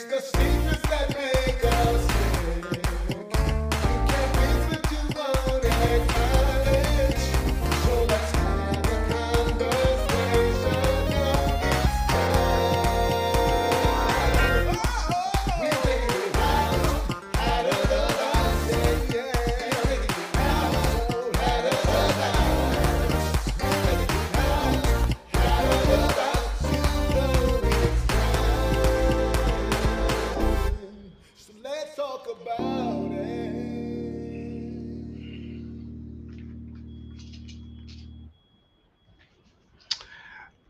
It's 0.00 0.04
the 0.04 0.20
secrets 0.20 0.88
that 0.90 1.27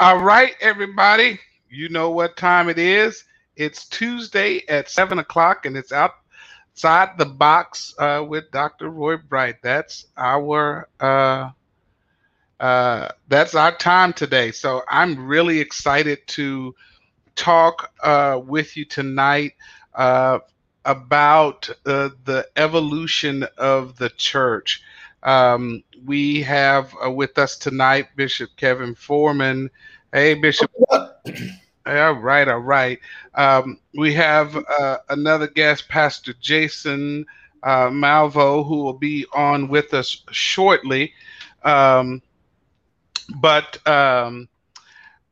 All 0.08 0.16
right, 0.16 0.54
everybody. 0.62 1.38
You 1.68 1.90
know 1.90 2.08
what 2.08 2.34
time 2.38 2.70
it 2.70 2.78
is. 2.78 3.24
It's 3.56 3.86
Tuesday 3.86 4.66
at 4.66 4.88
seven 4.88 5.18
o'clock, 5.18 5.66
and 5.66 5.76
it's 5.76 5.92
outside 5.92 7.18
the 7.18 7.26
box 7.26 7.94
uh, 7.98 8.24
with 8.26 8.50
Dr. 8.50 8.88
Roy 8.88 9.18
Bright. 9.18 9.56
That's 9.60 10.06
our 10.16 10.88
uh, 10.98 11.50
uh, 12.58 13.08
that's 13.28 13.54
our 13.54 13.76
time 13.76 14.14
today. 14.14 14.50
So 14.50 14.80
I'm 14.88 15.26
really 15.26 15.60
excited 15.60 16.26
to 16.28 16.74
talk 17.36 17.92
uh, 18.02 18.40
with 18.42 18.78
you 18.78 18.86
tonight 18.86 19.56
uh, 19.95 20.38
about 20.86 21.68
uh, 21.84 22.09
the 22.24 22.48
evolution 22.56 23.45
of 23.59 23.98
the 23.98 24.09
church. 24.09 24.82
Um, 25.22 25.82
we 26.06 26.43
have 26.43 26.95
uh, 27.04 27.10
with 27.10 27.37
us 27.37 27.59
tonight 27.59 28.16
Bishop 28.16 28.50
Kevin 28.56 28.95
Foreman. 28.95 29.68
Hey, 30.12 30.32
Bishop. 30.32 30.70
All 30.90 32.12
right, 32.12 32.48
all 32.48 32.59
right. 32.60 32.98
Um, 33.34 33.78
we 33.95 34.15
have 34.15 34.56
uh, 34.56 34.98
another 35.10 35.46
guest, 35.46 35.88
Pastor 35.88 36.32
Jason 36.40 37.26
uh, 37.62 37.88
Malvo, 37.88 38.66
who 38.66 38.76
will 38.82 38.95
be 38.95 39.26
on 39.34 39.68
with 39.68 39.92
us 39.92 40.23
shortly. 40.30 41.12
Um, 41.62 42.23
but 43.37 43.87
um, 43.87 44.48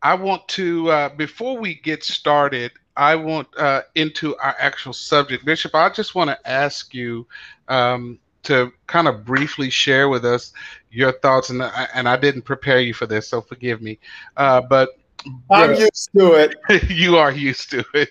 I 0.02 0.12
want 0.14 0.46
to, 0.48 0.90
uh, 0.90 1.08
before 1.10 1.58
we 1.58 1.76
get 1.76 2.04
started, 2.04 2.72
I 2.96 3.14
want 3.16 3.48
uh, 3.56 3.82
into 3.94 4.36
our 4.36 4.56
actual 4.58 4.92
subject. 4.92 5.44
Bishop, 5.46 5.74
I 5.74 5.88
just 5.88 6.14
want 6.14 6.28
to 6.28 6.48
ask 6.50 6.92
you 6.92 7.26
um, 7.68 8.18
to 8.46 8.72
kind 8.86 9.08
of 9.08 9.24
briefly 9.24 9.70
share 9.70 10.08
with 10.08 10.24
us 10.24 10.52
your 10.90 11.12
thoughts, 11.12 11.50
and 11.50 11.62
I, 11.62 11.88
and 11.94 12.08
I 12.08 12.16
didn't 12.16 12.42
prepare 12.42 12.80
you 12.80 12.94
for 12.94 13.06
this, 13.06 13.28
so 13.28 13.40
forgive 13.40 13.82
me. 13.82 13.98
Uh, 14.36 14.60
but 14.62 14.90
I'm 15.50 15.74
used 15.74 16.10
to 16.16 16.34
it. 16.34 16.56
you 16.90 17.16
are 17.16 17.32
used 17.32 17.70
to 17.70 17.84
it. 17.94 18.10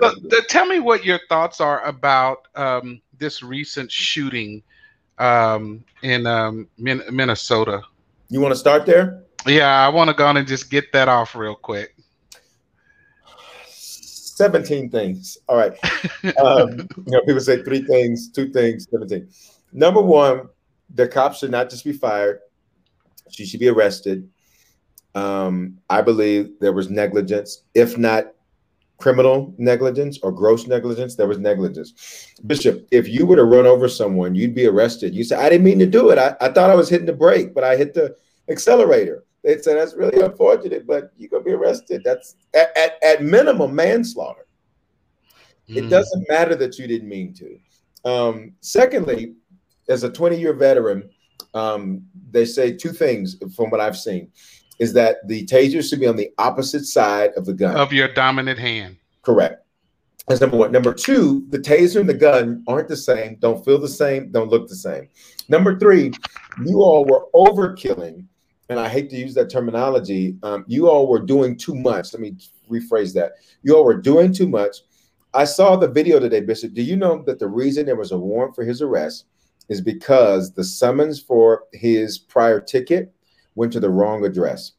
So, 0.00 0.14
th- 0.30 0.46
tell 0.48 0.66
me 0.66 0.80
what 0.80 1.04
your 1.04 1.20
thoughts 1.28 1.60
are 1.60 1.84
about 1.84 2.48
um, 2.54 3.00
this 3.18 3.42
recent 3.42 3.90
shooting 3.90 4.62
um, 5.18 5.84
in 6.02 6.26
um, 6.26 6.68
Min- 6.78 7.04
Minnesota. 7.10 7.82
You 8.28 8.40
want 8.40 8.52
to 8.52 8.58
start 8.58 8.86
there? 8.86 9.22
Yeah, 9.46 9.86
I 9.86 9.88
want 9.88 10.08
to 10.08 10.14
go 10.14 10.26
on 10.26 10.36
and 10.36 10.48
just 10.48 10.70
get 10.70 10.92
that 10.92 11.08
off 11.08 11.34
real 11.36 11.54
quick. 11.54 11.94
17 14.36 14.90
things. 14.90 15.38
All 15.48 15.56
right. 15.56 15.76
Um, 16.38 16.88
you 17.06 17.12
know, 17.12 17.20
people 17.22 17.40
say 17.40 17.62
three 17.62 17.82
things, 17.82 18.30
two 18.30 18.50
things, 18.50 18.86
17. 18.90 19.28
Number 19.72 20.02
one, 20.02 20.48
the 20.94 21.08
cops 21.08 21.38
should 21.38 21.50
not 21.50 21.70
just 21.70 21.84
be 21.84 21.92
fired. 21.92 22.40
She 23.30 23.46
should 23.46 23.60
be 23.60 23.68
arrested. 23.68 24.28
Um, 25.14 25.78
I 25.88 26.02
believe 26.02 26.50
there 26.60 26.72
was 26.72 26.90
negligence, 26.90 27.62
if 27.74 27.96
not 27.96 28.34
criminal 28.98 29.54
negligence 29.58 30.18
or 30.22 30.32
gross 30.32 30.66
negligence, 30.66 31.16
there 31.16 31.28
was 31.28 31.38
negligence. 31.38 32.34
Bishop, 32.46 32.86
if 32.90 33.08
you 33.08 33.24
were 33.24 33.36
to 33.36 33.44
run 33.44 33.66
over 33.66 33.88
someone, 33.88 34.34
you'd 34.34 34.54
be 34.54 34.66
arrested. 34.66 35.14
You 35.14 35.24
say, 35.24 35.36
I 35.36 35.48
didn't 35.48 35.64
mean 35.64 35.78
to 35.78 35.86
do 35.86 36.10
it. 36.10 36.18
I, 36.18 36.36
I 36.40 36.48
thought 36.50 36.70
I 36.70 36.74
was 36.74 36.88
hitting 36.88 37.06
the 37.06 37.12
brake, 37.12 37.54
but 37.54 37.64
I 37.64 37.76
hit 37.76 37.94
the 37.94 38.16
accelerator. 38.48 39.24
They'd 39.46 39.62
say, 39.62 39.74
that's 39.74 39.94
really 39.94 40.20
unfortunate, 40.20 40.88
but 40.88 41.12
you're 41.16 41.30
going 41.30 41.44
to 41.44 41.48
be 41.48 41.54
arrested. 41.54 42.02
That's 42.04 42.34
at, 42.52 42.76
at, 42.76 43.02
at 43.02 43.22
minimum 43.22 43.74
manslaughter. 43.76 44.44
It 45.68 45.84
Mm. 45.84 45.90
doesn't 45.90 46.28
matter 46.28 46.56
that 46.56 46.78
you 46.80 46.88
didn't 46.88 47.08
mean 47.08 47.32
to. 47.34 47.58
Um, 48.10 48.54
secondly, 48.60 49.34
as 49.88 50.02
a 50.02 50.10
20 50.10 50.36
year 50.38 50.52
veteran, 50.52 51.08
um, 51.54 52.02
they 52.32 52.44
say 52.44 52.72
two 52.72 52.90
things 52.90 53.36
from 53.54 53.70
what 53.70 53.80
I've 53.80 53.96
seen 53.96 54.32
is 54.80 54.92
that 54.94 55.26
the 55.28 55.46
taser 55.46 55.88
should 55.88 56.00
be 56.00 56.06
on 56.08 56.16
the 56.16 56.30
opposite 56.38 56.84
side 56.84 57.30
of 57.36 57.46
the 57.46 57.54
gun. 57.54 57.76
of 57.76 57.92
your 57.92 58.12
dominant 58.12 58.58
hand. 58.58 58.96
Correct. 59.22 59.64
That's 60.28 60.40
number 60.40 60.56
one. 60.56 60.72
Number 60.72 60.92
two, 60.92 61.46
the 61.50 61.58
taser 61.58 62.00
and 62.00 62.08
the 62.08 62.14
gun 62.14 62.64
aren't 62.66 62.88
the 62.88 62.96
same, 62.96 63.36
don't 63.36 63.64
feel 63.64 63.78
the 63.78 63.88
same, 63.88 64.32
don't 64.32 64.50
look 64.50 64.68
the 64.68 64.74
same. 64.74 65.08
Number 65.48 65.78
three, 65.78 66.10
you 66.64 66.82
all 66.82 67.04
were 67.04 67.26
overkilling, 67.32 68.24
and 68.68 68.80
I 68.80 68.88
hate 68.88 69.10
to 69.10 69.16
use 69.16 69.34
that 69.34 69.50
terminology. 69.50 70.36
Um, 70.42 70.64
you 70.66 70.88
all 70.88 71.06
were 71.06 71.20
doing 71.20 71.56
too 71.56 71.74
much. 71.74 72.12
Let 72.12 72.20
me 72.20 72.36
rephrase 72.70 73.14
that. 73.14 73.32
You 73.62 73.76
all 73.76 73.84
were 73.84 74.00
doing 74.00 74.32
too 74.32 74.48
much. 74.48 74.78
I 75.34 75.44
saw 75.44 75.76
the 75.76 75.88
video 75.88 76.18
today, 76.18 76.40
Bishop. 76.40 76.72
Do 76.72 76.82
you 76.82 76.96
know 76.96 77.22
that 77.26 77.38
the 77.38 77.48
reason 77.48 77.86
there 77.86 77.96
was 77.96 78.12
a 78.12 78.18
warrant 78.18 78.54
for 78.54 78.64
his 78.64 78.82
arrest 78.82 79.26
is 79.68 79.80
because 79.80 80.52
the 80.52 80.64
summons 80.64 81.20
for 81.20 81.64
his 81.72 82.18
prior 82.18 82.60
ticket 82.60 83.12
went 83.54 83.72
to 83.74 83.80
the 83.80 83.90
wrong 83.90 84.24
address? 84.24 84.72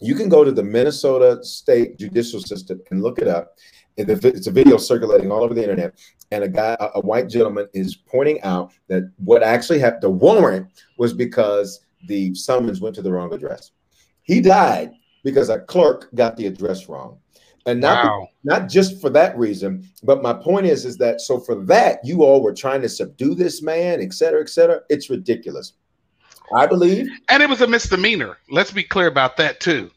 You 0.00 0.14
can 0.14 0.28
go 0.28 0.44
to 0.44 0.52
the 0.52 0.62
Minnesota 0.62 1.42
State 1.44 1.98
Judicial 1.98 2.40
System 2.40 2.80
and 2.90 3.02
look 3.02 3.18
it 3.18 3.28
up. 3.28 3.56
It's 3.96 4.48
a 4.48 4.50
video 4.50 4.76
circulating 4.76 5.30
all 5.30 5.44
over 5.44 5.54
the 5.54 5.62
internet, 5.62 5.94
and 6.32 6.42
a 6.42 6.48
guy, 6.48 6.76
a 6.80 7.00
white 7.00 7.28
gentleman, 7.28 7.68
is 7.74 7.94
pointing 7.94 8.42
out 8.42 8.72
that 8.88 9.08
what 9.18 9.44
actually 9.44 9.78
happened, 9.78 10.02
the 10.02 10.10
warrant 10.10 10.66
was 10.98 11.12
because 11.12 11.83
the 12.06 12.34
summons 12.34 12.80
went 12.80 12.94
to 12.96 13.02
the 13.02 13.12
wrong 13.12 13.32
address. 13.32 13.72
He 14.22 14.40
died 14.40 14.92
because 15.22 15.48
a 15.48 15.60
clerk 15.60 16.08
got 16.14 16.36
the 16.36 16.46
address 16.46 16.88
wrong, 16.88 17.18
and 17.66 17.80
not 17.80 18.04
Wow. 18.04 18.28
not 18.44 18.68
just 18.68 19.00
for 19.00 19.10
that 19.10 19.36
reason, 19.38 19.88
but 20.02 20.22
my 20.22 20.32
point 20.32 20.66
is, 20.66 20.84
is 20.84 20.96
that 20.98 21.20
so 21.20 21.38
for 21.38 21.54
that 21.64 22.00
you 22.04 22.22
all 22.22 22.42
were 22.42 22.54
trying 22.54 22.82
to 22.82 22.88
subdue 22.88 23.34
this 23.34 23.62
man, 23.62 24.00
et 24.00 24.12
cetera, 24.12 24.40
et 24.40 24.48
cetera. 24.48 24.80
It's 24.88 25.08
ridiculous. 25.10 25.74
I 26.54 26.66
believe 26.66 27.08
And 27.30 27.42
it 27.42 27.48
was 27.48 27.62
a 27.62 27.66
misdemeanor. 27.66 28.36
Let's 28.50 28.70
be 28.70 28.82
clear 28.82 29.06
about 29.06 29.36
that 29.38 29.60
too. 29.60 29.90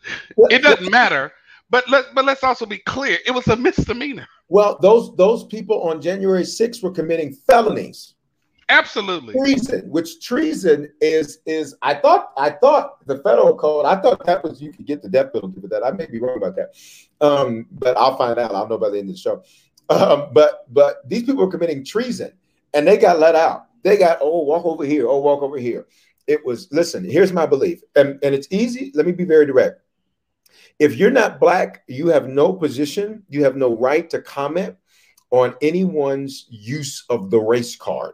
It 0.50 0.62
doesn't 0.62 0.90
matter, 0.90 1.34
but 1.70 1.90
let 1.90 2.06
but 2.16 2.24
let's 2.24 2.44
also 2.44 2.66
be 2.66 2.78
clear. 2.78 3.18
It 3.26 3.32
was 3.32 3.48
a 3.48 3.56
misdemeanor. 3.58 4.28
Well, 4.48 4.78
those 4.82 5.14
those 5.18 5.44
people 5.44 5.82
on 5.84 6.02
January 6.02 6.44
6th 6.44 6.82
were 6.82 6.92
committing 6.92 7.34
felonies, 7.50 8.14
Absolutely. 8.70 9.34
treason, 9.34 9.90
which 9.90 10.22
treason 10.22 10.92
is 11.00 11.40
is 11.46 11.76
I 11.82 11.94
thought 11.94 12.32
I 12.38 12.50
thought 12.50 13.06
the 13.08 13.20
federal 13.20 13.56
code. 13.56 13.86
I 13.86 13.96
thought 13.96 14.26
that 14.26 14.44
was 14.44 14.62
you 14.62 14.74
could 14.74 14.86
get 14.86 15.02
the 15.02 15.08
death 15.08 15.32
penalty 15.32 15.62
for 15.62 15.68
that. 15.68 15.86
I 15.86 15.92
may 15.92 16.06
be 16.06 16.20
wrong 16.20 16.36
about 16.36 16.58
that, 16.58 16.76
um, 17.22 17.66
but 17.72 17.98
I'll 17.98 18.18
find 18.18 18.38
out. 18.38 18.54
I'll 18.54 18.68
know 18.68 18.78
by 18.78 18.90
the 18.90 19.00
end 19.00 19.10
of 19.10 19.16
the 19.16 19.22
show. 19.22 19.44
Um, 19.90 20.30
but 20.34 20.66
but 20.74 21.08
these 21.08 21.24
people 21.24 21.46
were 21.46 21.52
committing 21.52 21.86
treason, 21.86 22.34
and 22.74 22.86
they 22.86 22.98
got 22.98 23.20
let 23.20 23.36
out. 23.36 23.68
They 23.84 23.98
got 23.98 24.18
oh 24.20 24.44
walk 24.44 24.66
over 24.66 24.84
here, 24.84 25.08
oh 25.08 25.20
walk 25.20 25.42
over 25.44 25.58
here. 25.58 25.88
It 26.28 26.46
was 26.46 26.68
listen. 26.72 27.10
Here's 27.10 27.32
my 27.32 27.46
belief, 27.46 27.82
and 27.96 28.20
and 28.22 28.36
it's 28.36 28.50
easy. 28.52 28.92
Let 28.94 29.06
me 29.06 29.14
be 29.14 29.24
very 29.24 29.46
direct. 29.46 29.82
If 30.78 30.98
you're 30.98 31.10
not 31.10 31.40
black, 31.40 31.84
you 31.88 32.08
have 32.08 32.28
no 32.28 32.52
position. 32.52 33.24
You 33.30 33.46
have 33.46 33.56
no 33.56 33.78
right 33.78 34.10
to 34.10 34.22
comment 34.22 34.76
on 35.32 35.56
anyone's 35.62 36.48
use 36.50 37.06
of 37.10 37.32
the 37.32 37.40
race 37.40 37.76
card. 37.78 38.14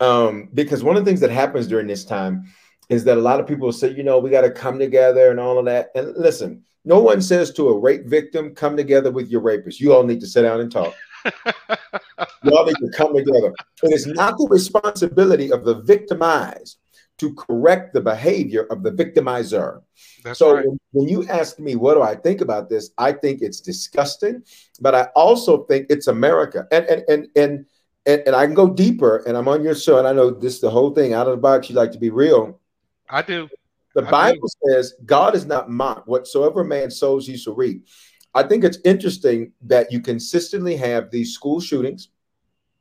Um, 0.00 0.48
because 0.54 0.82
one 0.82 0.96
of 0.96 1.04
the 1.04 1.10
things 1.10 1.20
that 1.20 1.30
happens 1.30 1.66
during 1.66 1.86
this 1.86 2.04
time 2.04 2.44
is 2.88 3.04
that 3.04 3.18
a 3.18 3.20
lot 3.20 3.40
of 3.40 3.46
people 3.46 3.72
say, 3.72 3.90
you 3.90 4.02
know, 4.02 4.18
we 4.18 4.30
got 4.30 4.42
to 4.42 4.50
come 4.50 4.78
together 4.78 5.30
and 5.30 5.40
all 5.40 5.58
of 5.58 5.64
that. 5.66 5.90
And 5.94 6.14
listen, 6.16 6.62
no 6.84 7.00
one 7.00 7.22
says 7.22 7.52
to 7.52 7.68
a 7.68 7.78
rape 7.78 8.06
victim, 8.06 8.54
come 8.54 8.76
together 8.76 9.10
with 9.10 9.28
your 9.28 9.40
rapist. 9.40 9.80
You 9.80 9.94
all 9.94 10.04
need 10.04 10.20
to 10.20 10.26
sit 10.26 10.42
down 10.42 10.60
and 10.60 10.70
talk. 10.70 10.94
you 11.24 12.56
all 12.56 12.66
need 12.66 12.76
to 12.76 12.90
come 12.94 13.14
together. 13.14 13.54
It 13.82 13.94
is 13.94 14.06
not 14.06 14.36
the 14.36 14.48
responsibility 14.50 15.50
of 15.50 15.64
the 15.64 15.74
victimized 15.74 16.78
to 17.18 17.32
correct 17.34 17.94
the 17.94 18.00
behavior 18.00 18.66
of 18.70 18.82
the 18.82 18.90
victimizer. 18.90 19.82
That's 20.24 20.38
so 20.38 20.54
right. 20.54 20.66
when, 20.66 20.78
when 20.92 21.08
you 21.08 21.26
ask 21.28 21.58
me 21.58 21.76
what 21.76 21.94
do 21.94 22.02
I 22.02 22.16
think 22.16 22.40
about 22.40 22.68
this, 22.68 22.90
I 22.98 23.12
think 23.12 23.40
it's 23.40 23.60
disgusting, 23.60 24.42
but 24.80 24.94
I 24.94 25.04
also 25.14 25.64
think 25.64 25.86
it's 25.90 26.08
America. 26.08 26.66
And 26.72 26.84
and 26.86 27.04
and 27.08 27.28
and 27.36 27.66
and, 28.06 28.22
and 28.26 28.36
I 28.36 28.46
can 28.46 28.54
go 28.54 28.68
deeper, 28.68 29.24
and 29.26 29.36
I'm 29.36 29.48
on 29.48 29.62
your 29.62 29.74
show, 29.74 29.98
and 29.98 30.06
I 30.06 30.12
know 30.12 30.30
this 30.30 30.60
the 30.60 30.70
whole 30.70 30.94
thing 30.94 31.14
out 31.14 31.26
of 31.26 31.32
the 31.32 31.40
box. 31.40 31.68
You 31.68 31.76
like 31.76 31.92
to 31.92 31.98
be 31.98 32.10
real. 32.10 32.60
I 33.08 33.22
do. 33.22 33.48
The 33.94 34.06
I 34.06 34.10
Bible 34.10 34.48
says 34.66 34.94
God 35.04 35.34
is 35.34 35.46
not 35.46 35.70
mocked. 35.70 36.08
Whatsoever 36.08 36.64
man 36.64 36.90
sows, 36.90 37.26
he 37.26 37.36
shall 37.36 37.54
reap. 37.54 37.86
I 38.34 38.42
think 38.42 38.64
it's 38.64 38.78
interesting 38.84 39.52
that 39.62 39.92
you 39.92 40.00
consistently 40.00 40.76
have 40.76 41.10
these 41.10 41.32
school 41.32 41.60
shootings. 41.60 42.08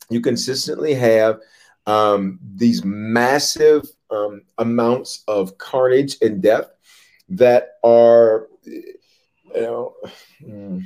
You 0.09 0.19
consistently 0.19 0.95
have 0.95 1.39
um, 1.85 2.39
these 2.55 2.83
massive 2.83 3.85
um, 4.09 4.41
amounts 4.57 5.23
of 5.27 5.57
carnage 5.57 6.17
and 6.21 6.41
death 6.41 6.71
that 7.29 7.73
are, 7.83 8.47
you 8.65 8.93
know, 9.55 9.93
mm, 10.41 10.83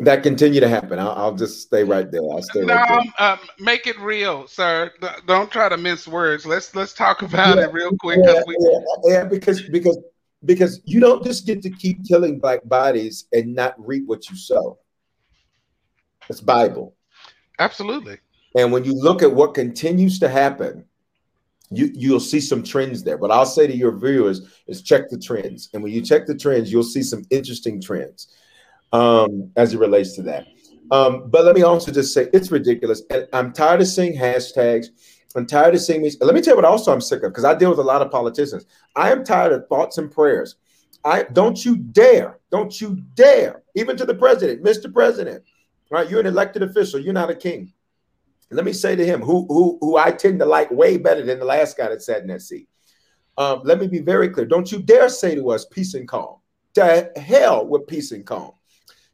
that 0.00 0.22
continue 0.22 0.60
to 0.60 0.68
happen. 0.68 0.98
I'll, 0.98 1.10
I'll, 1.10 1.34
just 1.34 1.62
stay 1.62 1.82
right 1.82 2.10
there. 2.10 2.22
I'll 2.22 2.42
stay 2.42 2.60
no, 2.60 2.74
right 2.74 2.88
there. 2.88 2.98
Um, 2.98 3.38
um, 3.38 3.38
make 3.58 3.86
it 3.86 3.98
real, 3.98 4.46
sir. 4.46 4.92
Don't 5.26 5.50
try 5.50 5.68
to 5.68 5.76
mince 5.76 6.06
words. 6.06 6.46
Let's 6.46 6.74
let's 6.74 6.92
talk 6.92 7.22
about 7.22 7.56
yeah, 7.56 7.64
it 7.64 7.72
real 7.72 7.90
quick. 7.98 8.20
Yeah, 8.22 8.40
we... 8.46 8.56
yeah, 8.60 8.78
yeah, 9.04 9.24
because 9.24 9.62
because 9.62 9.98
because 10.44 10.80
you 10.84 11.00
don't 11.00 11.24
just 11.24 11.46
get 11.46 11.62
to 11.62 11.70
keep 11.70 12.06
killing 12.06 12.38
black 12.38 12.60
bodies 12.64 13.26
and 13.32 13.54
not 13.54 13.74
reap 13.78 14.06
what 14.06 14.28
you 14.30 14.36
sow. 14.36 14.78
It's 16.28 16.40
Bible. 16.40 16.94
Absolutely. 17.58 18.18
And 18.56 18.72
when 18.72 18.84
you 18.84 18.92
look 18.92 19.22
at 19.22 19.32
what 19.32 19.54
continues 19.54 20.18
to 20.20 20.28
happen, 20.28 20.84
you 21.70 21.90
you'll 21.92 22.20
see 22.20 22.40
some 22.40 22.62
trends 22.62 23.02
there. 23.02 23.18
But 23.18 23.32
I'll 23.32 23.46
say 23.46 23.66
to 23.66 23.76
your 23.76 23.96
viewers 23.96 24.62
is 24.68 24.80
check 24.80 25.08
the 25.08 25.18
trends. 25.18 25.70
And 25.74 25.82
when 25.82 25.92
you 25.92 26.02
check 26.02 26.26
the 26.26 26.36
trends, 26.36 26.70
you'll 26.70 26.84
see 26.84 27.02
some 27.02 27.24
interesting 27.30 27.80
trends 27.80 28.28
um, 28.92 29.50
as 29.56 29.74
it 29.74 29.78
relates 29.78 30.14
to 30.16 30.22
that. 30.22 30.46
Um, 30.90 31.28
but 31.30 31.44
let 31.44 31.54
me 31.54 31.62
also 31.62 31.92
just 31.92 32.14
say 32.14 32.28
it's 32.32 32.50
ridiculous. 32.50 33.02
And 33.10 33.28
I'm 33.32 33.52
tired 33.52 33.80
of 33.80 33.88
seeing 33.88 34.18
hashtags. 34.18 34.86
I'm 35.36 35.46
tired 35.46 35.74
of 35.74 35.82
seeing 35.82 36.02
these. 36.02 36.18
Let 36.20 36.34
me 36.34 36.40
tell 36.40 36.52
you 36.52 36.56
what 36.56 36.64
also 36.64 36.92
I'm 36.92 37.00
sick 37.00 37.22
of 37.22 37.30
because 37.30 37.44
I 37.44 37.54
deal 37.54 37.70
with 37.70 37.78
a 37.78 37.82
lot 37.82 38.00
of 38.00 38.10
politicians. 38.10 38.64
I 38.96 39.12
am 39.12 39.24
tired 39.24 39.52
of 39.52 39.68
thoughts 39.68 39.98
and 39.98 40.10
prayers. 40.10 40.56
I 41.04 41.24
don't 41.24 41.62
you 41.64 41.76
dare, 41.76 42.38
don't 42.50 42.80
you 42.80 42.96
dare, 43.14 43.62
even 43.76 43.96
to 43.98 44.04
the 44.04 44.14
president, 44.14 44.64
Mr. 44.64 44.92
President, 44.92 45.44
right? 45.90 46.10
You're 46.10 46.20
an 46.20 46.26
elected 46.26 46.62
official, 46.62 46.98
you're 46.98 47.12
not 47.12 47.30
a 47.30 47.34
king. 47.34 47.72
Let 48.50 48.64
me 48.64 48.72
say 48.72 48.96
to 48.96 49.04
him, 49.04 49.20
who 49.20 49.46
who 49.48 49.78
who 49.80 49.96
I 49.96 50.10
tend 50.10 50.38
to 50.40 50.46
like 50.46 50.70
way 50.70 50.96
better 50.96 51.22
than 51.22 51.38
the 51.38 51.44
last 51.44 51.76
guy 51.76 51.88
that 51.88 52.02
sat 52.02 52.22
in 52.22 52.28
that 52.28 52.42
seat. 52.42 52.68
Um, 53.36 53.60
let 53.64 53.78
me 53.78 53.86
be 53.86 54.00
very 54.00 54.30
clear. 54.30 54.46
Don't 54.46 54.72
you 54.72 54.82
dare 54.82 55.08
say 55.08 55.34
to 55.34 55.50
us 55.50 55.66
peace 55.66 55.94
and 55.94 56.08
calm. 56.08 56.36
To 56.74 57.10
hell 57.16 57.66
with 57.66 57.86
peace 57.86 58.12
and 58.12 58.24
calm. 58.24 58.52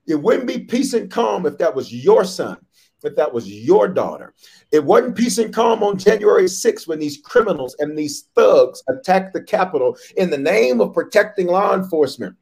It 0.06 0.17
wouldn't 0.17 0.47
be 0.47 0.61
peace 0.61 0.93
and 0.95 1.11
calm 1.11 1.47
if 1.47 1.59
that 1.59 1.75
was 1.75 1.93
your 1.93 2.25
son, 2.25 2.59
if 3.03 3.17
that 3.17 3.33
was 3.33 3.51
your 3.51 3.89
daughter. 3.89 4.35
It 4.73 4.85
wasn't 4.85 5.17
peace 5.17 5.39
and 5.39 5.53
calm 5.53 5.83
on 5.83 5.99
January 5.99 6.45
6th 6.45 6.87
when 6.87 6.99
these 6.99 7.19
criminals 7.25 7.77
and 7.79 7.97
these 7.97 8.29
thugs 8.35 8.83
attacked 8.89 9.33
the 9.33 9.43
Capitol 9.43 9.97
in 10.17 10.31
the 10.31 10.39
name 10.39 10.81
of 10.81 10.95
protecting 10.95 11.47
law 11.47 11.75
enforcement. 11.75 12.37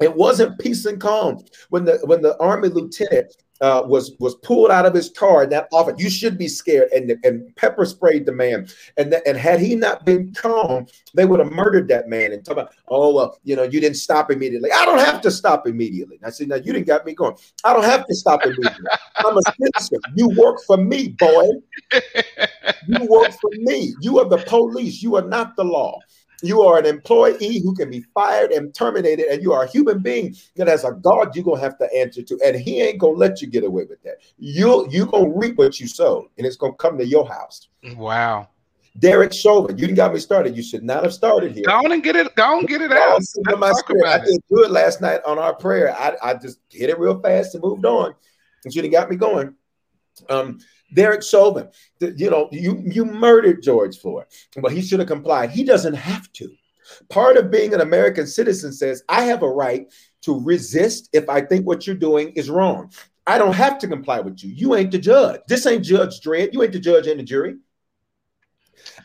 It 0.00 0.14
wasn't 0.14 0.58
peace 0.58 0.86
and 0.86 1.00
calm 1.00 1.44
when 1.70 1.84
the 1.84 1.98
when 2.04 2.20
the 2.20 2.36
army 2.38 2.68
lieutenant 2.68 3.34
uh, 3.60 3.82
was 3.86 4.16
was 4.18 4.34
pulled 4.36 4.70
out 4.70 4.86
of 4.86 4.94
his 4.94 5.10
car 5.10 5.44
in 5.44 5.50
that 5.50 5.68
office. 5.72 5.94
You 5.98 6.10
should 6.10 6.36
be 6.38 6.48
scared 6.48 6.90
and 6.92 7.12
and 7.24 7.54
pepper 7.56 7.84
sprayed 7.84 8.26
the 8.26 8.32
man. 8.32 8.68
And 8.96 9.12
the, 9.12 9.26
and 9.26 9.36
had 9.36 9.60
he 9.60 9.74
not 9.74 10.04
been 10.04 10.32
calm, 10.34 10.86
they 11.14 11.24
would 11.24 11.40
have 11.40 11.52
murdered 11.52 11.88
that 11.88 12.08
man. 12.08 12.32
And 12.32 12.44
talk 12.44 12.54
about, 12.54 12.74
oh 12.88 13.14
well, 13.14 13.38
you 13.44 13.56
know, 13.56 13.62
you 13.62 13.80
didn't 13.80 13.96
stop 13.96 14.30
immediately. 14.30 14.70
I 14.72 14.84
don't 14.84 14.98
have 14.98 15.20
to 15.22 15.30
stop 15.30 15.66
immediately. 15.66 16.18
I 16.24 16.30
said, 16.30 16.48
now 16.48 16.56
you 16.56 16.72
didn't 16.72 16.86
got 16.86 17.06
me 17.06 17.14
going. 17.14 17.36
I 17.62 17.72
don't 17.72 17.84
have 17.84 18.06
to 18.06 18.14
stop 18.14 18.44
immediately. 18.44 18.86
I'm 19.18 19.36
a 19.36 19.42
citizen. 19.60 20.00
You 20.16 20.28
work 20.30 20.60
for 20.66 20.76
me, 20.76 21.08
boy. 21.08 21.46
You 22.86 23.06
work 23.06 23.32
for 23.40 23.50
me. 23.52 23.94
You 24.00 24.18
are 24.18 24.28
the 24.28 24.38
police. 24.46 25.02
You 25.02 25.16
are 25.16 25.22
not 25.22 25.56
the 25.56 25.64
law. 25.64 25.98
You 26.44 26.62
are 26.62 26.78
an 26.78 26.86
employee 26.86 27.60
who 27.60 27.74
can 27.74 27.90
be 27.90 28.04
fired 28.14 28.50
and 28.50 28.74
terminated, 28.74 29.26
and 29.26 29.42
you 29.42 29.52
are 29.52 29.64
a 29.64 29.68
human 29.68 30.00
being 30.00 30.34
that 30.56 30.68
has 30.68 30.84
a 30.84 30.92
God 30.92 31.34
you're 31.34 31.44
gonna 31.44 31.60
have 31.60 31.78
to 31.78 31.92
answer 31.94 32.22
to, 32.22 32.40
and 32.44 32.56
He 32.56 32.80
ain't 32.80 32.98
gonna 32.98 33.14
let 33.14 33.40
you 33.40 33.48
get 33.48 33.64
away 33.64 33.84
with 33.84 34.02
that. 34.02 34.18
You 34.38 34.86
you 34.90 35.06
gonna 35.06 35.30
reap 35.34 35.56
what 35.56 35.80
you 35.80 35.88
sow, 35.88 36.28
and 36.36 36.46
it's 36.46 36.56
gonna 36.56 36.74
come 36.74 36.98
to 36.98 37.06
your 37.06 37.26
house. 37.26 37.68
Wow. 37.96 38.48
Derek 38.98 39.32
Chauvin, 39.32 39.76
you 39.76 39.86
didn't 39.86 39.96
got 39.96 40.12
me 40.12 40.20
started. 40.20 40.56
You 40.56 40.62
should 40.62 40.84
not 40.84 41.02
have 41.02 41.12
started 41.12 41.52
here. 41.52 41.64
Go 41.66 41.72
on 41.72 41.92
and 41.92 42.02
get 42.02 42.14
it. 42.14 42.32
Go 42.36 42.44
on 42.44 42.58
and 42.60 42.68
get 42.68 42.80
it 42.80 42.92
out. 42.92 43.20
My 43.58 43.72
I 44.06 44.18
didn't 44.18 44.44
do 44.48 44.62
it 44.62 44.70
last 44.70 45.00
night 45.00 45.20
on 45.26 45.38
our 45.38 45.54
prayer. 45.54 45.92
I, 45.96 46.14
I 46.22 46.34
just 46.34 46.60
hit 46.70 46.90
it 46.90 46.98
real 46.98 47.20
fast 47.20 47.54
and 47.54 47.64
moved 47.64 47.84
on. 47.84 48.14
And 48.64 48.72
should 48.72 48.84
have 48.84 48.92
got 48.92 49.10
me 49.10 49.16
going. 49.16 49.54
Um, 50.30 50.60
Derek 50.94 51.22
Chauvin, 51.22 51.68
you 52.00 52.30
know, 52.30 52.48
you 52.52 52.82
you 52.86 53.04
murdered 53.04 53.62
George 53.62 53.98
Floyd, 53.98 54.26
but 54.56 54.72
he 54.72 54.80
should 54.80 55.00
have 55.00 55.08
complied. 55.08 55.50
He 55.50 55.64
doesn't 55.64 55.94
have 55.94 56.32
to. 56.34 56.48
Part 57.08 57.36
of 57.36 57.50
being 57.50 57.74
an 57.74 57.80
American 57.80 58.26
citizen 58.26 58.72
says 58.72 59.02
I 59.08 59.24
have 59.24 59.42
a 59.42 59.50
right 59.50 59.92
to 60.22 60.40
resist 60.40 61.10
if 61.12 61.28
I 61.28 61.40
think 61.40 61.66
what 61.66 61.86
you're 61.86 61.96
doing 61.96 62.30
is 62.30 62.48
wrong. 62.48 62.92
I 63.26 63.38
don't 63.38 63.54
have 63.54 63.78
to 63.80 63.88
comply 63.88 64.20
with 64.20 64.44
you. 64.44 64.50
You 64.50 64.74
ain't 64.74 64.90
the 64.90 64.98
judge. 64.98 65.40
This 65.48 65.66
ain't 65.66 65.84
Judge 65.84 66.20
Dredd. 66.20 66.52
You 66.52 66.62
ain't 66.62 66.72
the 66.72 66.78
judge 66.78 67.06
and 67.06 67.18
the 67.18 67.24
jury. 67.24 67.56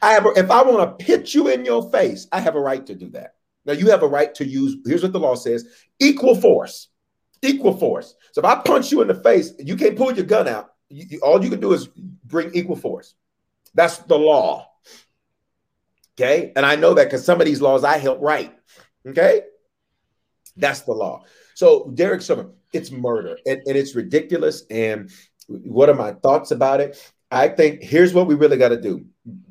I 0.02 0.12
have, 0.12 0.26
a, 0.26 0.30
if 0.36 0.52
I 0.52 0.62
want 0.62 1.00
to 1.00 1.06
pitch 1.06 1.34
you 1.34 1.48
in 1.48 1.64
your 1.64 1.90
face, 1.90 2.28
I 2.32 2.42
have 2.42 2.56
a 2.56 2.60
right 2.60 2.86
to 2.86 2.96
do 2.96 3.10
that. 3.12 3.36
Now 3.66 3.74
you 3.74 3.90
have 3.90 4.04
a 4.04 4.08
right 4.08 4.34
to 4.36 4.46
use. 4.46 4.78
Here's 4.86 5.04
what 5.04 5.14
the 5.14 5.20
law 5.20 5.36
says: 5.36 5.66
equal 6.00 6.36
force, 6.36 6.90
equal 7.42 7.78
force. 7.78 8.16
So 8.34 8.42
if 8.42 8.46
I 8.46 8.56
punch 8.56 8.92
you 8.92 9.02
in 9.02 9.08
the 9.08 9.16
face, 9.16 9.54
you 9.60 9.76
can't 9.78 9.98
pull 9.98 10.14
your 10.14 10.26
gun 10.26 10.48
out 10.48 10.72
you, 10.90 11.20
all 11.22 11.44
you 11.44 11.50
can 11.50 11.60
do 11.60 11.74
is 11.74 11.88
bring 11.88 12.54
equal 12.54 12.76
force. 12.76 13.16
That's 13.74 13.98
the 14.00 14.18
law. 14.18 14.72
Okay. 16.20 16.52
And 16.56 16.66
I 16.66 16.76
know 16.76 16.94
that 16.96 17.06
because 17.06 17.24
some 17.24 17.40
of 17.40 17.46
these 17.46 17.62
laws 17.62 17.84
I 17.84 17.98
help 17.98 18.20
write. 18.22 18.54
Okay. 19.08 19.44
That's 20.58 20.82
the 20.82 20.92
law. 20.92 21.24
So, 21.54 21.92
Derek 21.94 22.22
Summer, 22.22 22.50
it's 22.74 22.92
murder 22.92 23.38
and, 23.46 23.62
and 23.66 23.78
it's 23.78 23.96
ridiculous. 23.96 24.64
And 24.70 25.12
what 25.48 25.90
are 25.90 25.96
my 25.96 26.12
thoughts 26.12 26.52
about 26.52 26.82
it? 26.82 27.12
I 27.32 27.48
think 27.48 27.82
here's 27.84 28.14
what 28.14 28.28
we 28.28 28.36
really 28.36 28.58
got 28.58 28.70
to 28.70 28.82
do. 28.82 29.06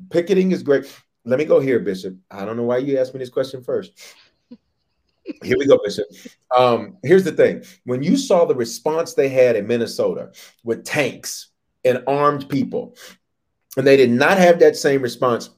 Picketing 0.09 0.51
is 0.51 0.63
great. 0.63 0.85
Let 1.25 1.39
me 1.39 1.45
go 1.45 1.59
here, 1.59 1.79
Bishop. 1.79 2.15
I 2.29 2.45
don't 2.45 2.57
know 2.57 2.63
why 2.63 2.77
you 2.77 2.97
asked 2.97 3.13
me 3.13 3.19
this 3.19 3.29
question 3.29 3.63
first. 3.63 3.91
Here 5.43 5.57
we 5.57 5.67
go, 5.67 5.79
Bishop. 5.83 6.05
Um, 6.55 6.97
here's 7.03 7.23
the 7.23 7.31
thing: 7.31 7.63
when 7.85 8.03
you 8.03 8.17
saw 8.17 8.45
the 8.45 8.55
response 8.55 9.13
they 9.13 9.29
had 9.29 9.55
in 9.55 9.67
Minnesota 9.67 10.31
with 10.63 10.85
tanks 10.85 11.49
and 11.85 12.03
armed 12.07 12.49
people, 12.49 12.95
and 13.77 13.85
they 13.85 13.97
did 13.97 14.11
not 14.11 14.37
have 14.37 14.59
that 14.59 14.75
same 14.75 15.01
response. 15.01 15.49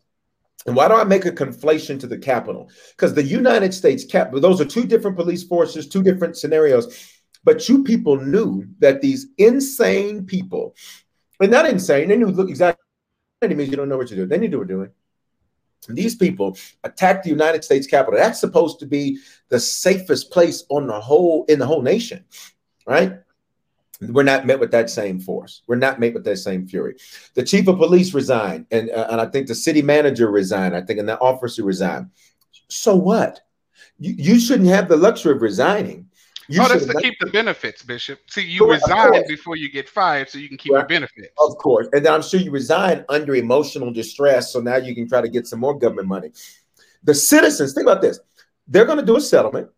And 0.68 0.76
why 0.76 0.88
do 0.88 0.94
I 0.94 1.04
make 1.04 1.26
a 1.26 1.32
conflation 1.32 2.00
to 2.00 2.08
the 2.08 2.18
Capitol? 2.18 2.70
Because 2.92 3.16
the 3.16 3.24
United 3.24 3.74
States 3.74 4.06
Cap, 4.06 4.32
those 4.32 4.62
are 4.62 4.66
two 4.66 4.86
different 4.86 5.18
police 5.18 5.44
forces, 5.44 5.88
two 5.88 6.04
different 6.04 6.38
scenarios. 6.38 7.18
But 7.44 7.68
you 7.68 7.84
people 7.84 8.18
knew 8.18 8.68
that 8.80 9.02
these 9.02 9.28
insane 9.40 10.26
people, 10.26 10.76
and 11.40 11.50
not 11.50 11.68
insane, 11.68 12.10
they 12.10 12.18
knew 12.18 12.30
exactly. 12.42 12.84
It 13.42 13.58
means 13.58 13.72
you 13.72 13.78
don't 13.78 13.90
know 13.90 13.98
what 13.98 14.12
you're 14.12 14.18
doing. 14.18 14.30
They 14.30 14.38
knew 14.38 14.60
what 14.60 14.68
they 14.68 14.76
were 14.76 14.86
doing 14.86 14.92
these 15.88 16.16
people 16.16 16.58
attacked 16.84 17.24
the 17.24 17.30
United 17.30 17.64
States 17.64 17.88
Capitol. 17.88 18.20
That's 18.20 18.40
supposed 18.40 18.80
to 18.80 18.86
be 18.86 19.20
the 19.50 19.60
safest 19.60 20.32
place 20.32 20.64
on 20.70 20.88
the 20.88 21.00
whole 21.00 21.46
in 21.46 21.60
the 21.60 21.66
whole 21.66 21.82
nation, 21.82 22.24
right? 22.86 23.20
We're 24.02 24.24
not 24.24 24.48
met 24.48 24.60
with 24.60 24.72
that 24.72 24.90
same 24.90 25.20
force. 25.20 25.62
We're 25.68 25.76
not 25.76 26.00
met 26.00 26.16
with 26.16 26.24
that 26.24 26.38
same 26.38 26.68
fury. 26.68 26.96
The 27.36 27.44
chief 27.44 27.68
of 27.68 27.78
police 27.78 28.14
resigned, 28.14 28.66
and 28.72 28.90
uh, 28.90 29.08
and 29.12 29.22
I 29.22 29.26
think 29.28 29.48
the 29.48 29.56
city 29.56 29.82
manager 29.82 30.30
resigned. 30.30 30.76
I 30.76 30.82
think, 30.82 31.00
and 31.00 31.10
the 31.10 31.20
officer 31.20 31.64
resigned. 31.64 32.10
So 32.68 32.96
what? 32.96 33.42
You, 34.00 34.14
you 34.18 34.40
shouldn't 34.40 34.70
have 34.70 34.88
the 34.88 34.98
luxury 34.98 35.34
of 35.34 35.42
resigning. 35.42 36.10
You 36.52 36.62
oh, 36.62 36.68
that's 36.68 36.86
to 36.86 36.94
keep 37.02 37.18
the 37.20 37.28
benefits, 37.28 37.82
Bishop. 37.82 38.20
See, 38.30 38.42
you 38.42 38.70
resign 38.70 39.24
before 39.28 39.56
you 39.56 39.72
get 39.72 39.88
fired, 39.88 40.30
so 40.30 40.38
you 40.38 40.50
can 40.50 40.58
keep 40.58 40.74
right. 40.74 40.80
your 40.80 40.88
benefits. 40.88 41.30
Of 41.40 41.58
course, 41.58 41.88
and 41.94 42.06
I'm 42.06 42.22
sure 42.22 42.40
you 42.40 42.52
resign 42.52 43.06
under 43.08 43.36
emotional 43.36 43.92
distress, 43.92 44.52
so 44.52 44.60
now 44.60 44.76
you 44.76 44.94
can 44.94 45.08
try 45.08 45.22
to 45.22 45.30
get 45.30 45.48
some 45.48 45.60
more 45.60 45.78
government 45.78 46.10
money. 46.10 46.32
The 47.04 47.14
citizens, 47.14 47.74
think 47.74 47.86
about 47.88 48.02
this: 48.02 48.20
they're 48.68 48.86
going 48.86 49.00
to 49.00 49.06
do 49.06 49.16
a 49.16 49.22
settlement, 49.22 49.70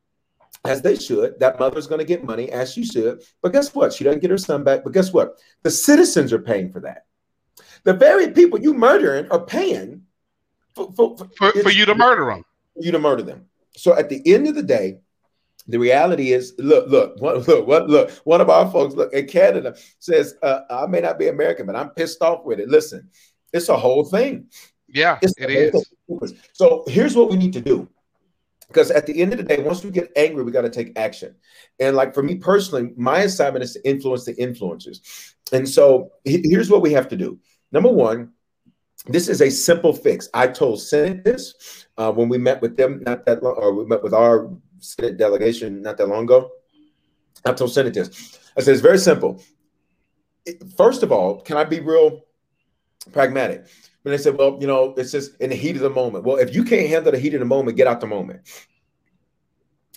as 0.66 0.82
they 0.82 0.96
should. 0.96 1.40
That 1.40 1.60
mother's 1.60 1.88
going 1.88 2.00
to 2.00 2.06
get 2.06 2.24
money, 2.24 2.50
as 2.52 2.74
she 2.74 2.84
should. 2.84 3.22
But 3.42 3.54
guess 3.54 3.76
what? 3.76 3.94
She 3.94 4.04
doesn't 4.04 4.22
get 4.22 4.32
her 4.32 4.38
son 4.38 4.64
back. 4.64 4.84
But 4.84 4.94
guess 4.94 5.14
what? 5.14 5.40
The 5.62 5.72
citizens 5.72 6.34
are 6.34 6.40
paying 6.40 6.72
for 6.72 6.80
that. 6.82 7.06
The 7.84 7.94
very 7.94 8.32
people 8.32 8.60
you 8.60 8.74
murdering 8.74 9.30
are 9.30 9.46
paying 9.46 10.04
for, 10.74 10.92
for, 10.94 11.18
for, 11.38 11.52
for 11.52 11.70
you 11.70 11.86
to 11.86 11.96
murder 11.96 12.26
them. 12.26 12.46
You 12.76 12.92
to 12.92 13.00
murder 13.00 13.24
them. 13.24 13.46
So 13.76 13.96
at 13.98 14.10
the 14.10 14.22
end 14.34 14.48
of 14.48 14.56
the 14.56 14.64
day, 14.64 15.00
the 15.68 15.80
reality 15.80 16.34
is, 16.34 16.54
look, 16.58 16.90
look, 16.90 17.16
one, 17.22 17.40
look, 17.40 17.68
what, 17.68 17.90
look. 17.90 18.12
One 18.24 18.42
of 18.42 18.50
our 18.50 18.70
folks, 18.70 18.96
look, 18.96 19.14
in 19.14 19.28
Canada, 19.28 19.76
says, 20.00 20.36
uh, 20.42 20.62
"I 20.70 20.86
may 20.88 21.02
not 21.02 21.20
be 21.20 21.28
American, 21.28 21.66
but 21.66 21.76
I'm 21.76 21.90
pissed 21.90 22.22
off 22.22 22.44
with 22.46 22.60
it." 22.60 22.70
Listen, 22.70 23.10
it's 23.52 23.70
a 23.70 23.78
whole 23.78 24.06
thing. 24.06 24.48
Yeah, 24.88 25.20
it's 25.22 25.34
it 25.38 25.50
is. 25.50 26.34
So 26.54 26.84
here's 26.88 27.16
what 27.16 27.30
we 27.30 27.38
need 27.38 27.54
to 27.54 27.62
do, 27.62 27.88
because 28.68 28.92
at 28.92 29.06
the 29.06 29.22
end 29.22 29.34
of 29.34 29.38
the 29.38 29.44
day, 29.44 29.62
once 29.62 29.84
we 29.84 29.92
get 29.92 30.12
angry, 30.16 30.44
we 30.44 30.52
got 30.52 30.62
to 30.62 30.70
take 30.70 30.98
action. 30.98 31.36
And 31.80 31.96
like 31.96 32.14
for 32.14 32.24
me 32.24 32.36
personally, 32.36 32.92
my 32.96 33.20
assignment 33.20 33.64
is 33.64 33.74
to 33.74 33.88
influence 33.88 34.26
the 34.26 34.36
influencers. 34.36 35.34
And 35.52 35.68
so 35.68 36.12
here's 36.26 36.70
what 36.70 36.82
we 36.82 36.92
have 36.94 37.08
to 37.10 37.16
do. 37.16 37.40
Number 37.72 37.90
one, 37.90 38.32
this 39.08 39.28
is 39.28 39.42
a 39.42 39.50
simple 39.50 39.94
fix. 39.94 40.30
I 40.34 40.48
told 40.48 40.82
Senate 40.82 41.24
this 41.24 41.86
uh, 41.98 42.12
when 42.12 42.30
we 42.30 42.38
met 42.38 42.62
with 42.62 42.78
them 42.78 43.04
not 43.06 43.26
that 43.26 43.44
long, 43.44 43.56
or 43.56 43.74
we 43.74 43.86
met 43.86 44.04
with 44.04 44.14
our 44.14 44.50
Senate 44.84 45.18
delegation 45.18 45.82
not 45.82 45.98
that 45.98 46.08
long 46.08 46.24
ago. 46.26 46.52
I 47.46 47.54
told 47.54 47.72
Senate 47.72 47.94
this. 47.94 48.40
I 48.58 48.62
said, 48.62 48.74
it's 48.74 48.82
very 48.82 48.98
simple. 48.98 49.42
First 50.78 51.04
of 51.04 51.12
all, 51.12 51.42
can 51.42 51.58
I 51.58 51.64
be 51.64 51.80
real 51.80 52.26
pragmatic? 53.12 53.66
When 54.04 54.12
they 54.12 54.18
said, 54.18 54.38
well, 54.38 54.58
you 54.60 54.68
know, 54.68 54.94
it's 54.98 55.12
just 55.12 55.40
in 55.40 55.50
the 55.50 55.56
heat 55.56 55.76
of 55.78 55.82
the 55.82 55.90
moment. 55.90 56.26
Well, 56.26 56.38
if 56.38 56.54
you 56.54 56.64
can't 56.64 56.90
handle 56.90 57.12
the 57.12 57.20
heat 57.20 57.34
of 57.34 57.40
the 57.40 57.46
moment, 57.46 57.78
get 57.78 57.88
out 57.88 58.02
the 58.02 58.08
moment. 58.08 58.42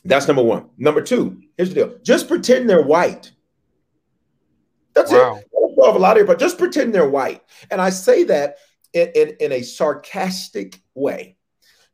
That's 0.05 0.29
number 0.29 0.43
one. 0.43 0.71
Number 0.79 1.03
two, 1.03 1.43
here's 1.57 1.71
the 1.71 1.75
deal. 1.75 1.99
Just 2.03 2.29
pretend 2.29 2.71
they're 2.71 2.83
white. 2.85 3.33
That's 4.95 5.11
Wow. 5.11 5.37
it. 5.37 5.47
A 5.79 5.99
lot 5.99 6.17
here, 6.17 6.25
but 6.25 6.39
just 6.39 6.59
pretend 6.59 6.95
they're 6.95 7.09
white. 7.09 7.43
And 7.71 7.81
I 7.81 7.91
say 7.91 8.25
that 8.25 8.57
in, 8.93 9.09
in, 9.15 9.37
in 9.41 9.53
a 9.53 9.63
sarcastic 9.63 10.81
way. 10.95 11.36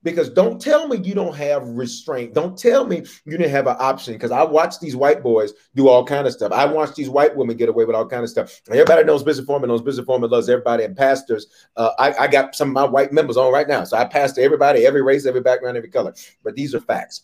Because 0.02 0.30
don't 0.30 0.60
tell 0.60 0.88
me 0.88 0.98
you 0.98 1.14
don't 1.14 1.34
have 1.36 1.66
restraint. 1.66 2.34
Don't 2.34 2.58
tell 2.58 2.86
me 2.86 3.04
you 3.24 3.38
didn't 3.38 3.50
have 3.50 3.66
an 3.66 3.76
option. 3.78 4.14
Because 4.14 4.30
I 4.30 4.42
watch 4.42 4.80
these 4.80 4.96
white 4.96 5.22
boys 5.22 5.52
do 5.74 5.88
all 5.88 6.04
kind 6.04 6.26
of 6.26 6.32
stuff. 6.32 6.52
I 6.52 6.64
watch 6.66 6.94
these 6.94 7.08
white 7.08 7.36
women 7.36 7.56
get 7.56 7.68
away 7.68 7.84
with 7.84 7.94
all 7.94 8.06
kind 8.06 8.24
of 8.24 8.30
stuff. 8.30 8.60
Everybody 8.68 9.04
knows 9.04 9.22
Bishop 9.22 9.46
Foreman 9.46 9.68
knows 9.68 9.82
Bishop 9.82 10.06
Foreman 10.06 10.30
loves 10.30 10.48
everybody 10.48 10.84
and 10.84 10.96
pastors. 10.96 11.46
Uh, 11.76 11.90
I, 11.98 12.12
I 12.14 12.26
got 12.26 12.54
some 12.54 12.68
of 12.68 12.74
my 12.74 12.84
white 12.84 13.12
members 13.12 13.36
on 13.36 13.52
right 13.52 13.68
now. 13.68 13.84
So 13.84 13.96
I 13.96 14.04
pastor 14.04 14.40
everybody, 14.40 14.86
every 14.86 15.02
race, 15.02 15.24
every 15.26 15.40
background, 15.40 15.76
every 15.76 15.90
color. 15.90 16.14
But 16.42 16.56
these 16.56 16.74
are 16.74 16.80
facts. 16.80 17.22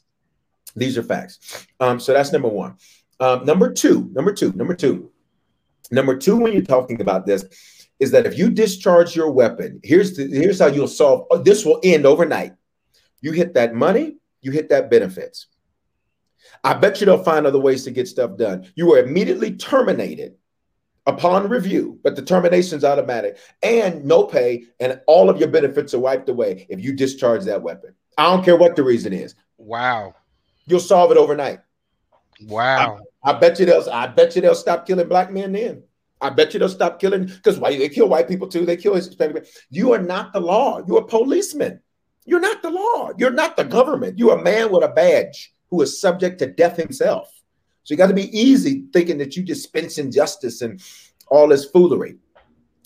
These 0.76 0.96
are 0.96 1.02
facts. 1.02 1.66
Um, 1.80 1.98
so 1.98 2.12
that's 2.12 2.32
number 2.32 2.48
one. 2.48 2.76
Um, 3.20 3.44
number 3.44 3.72
two, 3.72 4.08
number 4.12 4.32
two, 4.32 4.52
number 4.52 4.74
two, 4.74 5.10
number 5.90 6.16
two, 6.16 6.36
when 6.36 6.52
you're 6.52 6.62
talking 6.62 7.00
about 7.00 7.26
this, 7.26 7.44
is 7.98 8.12
that 8.12 8.26
if 8.26 8.38
you 8.38 8.48
discharge 8.48 9.16
your 9.16 9.30
weapon, 9.30 9.80
here's 9.82 10.16
the, 10.16 10.28
here's 10.28 10.60
how 10.60 10.66
you'll 10.66 10.86
solve. 10.86 11.26
oh, 11.30 11.38
this 11.38 11.64
will 11.64 11.80
end 11.82 12.06
overnight. 12.06 12.52
You 13.20 13.32
hit 13.32 13.54
that 13.54 13.74
money, 13.74 14.16
you 14.40 14.50
hit 14.50 14.68
that 14.70 14.90
benefits. 14.90 15.46
I 16.64 16.74
bet 16.74 17.00
you 17.00 17.06
they'll 17.06 17.22
find 17.22 17.46
other 17.46 17.58
ways 17.58 17.84
to 17.84 17.90
get 17.90 18.08
stuff 18.08 18.36
done. 18.36 18.70
You 18.74 18.92
are 18.94 18.98
immediately 18.98 19.54
terminated 19.56 20.36
upon 21.06 21.48
review, 21.48 21.98
but 22.02 22.16
the 22.16 22.22
termination's 22.22 22.84
automatic 22.84 23.38
and 23.62 24.04
no 24.04 24.24
pay, 24.24 24.64
and 24.78 25.00
all 25.06 25.30
of 25.30 25.38
your 25.38 25.48
benefits 25.48 25.94
are 25.94 25.98
wiped 25.98 26.28
away 26.28 26.66
if 26.68 26.80
you 26.80 26.92
discharge 26.92 27.44
that 27.44 27.62
weapon. 27.62 27.94
I 28.16 28.24
don't 28.24 28.44
care 28.44 28.56
what 28.56 28.76
the 28.76 28.82
reason 28.82 29.12
is. 29.12 29.34
Wow. 29.56 30.14
You'll 30.66 30.80
solve 30.80 31.10
it 31.10 31.16
overnight. 31.16 31.60
Wow. 32.46 33.00
I 33.22 33.32
bet 33.32 33.58
you 33.58 33.66
they'll. 33.66 33.88
I 33.90 34.06
bet 34.06 34.36
you 34.36 34.42
they'll 34.42 34.54
stop 34.54 34.86
killing 34.86 35.08
black 35.08 35.32
men 35.32 35.52
then. 35.52 35.82
I 36.20 36.30
bet 36.30 36.52
you 36.52 36.60
they'll 36.60 36.68
stop 36.68 37.00
killing 37.00 37.26
because 37.26 37.58
why 37.58 37.76
they 37.76 37.88
kill 37.88 38.08
white 38.08 38.28
people 38.28 38.48
too. 38.48 38.66
They 38.66 38.76
kill 38.76 38.94
Hispanic. 38.94 39.46
You 39.70 39.92
are 39.92 40.02
not 40.02 40.32
the 40.32 40.40
law. 40.40 40.82
You're 40.86 41.00
a 41.00 41.06
policeman. 41.06 41.80
You're 42.28 42.40
not 42.40 42.62
the 42.62 42.70
law. 42.70 43.10
You're 43.18 43.30
not 43.30 43.56
the 43.56 43.64
government. 43.64 44.18
You're 44.18 44.38
a 44.38 44.42
man 44.42 44.70
with 44.70 44.84
a 44.84 44.88
badge 44.88 45.52
who 45.70 45.80
is 45.82 46.00
subject 46.00 46.38
to 46.40 46.46
death 46.46 46.76
himself. 46.76 47.28
So 47.84 47.94
you 47.94 47.98
got 47.98 48.08
to 48.08 48.14
be 48.14 48.38
easy 48.38 48.84
thinking 48.92 49.18
that 49.18 49.36
you 49.36 49.42
dispensing 49.42 50.12
justice 50.12 50.62
and 50.62 50.80
all 51.28 51.48
this 51.48 51.64
foolery. 51.64 52.16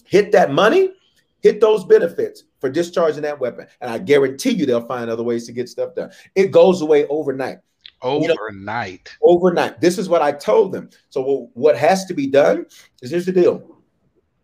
Hit 0.04 0.32
that 0.32 0.52
money, 0.52 0.92
hit 1.40 1.60
those 1.60 1.84
benefits 1.84 2.44
for 2.60 2.70
discharging 2.70 3.22
that 3.22 3.40
weapon, 3.40 3.66
and 3.80 3.90
I 3.90 3.98
guarantee 3.98 4.50
you 4.50 4.66
they'll 4.66 4.86
find 4.86 5.10
other 5.10 5.24
ways 5.24 5.46
to 5.46 5.52
get 5.52 5.68
stuff 5.68 5.94
done. 5.94 6.10
It 6.34 6.52
goes 6.52 6.82
away 6.82 7.06
overnight 7.08 7.58
you 8.04 8.28
know- 8.28 8.34
Overnight. 8.34 9.10
overnight. 9.22 9.80
This 9.80 9.98
is 9.98 10.08
what 10.08 10.22
I 10.22 10.32
told 10.32 10.72
them. 10.72 10.90
So 11.10 11.50
what 11.54 11.76
has 11.76 12.04
to 12.06 12.14
be 12.14 12.26
done 12.26 12.66
is 13.00 13.10
here's 13.10 13.26
the 13.26 13.32
deal. 13.32 13.78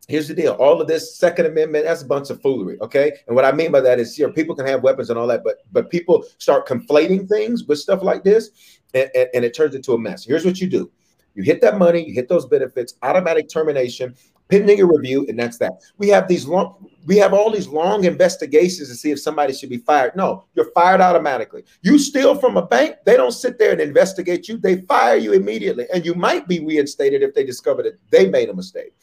Here's 0.08 0.26
the 0.26 0.34
deal. 0.34 0.52
All 0.54 0.80
of 0.80 0.88
this 0.88 1.18
Second 1.18 1.44
Amendment, 1.44 1.84
that's 1.84 2.00
a 2.00 2.06
bunch 2.06 2.30
of 2.30 2.40
foolery. 2.40 2.80
Okay. 2.80 3.12
And 3.26 3.36
what 3.36 3.44
I 3.44 3.52
mean 3.52 3.70
by 3.70 3.82
that 3.82 4.00
is 4.00 4.16
here, 4.16 4.32
people 4.32 4.56
can 4.56 4.66
have 4.66 4.82
weapons 4.82 5.10
and 5.10 5.18
all 5.18 5.26
that, 5.26 5.44
but 5.44 5.58
but 5.70 5.90
people 5.90 6.24
start 6.38 6.66
conflating 6.66 7.28
things 7.28 7.64
with 7.64 7.78
stuff 7.78 8.02
like 8.02 8.24
this, 8.24 8.50
and, 8.94 9.10
and, 9.14 9.28
and 9.34 9.44
it 9.44 9.54
turns 9.54 9.74
into 9.74 9.92
a 9.92 9.98
mess. 9.98 10.24
Here's 10.24 10.46
what 10.46 10.60
you 10.62 10.68
do. 10.68 10.90
You 11.34 11.42
hit 11.42 11.60
that 11.60 11.78
money, 11.78 12.08
you 12.08 12.14
hit 12.14 12.28
those 12.28 12.46
benefits, 12.46 12.94
automatic 13.02 13.50
termination, 13.50 14.14
pending 14.48 14.80
a 14.80 14.86
review, 14.86 15.26
and 15.28 15.38
that's 15.38 15.58
that. 15.58 15.74
We 15.98 16.08
have 16.08 16.26
these 16.26 16.46
long, 16.46 16.88
we 17.06 17.18
have 17.18 17.34
all 17.34 17.50
these 17.50 17.68
long 17.68 18.04
investigations 18.04 18.88
to 18.88 18.94
see 18.94 19.10
if 19.10 19.20
somebody 19.20 19.52
should 19.52 19.68
be 19.68 19.76
fired. 19.76 20.16
No, 20.16 20.46
you're 20.54 20.70
fired 20.72 21.02
automatically. 21.02 21.64
You 21.82 21.98
steal 21.98 22.34
from 22.34 22.56
a 22.56 22.66
bank, 22.66 22.96
they 23.04 23.16
don't 23.16 23.32
sit 23.32 23.58
there 23.58 23.72
and 23.72 23.80
investigate 23.80 24.48
you, 24.48 24.56
they 24.56 24.80
fire 24.82 25.16
you 25.16 25.34
immediately. 25.34 25.86
And 25.92 26.04
you 26.04 26.14
might 26.14 26.48
be 26.48 26.64
reinstated 26.64 27.22
if 27.22 27.34
they 27.34 27.44
discover 27.44 27.82
that 27.82 27.98
they 28.10 28.28
made 28.28 28.48
a 28.48 28.54
mistake. 28.54 28.94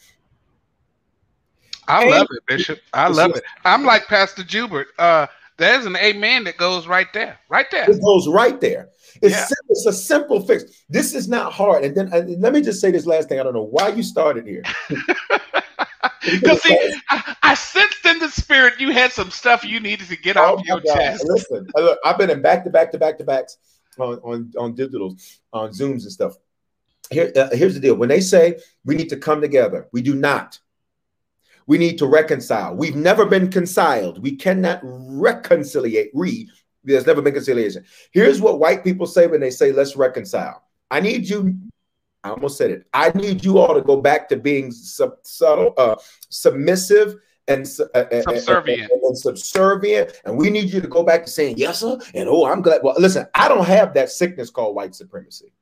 I 1.88 2.02
And- 2.02 2.10
love 2.10 2.26
it, 2.30 2.42
Bishop. 2.46 2.80
I 2.92 3.08
love 3.08 3.36
it. 3.36 3.42
I'm 3.64 3.84
like 3.84 4.06
Pastor 4.06 4.42
Jubert. 4.42 4.86
Uh, 4.98 5.26
there's 5.58 5.86
an 5.86 5.96
amen 5.96 6.44
that 6.44 6.56
goes 6.58 6.86
right 6.86 7.10
there. 7.14 7.38
Right 7.48 7.66
there. 7.70 7.90
It 7.90 8.02
goes 8.02 8.28
right 8.28 8.60
there. 8.60 8.90
It's, 9.22 9.34
Yeah. 9.34 9.46
it's 9.70 9.86
a 9.86 9.92
simple 9.92 10.40
fix. 10.46 10.64
This 10.90 11.14
is 11.14 11.28
not 11.28 11.52
hard. 11.52 11.84
And 11.84 11.96
then 11.96 12.12
and 12.12 12.42
let 12.42 12.52
me 12.52 12.60
just 12.60 12.80
say 12.80 12.90
this 12.90 13.06
last 13.06 13.28
thing. 13.28 13.40
I 13.40 13.42
don't 13.42 13.54
know 13.54 13.62
why 13.62 13.88
you 13.88 14.02
started 14.02 14.46
here. 14.46 14.62
Because 16.28 16.60
see, 16.62 16.94
I, 17.10 17.36
I 17.44 17.54
sensed 17.54 18.04
in 18.04 18.18
the 18.18 18.28
spirit 18.28 18.80
you 18.80 18.90
had 18.90 19.12
some 19.12 19.30
stuff 19.30 19.64
you 19.64 19.78
needed 19.78 20.08
to 20.08 20.16
get 20.16 20.36
off 20.36 20.58
Oh 20.60 20.62
your 20.64 20.80
God. 20.80 20.94
chest. 20.96 21.24
Listen, 21.24 21.68
uh, 21.76 21.80
look, 21.80 21.98
I've 22.04 22.18
been 22.18 22.30
in 22.30 22.42
back 22.42 22.64
to 22.64 22.70
back 22.70 22.90
to 22.92 22.98
back 22.98 23.18
to 23.18 23.24
backs 23.24 23.58
on 23.98 24.16
on 24.24 24.52
on 24.58 24.74
digitals, 24.74 25.38
on 25.52 25.70
Zooms 25.70 26.02
and 26.02 26.10
stuff. 26.12 26.34
Here, 27.10 27.30
uh, 27.36 27.50
here's 27.52 27.74
the 27.74 27.80
deal. 27.80 27.94
When 27.94 28.08
they 28.08 28.20
say 28.20 28.58
we 28.84 28.96
need 28.96 29.08
to 29.10 29.16
come 29.16 29.40
together, 29.40 29.86
we 29.92 30.02
do 30.02 30.16
not. 30.16 30.58
We 31.66 31.78
need 31.78 31.98
to 31.98 32.06
reconcile. 32.06 32.74
We've 32.74 32.96
never 32.96 33.26
been 33.26 33.50
conciled. 33.50 34.22
We 34.22 34.36
cannot 34.36 34.80
reconciliate. 34.82 36.10
Re, 36.14 36.48
there's 36.84 37.06
never 37.06 37.20
been 37.22 37.34
conciliation. 37.34 37.84
Here's 38.12 38.40
what 38.40 38.60
white 38.60 38.84
people 38.84 39.06
say 39.06 39.26
when 39.26 39.40
they 39.40 39.50
say 39.50 39.72
let's 39.72 39.96
reconcile. 39.96 40.62
I 40.90 41.00
need 41.00 41.28
you. 41.28 41.56
I 42.22 42.30
almost 42.30 42.58
said 42.58 42.70
it. 42.70 42.86
I 42.92 43.10
need 43.10 43.44
you 43.44 43.58
all 43.58 43.74
to 43.74 43.82
go 43.82 44.00
back 44.00 44.28
to 44.28 44.36
being 44.36 44.70
sub, 44.70 45.14
subtle, 45.22 45.74
uh, 45.76 45.96
submissive, 46.28 47.16
and 47.48 47.66
uh, 47.94 47.98
uh, 47.98 48.22
Subservient. 48.22 48.90
and, 48.90 49.02
and 49.02 49.18
subservient. 49.18 50.20
And 50.24 50.36
we 50.36 50.50
need 50.50 50.72
you 50.72 50.80
to 50.80 50.88
go 50.88 51.02
back 51.04 51.24
to 51.24 51.30
saying 51.30 51.56
yes, 51.58 51.80
sir. 51.80 51.98
And 52.14 52.28
oh, 52.28 52.46
I'm 52.46 52.62
glad. 52.62 52.80
Well, 52.82 52.94
listen, 52.98 53.26
I 53.34 53.48
don't 53.48 53.66
have 53.66 53.94
that 53.94 54.10
sickness 54.10 54.50
called 54.50 54.74
white 54.74 54.94
supremacy. 54.94 55.52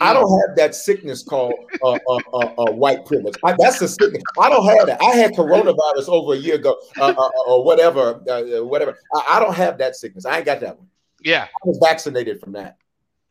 I 0.00 0.12
don't 0.12 0.40
have 0.40 0.56
that 0.56 0.74
sickness 0.74 1.22
called 1.22 1.54
uh, 1.82 1.98
uh, 2.08 2.18
uh, 2.32 2.38
uh, 2.58 2.72
white 2.72 3.04
privilege. 3.06 3.34
I, 3.44 3.54
that's 3.58 3.80
a 3.80 3.88
sickness. 3.88 4.22
I 4.40 4.48
don't 4.48 4.66
have 4.66 4.86
that. 4.86 5.02
I 5.02 5.16
had 5.16 5.32
coronavirus 5.32 6.08
over 6.08 6.34
a 6.34 6.36
year 6.36 6.56
ago, 6.56 6.76
uh, 6.98 7.14
uh, 7.16 7.28
or 7.46 7.64
whatever, 7.64 8.22
uh, 8.28 8.64
whatever. 8.64 8.98
I, 9.14 9.36
I 9.36 9.40
don't 9.40 9.54
have 9.54 9.78
that 9.78 9.96
sickness. 9.96 10.24
I 10.26 10.38
ain't 10.38 10.46
got 10.46 10.60
that 10.60 10.78
one. 10.78 10.88
Yeah, 11.22 11.44
I 11.44 11.66
was 11.66 11.78
vaccinated 11.82 12.40
from 12.40 12.52
that. 12.52 12.76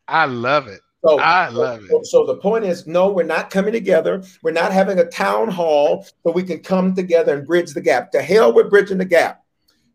I 0.08 0.26
love 0.26 0.68
it. 0.68 0.80
So 1.04 1.18
I 1.18 1.48
love 1.48 1.82
so, 1.88 2.00
it. 2.00 2.06
so 2.06 2.26
the 2.26 2.36
point 2.36 2.64
is, 2.64 2.86
no, 2.86 3.10
we're 3.10 3.24
not 3.24 3.50
coming 3.50 3.72
together. 3.72 4.22
We're 4.42 4.52
not 4.52 4.72
having 4.72 4.98
a 4.98 5.04
town 5.04 5.48
hall 5.48 6.06
so 6.24 6.32
we 6.32 6.42
can 6.42 6.60
come 6.60 6.94
together 6.94 7.36
and 7.36 7.46
bridge 7.46 7.74
the 7.74 7.82
gap. 7.82 8.10
To 8.12 8.22
hell 8.22 8.54
with 8.54 8.70
bridging 8.70 8.98
the 8.98 9.04
gap. 9.04 9.42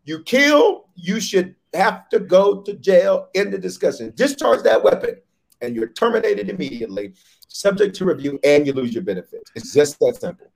You 0.04 0.22
kill, 0.22 0.86
you 0.94 1.20
should 1.20 1.56
have 1.74 2.08
to 2.10 2.20
go 2.20 2.62
to 2.62 2.74
jail 2.74 3.28
in 3.34 3.50
the 3.50 3.58
discussion. 3.58 4.12
Discharge 4.14 4.62
that 4.62 4.82
weapon, 4.82 5.16
and 5.60 5.74
you're 5.74 5.88
terminated 5.88 6.48
immediately, 6.48 7.14
subject 7.48 7.94
to 7.96 8.04
review, 8.04 8.38
and 8.44 8.66
you 8.66 8.72
lose 8.72 8.94
your 8.94 9.02
benefits. 9.02 9.50
It's 9.54 9.72
just 9.72 9.98
that 10.00 10.20
simple. 10.20 10.46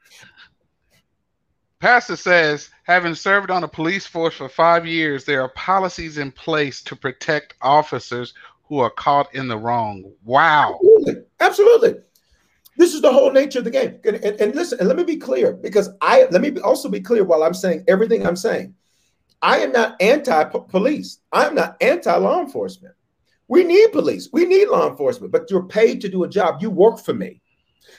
Pastor 1.81 2.17
says, 2.17 2.71
having 2.85 3.15
served 3.15 3.51
on 3.51 3.65
a 3.65 3.69
police 3.69 4.07
force 4.07 4.35
for 4.35 4.49
five 4.49 4.87
years, 4.87 5.25
there 5.25 5.43
are 5.43 5.51
policies 5.51 6.17
in 6.17 6.33
place 6.33 6.83
to 6.85 6.97
protect 6.97 7.55
officers 7.61 8.33
who 8.63 8.79
are 8.79 8.91
caught 8.91 9.35
in 9.35 9.49
the 9.49 9.59
wrong. 9.59 10.11
Wow. 10.25 10.79
Absolutely. 10.81 11.23
Absolutely. 11.41 11.95
This 12.77 12.95
is 12.95 13.03
the 13.03 13.13
whole 13.13 13.31
nature 13.31 13.59
of 13.59 13.67
the 13.67 13.71
game. 13.71 14.01
And, 14.05 14.17
and, 14.17 14.41
and 14.41 14.55
listen, 14.55 14.79
and 14.81 14.89
let 14.89 14.97
me 14.97 15.05
be 15.05 15.17
clear 15.17 15.53
because 15.53 15.91
I 16.01 16.27
let 16.31 16.41
me 16.41 16.59
also 16.61 16.89
be 16.89 17.01
clear 17.01 17.23
while 17.23 17.43
I'm 17.43 17.55
saying 17.55 17.85
everything 17.87 18.27
I'm 18.27 18.37
saying. 18.37 18.75
I 19.43 19.59
am 19.59 19.73
not 19.73 20.01
anti-police. 20.01 21.19
I'm 21.31 21.55
not 21.55 21.77
anti-law 21.83 22.41
enforcement. 22.41 22.95
We 23.49 23.65
need 23.65 23.93
police. 23.93 24.29
We 24.33 24.47
need 24.47 24.69
law 24.69 24.89
enforcement, 24.89 25.33
but 25.33 25.51
you're 25.51 25.65
paid 25.65 26.01
to 26.01 26.09
do 26.09 26.25
a 26.25 26.29
job. 26.29 26.63
You 26.63 26.71
work 26.71 26.99
for 26.99 27.15
me. 27.15 27.41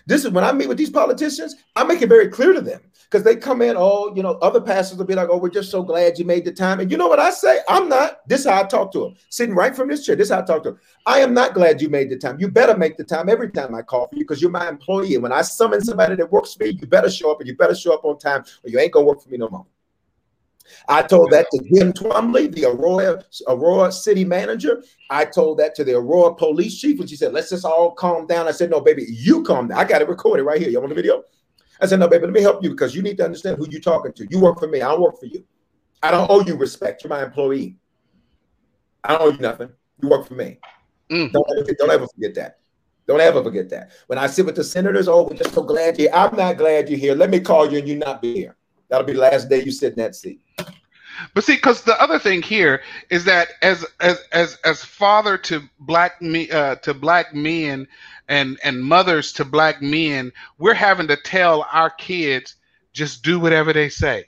This 0.08 0.26
is 0.26 0.32
when 0.32 0.44
I 0.44 0.52
meet 0.52 0.68
with 0.68 0.78
these 0.78 0.90
politicians, 0.90 1.56
I 1.76 1.84
make 1.84 2.02
it 2.02 2.10
very 2.10 2.28
clear 2.28 2.54
to 2.54 2.62
them 2.62 2.82
because 3.04 3.24
they 3.24 3.36
come 3.36 3.62
in, 3.62 3.76
oh, 3.78 4.14
you 4.16 4.24
know, 4.24 4.34
other 4.42 4.60
pastors 4.60 4.98
will 4.98 5.06
be 5.06 5.16
like, 5.16 5.30
oh, 5.30 5.38
we're 5.38 5.50
just 5.50 5.72
so 5.72 5.84
glad 5.84 6.18
you 6.18 6.26
made 6.26 6.46
the 6.46 6.52
time. 6.52 6.80
And 6.80 6.92
you 6.92 6.98
know 6.98 7.08
what 7.08 7.20
I 7.20 7.30
say? 7.30 7.60
I'm 7.70 7.88
not. 7.88 8.28
This 8.28 8.42
is 8.42 8.48
how 8.48 8.62
I 8.62 8.64
talk 8.66 8.92
to 8.94 9.00
them. 9.00 9.16
Sitting 9.30 9.56
right 9.56 9.76
from 9.76 9.88
this 9.88 10.06
chair. 10.06 10.16
This 10.16 10.28
is 10.28 10.34
how 10.34 10.42
I 10.42 10.46
talk 10.46 10.64
to 10.64 10.72
them. 10.72 10.80
I 11.06 11.20
am 11.20 11.34
not 11.34 11.54
glad 11.54 11.82
you 11.82 11.90
made 11.90 12.10
the 12.10 12.18
time. 12.18 12.40
You 12.40 12.50
better 12.50 12.78
make 12.78 12.98
the 12.98 13.04
time 13.04 13.30
every 13.30 13.52
time 13.52 13.76
I 13.76 13.84
call 13.84 14.08
for 14.08 14.16
you 14.16 14.24
because 14.24 14.42
you're 14.42 14.52
my 14.52 14.68
employee. 14.68 15.14
And 15.14 15.24
when 15.24 15.32
I 15.32 15.44
summon 15.44 15.82
somebody 15.82 16.16
that 16.16 16.32
works 16.32 16.56
for 16.56 16.64
me, 16.64 16.72
you 16.72 16.88
better 16.88 17.10
show 17.10 17.32
up 17.32 17.40
and 17.40 17.48
you 17.48 17.56
better 17.56 17.76
show 17.76 17.94
up 17.94 18.06
on 18.06 18.18
time 18.18 18.44
or 18.64 18.70
you 18.70 18.80
ain't 18.80 18.92
gonna 18.92 19.06
work 19.06 19.22
for 19.22 19.30
me 19.30 19.38
no 19.38 19.50
more. 19.50 19.66
I 20.88 21.02
told 21.04 21.32
that 21.32 21.48
to 21.52 21.64
Jim 21.74 21.94
Twombly, 21.94 22.54
the 22.54 22.66
Aurora, 22.66 23.24
Aurora 23.48 23.92
city 23.92 24.26
manager. 24.26 24.84
I 25.10 25.26
told 25.26 25.60
that 25.60 25.76
to 25.76 25.84
the 25.84 25.96
Aurora 25.96 26.36
police 26.36 26.80
chief 26.80 27.00
when 27.00 27.08
she 27.08 27.16
said, 27.16 27.34
let's 27.34 27.50
just 27.50 27.66
all 27.66 27.92
calm 27.92 28.28
down. 28.28 28.48
I 28.48 28.52
said, 28.52 28.70
no, 28.70 28.82
baby, 28.82 29.06
you 29.10 29.44
calm 29.44 29.68
down. 29.68 29.78
I 29.78 29.84
got 29.84 30.02
it 30.02 30.08
recorded 30.08 30.44
right 30.44 30.60
here. 30.60 30.70
You 30.70 30.80
want 30.80 30.90
the 30.90 30.96
video? 30.96 31.24
I 31.82 31.86
said, 31.86 32.00
no, 32.00 32.08
baby, 32.08 32.26
let 32.26 32.34
me 32.34 32.42
help 32.42 32.64
you 32.64 32.70
because 32.70 32.96
you 32.96 33.02
need 33.02 33.18
to 33.18 33.26
understand 33.26 33.58
who 33.58 33.68
you're 33.70 33.82
talking 33.82 34.14
to. 34.14 34.28
You 34.30 34.40
work 34.40 34.60
for 34.60 34.68
me. 34.68 34.82
I 34.82 34.90
don't 34.90 35.02
work 35.02 35.20
for 35.20 35.26
you. 35.26 35.44
I 36.02 36.12
don't 36.12 36.30
owe 36.30 36.42
you 36.42 36.56
respect. 36.56 37.04
You're 37.04 37.10
my 37.10 37.24
employee. 37.24 37.76
I 39.04 39.14
don't 39.14 39.22
owe 39.22 39.32
you 39.32 39.40
nothing. 39.40 39.70
You 40.02 40.10
work 40.10 40.28
for 40.28 40.36
me. 40.36 40.60
Mm. 41.10 41.32
Don't, 41.32 41.46
ever, 41.60 41.74
don't 41.78 41.92
ever 41.92 42.08
forget 42.08 42.36
that. 42.36 42.60
Don't 43.08 43.22
ever 43.22 43.44
forget 43.44 43.70
that. 43.70 43.92
When 44.08 44.18
I 44.18 44.28
sit 44.28 44.46
with 44.46 44.56
the 44.56 44.64
senators, 44.64 45.08
oh, 45.08 45.24
we're 45.24 45.38
just 45.38 45.54
so 45.54 45.64
glad 45.64 46.00
you're 46.00 46.14
I'm 46.14 46.36
not 46.36 46.58
glad 46.58 46.90
you're 46.90 46.98
here. 46.98 47.14
Let 47.14 47.30
me 47.30 47.40
call 47.40 47.72
you 47.72 47.78
and 47.78 47.88
you 47.88 47.98
not 47.98 48.22
be 48.22 48.34
here. 48.34 48.56
That'll 48.90 49.06
be 49.06 49.14
the 49.14 49.20
last 49.20 49.50
day 49.50 49.64
you 49.64 49.72
sit 49.72 49.94
in 49.94 50.00
that 50.00 50.16
seat. 50.16 50.42
But 51.34 51.44
see, 51.46 51.56
because 51.56 51.82
the 51.84 52.00
other 52.02 52.20
thing 52.20 52.42
here 52.42 52.82
is 53.10 53.24
that 53.26 53.50
as 53.62 53.86
as 54.02 54.20
as 54.34 54.58
as 54.66 54.84
father 54.84 55.38
to 55.40 55.62
black 55.80 56.22
me 56.22 56.50
uh, 56.52 56.76
to 56.78 56.94
black 56.94 57.34
men 57.34 57.88
and 58.28 58.60
and 58.64 58.84
mothers 58.84 59.32
to 59.34 59.46
black 59.46 59.82
men, 59.82 60.32
we're 60.58 60.74
having 60.74 61.08
to 61.08 61.16
tell 61.16 61.66
our 61.72 61.90
kids 61.90 62.56
just 62.92 63.24
do 63.24 63.40
whatever 63.40 63.72
they 63.72 63.88
say. 63.90 64.26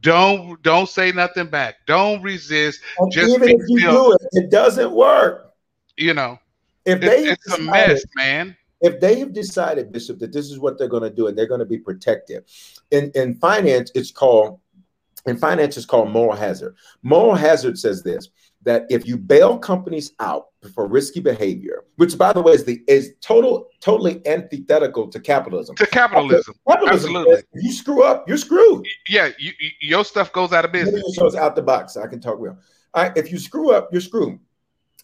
Don't 0.00 0.60
don't 0.62 0.88
say 0.88 1.12
nothing 1.12 1.46
back. 1.46 1.76
Don't 1.86 2.22
resist. 2.22 2.80
And 2.98 3.12
Just 3.12 3.30
even 3.36 3.48
if 3.50 3.60
you 3.68 3.78
still. 3.78 3.92
do 3.92 4.12
it, 4.12 4.44
it 4.44 4.50
doesn't 4.50 4.90
work. 4.92 5.52
You 5.96 6.14
know, 6.14 6.38
If 6.86 6.98
it- 7.02 7.06
they 7.06 7.24
it's 7.30 7.52
a 7.58 7.60
mess, 7.62 8.02
man. 8.16 8.56
If 8.80 9.00
they 9.00 9.18
have 9.18 9.32
decided, 9.32 9.92
Bishop, 9.92 10.18
that 10.20 10.32
this 10.32 10.50
is 10.50 10.58
what 10.58 10.78
they're 10.78 10.88
going 10.88 11.02
to 11.02 11.10
do 11.10 11.26
and 11.26 11.36
they're 11.36 11.46
going 11.46 11.60
to 11.60 11.66
be 11.66 11.78
protective, 11.78 12.44
in 12.90 13.10
in 13.14 13.34
finance, 13.34 13.90
it's 13.94 14.10
called 14.10 14.60
in 15.26 15.36
finance, 15.36 15.76
it's 15.76 15.86
called 15.86 16.10
moral 16.10 16.36
hazard. 16.36 16.74
Moral 17.02 17.34
hazard 17.34 17.78
says 17.78 18.02
this 18.02 18.28
that 18.62 18.84
if 18.90 19.06
you 19.06 19.16
bail 19.16 19.58
companies 19.58 20.12
out 20.20 20.48
for 20.74 20.86
risky 20.86 21.20
behavior, 21.20 21.84
which 21.96 22.18
by 22.18 22.32
the 22.32 22.42
way 22.42 22.52
is 22.52 22.64
the 22.64 22.82
is 22.88 23.14
total 23.20 23.68
totally 23.80 24.20
antithetical 24.26 25.08
to 25.08 25.18
capitalism. 25.18 25.76
To 25.76 25.86
capitalism. 25.86 26.54
Capitalism 26.68 27.16
Absolutely. 27.16 27.42
you 27.54 27.72
screw 27.72 28.02
up, 28.02 28.28
you're 28.28 28.36
screwed. 28.36 28.86
Yeah, 29.08 29.30
you, 29.38 29.52
you, 29.60 29.70
your 29.80 30.04
stuff 30.04 30.32
goes 30.32 30.52
out 30.52 30.64
of 30.64 30.72
business. 30.72 31.02
It's 31.06 31.34
out 31.36 31.56
the 31.56 31.62
box. 31.62 31.96
I 31.96 32.06
can 32.06 32.20
talk 32.20 32.36
real. 32.38 32.58
All 32.92 33.04
right, 33.04 33.16
if 33.16 33.30
you 33.30 33.38
screw 33.38 33.70
up, 33.70 33.88
you're 33.92 34.00
screwed. 34.00 34.38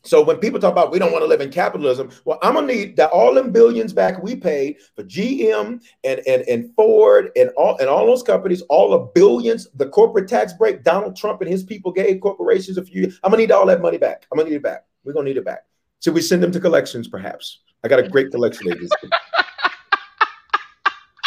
So 0.06 0.22
when 0.22 0.36
people 0.36 0.60
talk 0.60 0.72
about 0.72 0.92
we 0.92 0.98
don't 0.98 1.12
want 1.12 1.22
to 1.22 1.28
live 1.28 1.40
in 1.40 1.50
capitalism, 1.50 2.10
well, 2.24 2.38
I'm 2.42 2.54
gonna 2.54 2.68
need 2.68 2.96
that 2.96 3.10
all 3.10 3.34
them 3.34 3.50
billions 3.50 3.92
back 3.92 4.22
we 4.22 4.36
paid 4.36 4.76
for 4.94 5.02
GM 5.02 5.82
and 6.04 6.20
and 6.26 6.42
and 6.42 6.74
Ford 6.74 7.30
and 7.36 7.50
all 7.56 7.76
and 7.78 7.88
all 7.88 8.06
those 8.06 8.22
companies, 8.22 8.62
all 8.62 8.90
the 8.90 8.98
billions, 9.14 9.68
the 9.74 9.88
corporate 9.88 10.28
tax 10.28 10.52
break 10.52 10.84
Donald 10.84 11.16
Trump 11.16 11.40
and 11.40 11.50
his 11.50 11.64
people 11.64 11.90
gave 11.90 12.20
corporations 12.20 12.78
a 12.78 12.84
few. 12.84 13.02
Years. 13.02 13.20
I'm 13.24 13.30
gonna 13.30 13.42
need 13.42 13.50
all 13.50 13.66
that 13.66 13.80
money 13.80 13.98
back. 13.98 14.26
I'm 14.30 14.38
gonna 14.38 14.48
need 14.48 14.56
it 14.56 14.62
back. 14.62 14.84
We're 15.04 15.12
gonna 15.12 15.26
need 15.26 15.36
it 15.36 15.44
back. 15.44 15.64
Should 16.02 16.14
we 16.14 16.22
send 16.22 16.42
them 16.42 16.52
to 16.52 16.60
collections, 16.60 17.08
perhaps? 17.08 17.60
I 17.84 17.88
got 17.88 17.98
a 17.98 18.08
great 18.08 18.30
collection 18.30 18.68
agency. 18.68 19.08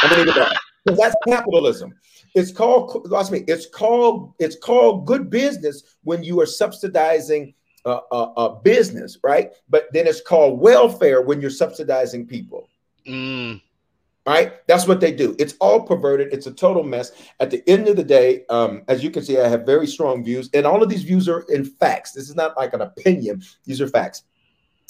I'm 0.02 0.10
gonna 0.10 0.24
need 0.24 0.30
it 0.30 0.36
back. 0.36 0.58
That's 0.86 1.16
capitalism. 1.28 1.94
It's 2.36 2.52
called 2.52 3.10
watch 3.12 3.32
me. 3.32 3.44
It's 3.48 3.66
called 3.68 4.34
it's 4.40 4.58
called 4.58 5.06
good 5.06 5.30
business 5.30 5.84
when 6.04 6.24
you 6.24 6.40
are 6.40 6.46
subsidizing 6.46 7.54
a, 7.86 8.00
a, 8.12 8.34
a 8.38 8.60
business, 8.62 9.18
right? 9.24 9.52
But 9.70 9.88
then 9.94 10.08
it's 10.08 10.22
called 10.22 10.60
welfare 10.60 11.22
when 11.22 11.42
you're 11.42 11.50
subsidizing 11.50 12.28
people. 12.28 12.70
Mm, 13.08 13.62
right, 14.26 14.66
that's 14.68 14.88
what 14.88 15.00
they 15.00 15.12
do. 15.12 15.36
It's 15.40 15.56
all 15.60 15.82
perverted. 15.82 16.34
It's 16.34 16.48
a 16.48 16.54
total 16.54 16.84
mess. 16.84 17.12
At 17.40 17.52
the 17.52 17.64
end 17.68 17.88
of 17.88 17.96
the 17.96 18.04
day, 18.04 18.46
um, 18.50 18.84
as 18.88 19.04
you 19.04 19.10
can 19.10 19.24
see, 19.24 19.40
I 19.40 19.48
have 19.48 19.66
very 19.66 19.88
strong 19.88 20.24
views, 20.24 20.50
and 20.54 20.66
all 20.66 20.84
of 20.84 20.90
these 20.90 21.04
views 21.04 21.28
are 21.28 21.42
in 21.50 21.66
facts. 21.66 22.12
This 22.12 22.30
is 22.30 22.36
not 22.36 22.58
like 22.58 22.74
an 22.74 22.82
opinion; 22.82 23.42
these 23.66 23.82
are 23.82 23.88
facts, 23.88 24.24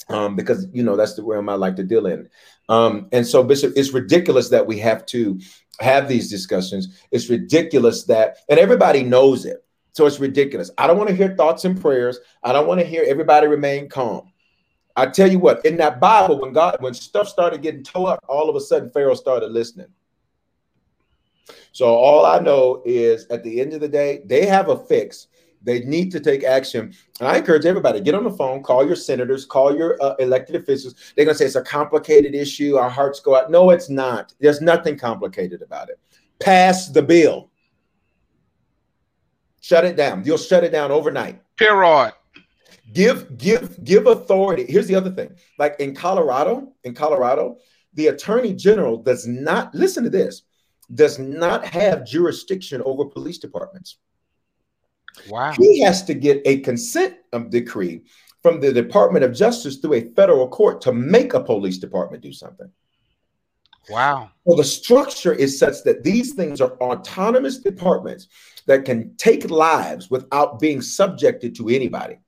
um, 0.08 0.36
because 0.36 0.66
you 0.72 0.82
know 0.82 0.96
that's 0.96 1.14
the 1.14 1.22
realm 1.22 1.48
I 1.48 1.54
like 1.54 1.76
to 1.76 1.84
deal 1.84 2.06
in. 2.06 2.28
Um, 2.68 3.08
and 3.12 3.26
so, 3.26 3.42
Bishop, 3.42 3.72
it's 3.76 3.92
ridiculous 3.92 4.48
that 4.50 4.66
we 4.66 4.78
have 4.78 5.06
to 5.06 5.40
have 5.80 6.08
these 6.08 6.28
discussions. 6.28 7.00
It's 7.10 7.30
ridiculous 7.30 8.04
that, 8.04 8.38
and 8.48 8.58
everybody 8.58 9.02
knows 9.02 9.44
it. 9.44 9.64
So 9.92 10.06
it's 10.06 10.20
ridiculous. 10.20 10.70
I 10.78 10.86
don't 10.86 10.98
want 10.98 11.10
to 11.10 11.16
hear 11.16 11.34
thoughts 11.34 11.64
and 11.64 11.80
prayers. 11.80 12.18
I 12.42 12.52
don't 12.52 12.66
want 12.66 12.80
to 12.80 12.86
hear 12.86 13.04
everybody 13.06 13.46
remain 13.46 13.88
calm. 13.88 14.32
I 14.96 15.06
tell 15.06 15.30
you 15.30 15.38
what, 15.38 15.64
in 15.64 15.76
that 15.78 16.00
Bible, 16.00 16.40
when 16.40 16.52
God, 16.52 16.76
when 16.80 16.94
stuff 16.94 17.28
started 17.28 17.62
getting 17.62 17.82
tore 17.82 18.10
up, 18.10 18.24
all 18.28 18.50
of 18.50 18.56
a 18.56 18.60
sudden 18.60 18.90
Pharaoh 18.90 19.14
started 19.14 19.50
listening. 19.50 19.86
So 21.72 21.86
all 21.86 22.26
I 22.26 22.38
know 22.38 22.82
is 22.84 23.26
at 23.30 23.42
the 23.42 23.60
end 23.60 23.72
of 23.72 23.80
the 23.80 23.88
day, 23.88 24.22
they 24.26 24.46
have 24.46 24.68
a 24.68 24.76
fix. 24.76 25.28
They 25.62 25.80
need 25.80 26.10
to 26.12 26.20
take 26.20 26.42
action. 26.42 26.94
And 27.20 27.28
I 27.28 27.36
encourage 27.36 27.66
everybody 27.66 28.00
get 28.00 28.14
on 28.14 28.24
the 28.24 28.30
phone, 28.30 28.62
call 28.62 28.86
your 28.86 28.96
senators, 28.96 29.44
call 29.44 29.76
your 29.76 29.96
uh, 30.02 30.14
elected 30.16 30.56
officials. 30.56 30.94
They're 31.14 31.26
going 31.26 31.34
to 31.34 31.38
say 31.38 31.44
it's 31.44 31.54
a 31.54 31.62
complicated 31.62 32.34
issue. 32.34 32.76
Our 32.76 32.90
hearts 32.90 33.20
go 33.20 33.36
out. 33.36 33.50
No, 33.50 33.70
it's 33.70 33.90
not. 33.90 34.34
There's 34.40 34.60
nothing 34.60 34.98
complicated 34.98 35.62
about 35.62 35.90
it. 35.90 35.98
Pass 36.40 36.88
the 36.88 37.02
bill. 37.02 37.49
Shut 39.60 39.84
it 39.84 39.96
down. 39.96 40.24
You'll 40.24 40.38
shut 40.38 40.64
it 40.64 40.72
down 40.72 40.90
overnight 40.90 41.40
Pirod. 41.58 42.12
give 42.92 43.36
give 43.38 43.82
give 43.84 44.06
authority 44.06 44.64
here's 44.68 44.86
the 44.88 44.94
other 44.94 45.10
thing 45.10 45.30
like 45.58 45.76
in 45.78 45.94
colorado 45.94 46.72
in 46.84 46.94
colorado 46.94 47.58
the 47.94 48.08
attorney 48.08 48.52
general 48.54 48.96
does 48.96 49.26
not 49.26 49.72
listen 49.74 50.02
to 50.04 50.10
this 50.10 50.42
does 50.94 51.18
not 51.18 51.64
have 51.64 52.04
jurisdiction 52.06 52.82
over 52.84 53.04
police 53.04 53.38
departments 53.38 53.98
Wow. 55.28 55.52
he 55.58 55.80
has 55.82 56.02
to 56.04 56.14
get 56.14 56.40
a 56.46 56.60
consent 56.60 57.16
um, 57.32 57.50
decree 57.50 58.02
from 58.42 58.60
the 58.60 58.72
department 58.72 59.24
of 59.24 59.32
justice 59.34 59.76
through 59.76 59.94
a 59.94 60.08
federal 60.14 60.48
court 60.48 60.80
to 60.82 60.92
make 60.92 61.34
a 61.34 61.40
police 61.42 61.78
department 61.78 62.22
do 62.22 62.32
something 62.32 62.70
Wow. 63.88 64.30
well, 64.44 64.56
the 64.56 64.64
structure 64.64 65.32
is 65.32 65.58
such 65.58 65.82
that 65.84 66.02
these 66.04 66.34
things 66.34 66.60
are 66.60 66.72
autonomous 66.80 67.58
departments 67.58 68.28
that 68.70 68.84
can 68.84 69.12
take 69.16 69.50
lives 69.50 70.12
without 70.12 70.60
being 70.60 70.80
subjected 70.80 71.56
to 71.56 71.68
anybody. 71.68 72.20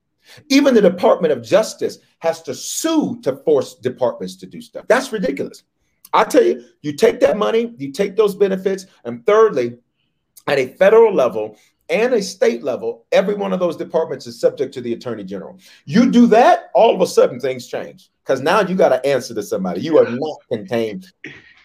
Even 0.49 0.75
the 0.75 0.81
Department 0.81 1.31
of 1.31 1.41
Justice 1.41 1.99
has 2.19 2.43
to 2.43 2.53
sue 2.53 3.21
to 3.23 3.37
force 3.45 3.77
departments 3.77 4.35
to 4.39 4.47
do 4.47 4.61
stuff. 4.61 4.85
That's 4.89 5.13
ridiculous. 5.13 5.63
I 6.13 6.25
tell 6.25 6.43
you, 6.43 6.65
you 6.81 6.95
take 6.95 7.21
that 7.21 7.37
money, 7.37 7.73
you 7.79 7.93
take 7.93 8.17
those 8.17 8.35
benefits, 8.35 8.87
and 9.05 9.25
thirdly, 9.25 9.79
at 10.49 10.59
a 10.59 10.67
federal 10.67 11.15
level 11.15 11.57
and 11.89 12.13
a 12.13 12.21
state 12.21 12.65
level, 12.65 13.07
every 13.13 13.35
one 13.35 13.53
of 13.53 13.61
those 13.61 13.77
departments 13.77 14.27
is 14.27 14.41
subject 14.41 14.75
to 14.75 14.81
the 14.81 14.95
attorney 14.95 15.23
general. 15.23 15.61
You 15.85 16.11
do 16.11 16.27
that, 16.27 16.71
all 16.75 16.93
of 16.93 17.01
a 17.01 17.07
sudden 17.07 17.39
things 17.39 17.69
change 17.69 18.11
because 18.25 18.41
now 18.41 18.63
you 18.63 18.75
got 18.75 18.89
to 18.89 19.07
answer 19.07 19.33
to 19.33 19.45
somebody. 19.45 19.81
You 19.81 19.99
are 19.99 20.11
not 20.11 20.39
contained 20.51 21.07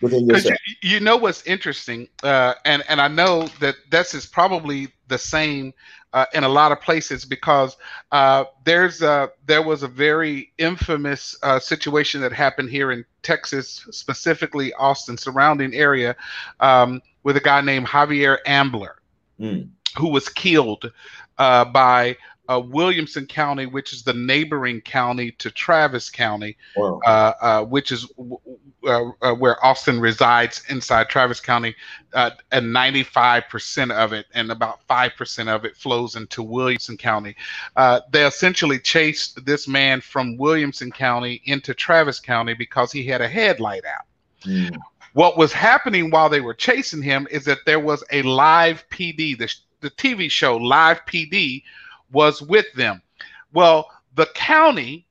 within 0.01 0.27
yourself. 0.27 0.55
you, 0.67 0.91
you 0.91 0.99
know 0.99 1.17
what's 1.17 1.45
interesting, 1.45 2.07
uh, 2.23 2.53
and 2.65 2.83
and 2.89 3.01
I 3.01 3.07
know 3.07 3.47
that 3.59 3.75
this 3.89 4.13
is 4.13 4.25
probably 4.25 4.89
the 5.07 5.17
same 5.17 5.73
uh, 6.13 6.25
in 6.33 6.43
a 6.43 6.49
lot 6.49 6.71
of 6.71 6.81
places 6.81 7.25
because 7.25 7.77
uh, 8.11 8.45
there's 8.63 9.01
a, 9.01 9.29
there 9.45 9.61
was 9.61 9.83
a 9.83 9.87
very 9.87 10.51
infamous 10.57 11.37
uh, 11.43 11.59
situation 11.59 12.21
that 12.21 12.31
happened 12.31 12.69
here 12.69 12.91
in 12.91 13.05
Texas, 13.23 13.85
specifically 13.91 14.73
Austin 14.73 15.17
surrounding 15.17 15.73
area, 15.73 16.15
um, 16.59 17.01
with 17.23 17.37
a 17.37 17.41
guy 17.41 17.61
named 17.61 17.87
Javier 17.87 18.37
Ambler, 18.45 18.95
Mm. 19.39 19.69
who 19.99 20.09
was 20.09 20.29
killed 20.29 20.91
uh, 21.37 21.63
by 21.65 22.17
uh, 22.49 22.59
Williamson 22.59 23.25
County, 23.25 23.65
which 23.65 23.93
is 23.93 24.03
the 24.03 24.13
neighboring 24.13 24.81
county 24.81 25.31
to 25.31 25.51
Travis 25.51 26.09
County 26.09 26.57
Wow. 26.75 26.99
uh, 27.05 27.33
uh, 27.41 27.63
which 27.65 27.91
is 27.91 28.07
uh, 28.87 29.09
uh, 29.21 29.33
where 29.33 29.63
Austin 29.65 29.99
resides 29.99 30.63
inside 30.69 31.09
Travis 31.09 31.39
County, 31.41 31.75
uh, 32.13 32.31
and 32.51 32.67
95% 32.67 33.91
of 33.91 34.13
it 34.13 34.27
and 34.33 34.51
about 34.51 34.79
5% 34.87 35.47
of 35.47 35.65
it 35.65 35.75
flows 35.75 36.15
into 36.15 36.41
Williamson 36.41 36.95
County. 36.95 37.35
Uh, 37.75 37.99
they 38.11 38.25
essentially 38.25 38.79
chased 38.79 39.45
this 39.45 39.67
man 39.67 39.99
from 39.99 40.37
Williamson 40.37 40.91
County 40.91 41.41
into 41.45 41.73
Travis 41.73 42.19
County 42.19 42.53
because 42.53 42.91
he 42.91 43.03
had 43.03 43.19
a 43.19 43.27
headlight 43.27 43.83
out. 43.85 44.05
Mm. 44.45 44.77
What 45.13 45.37
was 45.37 45.51
happening 45.51 46.09
while 46.11 46.29
they 46.29 46.41
were 46.41 46.53
chasing 46.53 47.01
him 47.01 47.27
is 47.31 47.43
that 47.45 47.65
there 47.65 47.79
was 47.79 48.03
a 48.11 48.21
live 48.21 48.85
PD, 48.89 49.37
the, 49.37 49.53
the 49.81 49.89
TV 49.91 50.29
show 50.29 50.55
Live 50.57 51.01
PD 51.05 51.63
was 52.11 52.41
with 52.41 52.71
them. 52.73 53.01
Well, 53.53 53.89
the 54.15 54.27
county 54.27 55.05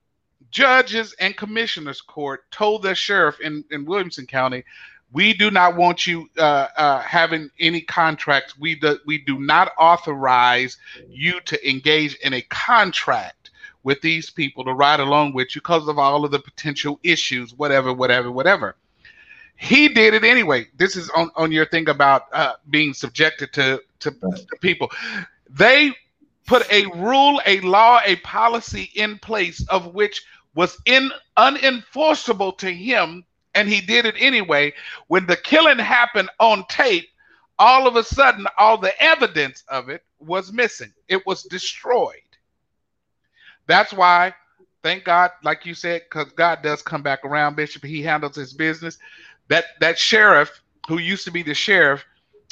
judges 0.51 1.15
and 1.21 1.37
commissioners 1.37 2.01
court 2.01 2.51
told 2.51 2.83
the 2.83 2.95
sheriff 2.95 3.41
in, 3.41 3.65
in 3.71 3.85
Williamson 3.85 4.27
County, 4.27 4.65
we 5.13 5.33
do 5.33 5.51
not 5.51 5.77
want 5.77 6.07
you 6.07 6.29
uh, 6.39 6.69
uh, 6.77 7.01
having 7.01 7.51
any 7.61 7.81
contracts. 7.81 8.59
We 8.59 8.75
do, 8.75 8.99
we 9.07 9.19
do 9.19 9.39
not 9.39 9.73
authorize 9.79 10.79
you 11.09 11.41
to 11.43 11.69
engage 11.69 12.17
in 12.17 12.35
a 12.35 12.43
contract 12.43 13.51
with 13.83 14.01
these 14.01 14.31
people 14.31 14.65
to 14.65 14.73
ride 14.73 14.99
along 14.99 15.33
with 15.33 15.55
you 15.55 15.61
because 15.61 15.87
of 15.87 15.99
all 15.99 16.25
of 16.25 16.33
the 16.33 16.41
potential 16.41 16.99
issues, 17.05 17.55
whatever, 17.55 17.93
whatever, 17.93 18.33
whatever. 18.33 18.77
He 19.55 19.89
did 19.89 20.13
it 20.13 20.25
anyway. 20.25 20.67
This 20.77 20.97
is 20.97 21.09
on, 21.11 21.31
on 21.37 21.53
your 21.53 21.67
thing 21.67 21.89
about 21.89 22.25
uh, 22.33 22.55
being 22.69 22.93
subjected 22.93 23.53
to, 23.55 23.81
to, 24.01 24.11
to 24.11 24.57
people. 24.61 24.91
They 25.49 25.93
put 26.47 26.71
a 26.71 26.87
rule, 26.97 27.41
a 27.47 27.61
law, 27.61 28.01
a 28.05 28.17
policy 28.17 28.91
in 28.95 29.19
place 29.19 29.67
of 29.69 29.95
which 29.95 30.25
was 30.55 30.77
in 30.87 31.11
unenforceable 31.37 32.57
to 32.59 32.73
him, 32.73 33.25
and 33.55 33.69
he 33.69 33.81
did 33.81 34.07
it 34.07 34.15
anyway. 34.19 34.73
When 35.09 35.27
the 35.27 35.37
killing 35.37 35.79
happened 35.79 36.31
on 36.41 36.65
tape, 36.69 37.09
all 37.59 37.87
of 37.87 37.97
a 37.97 38.05
sudden, 38.05 38.47
all 38.59 38.79
the 38.79 38.99
evidence 39.03 39.65
of 39.69 39.89
it 39.89 40.03
was 40.19 40.53
missing. 40.53 40.93
It 41.09 41.27
was 41.27 41.43
destroyed. 41.45 42.21
That's 43.67 43.93
why 43.93 44.35
thank 44.83 45.05
God, 45.05 45.33
like 45.43 45.67
you 45.67 45.75
said, 45.75 46.03
because 46.05 46.33
God 46.33 46.63
does 46.63 46.83
come 46.83 47.03
back 47.03 47.25
around, 47.25 47.57
Bishop. 47.57 47.85
He 47.85 48.03
handles 48.03 48.37
his 48.37 48.53
business. 48.53 48.99
That 49.49 49.65
that 49.81 49.99
sheriff 49.99 50.63
who 50.89 50.99
used 50.99 51.25
to 51.25 51.31
be 51.31 51.43
the 51.43 51.55
sheriff, 51.55 52.05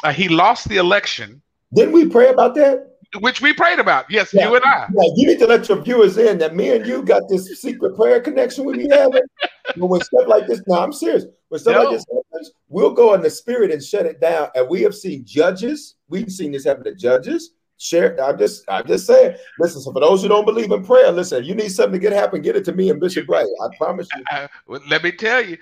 uh, 0.03 0.13
he 0.13 0.29
lost 0.29 0.69
the 0.69 0.77
election, 0.79 1.43
Didn't 1.73 1.93
we 1.93 2.09
pray 2.09 2.29
about 2.29 2.55
that? 2.57 2.94
Which 3.21 3.41
we 3.41 3.53
prayed 3.53 3.79
about. 3.79 4.11
Yes, 4.11 4.33
Yeah. 4.33 4.49
you 4.49 4.55
and 4.57 4.65
I. 4.65 4.87
Yeah, 4.95 5.11
you 5.17 5.27
need 5.27 5.39
to 5.41 5.47
let 5.47 5.69
your 5.69 5.81
viewers 5.81 6.17
in 6.19 6.39
that 6.39 6.55
me 6.55 6.71
and 6.77 6.87
you 6.87 7.03
got 7.03 7.23
this 7.29 7.47
secret 7.61 7.97
prayer 7.97 8.21
connection 8.21 8.65
we 8.65 8.79
be 8.79 8.89
having. 8.91 9.23
but 9.77 9.87
when 9.87 10.01
stuff 10.01 10.27
like 10.27 10.47
this, 10.47 10.61
no, 10.67 10.79
I'm 10.79 10.93
serious. 10.93 11.25
When 11.49 11.61
stuff 11.61 11.75
No. 11.75 11.83
like 11.85 11.95
this 11.97 12.05
happens, 12.13 12.53
we'll 12.69 12.93
go 12.93 13.15
in 13.15 13.21
the 13.23 13.31
spirit 13.31 13.71
and 13.71 13.83
shut 13.83 14.07
it 14.07 14.21
down. 14.21 14.49
And 14.55 14.69
we 14.69 14.83
have 14.83 14.95
seen 14.95 15.25
judges. 15.25 15.97
We've 16.09 16.31
seen 16.31 16.53
this 16.53 16.65
happen 16.65 16.85
to 16.85 16.95
judges. 16.95 17.51
Share. 17.79 18.17
I'm 18.23 18.39
just, 18.39 18.65
I'm 18.69 18.87
just 18.87 19.07
saying. 19.07 19.37
Listen, 19.59 19.81
so 19.83 19.93
for 19.93 20.01
those 20.01 20.23
who 20.23 20.29
don't 20.29 20.45
believe 20.47 20.71
in 20.71 20.85
prayer, 20.85 21.11
listen. 21.11 21.43
If 21.43 21.49
you 21.49 21.55
need 21.55 21.71
something 21.71 21.93
to 21.95 21.99
get 21.99 22.13
happen, 22.13 22.41
get 22.41 22.57
it 22.57 22.65
to 22.67 22.73
me 22.73 22.89
and 22.91 23.01
Bishop 23.01 23.27
Bright. 23.27 23.47
I 23.63 23.77
promise 23.77 24.09
you. 24.17 24.23
Uh, 24.31 24.47
well, 24.69 24.81
let 24.89 25.03
me 25.03 25.11
tell 25.11 25.45
you. 25.45 25.59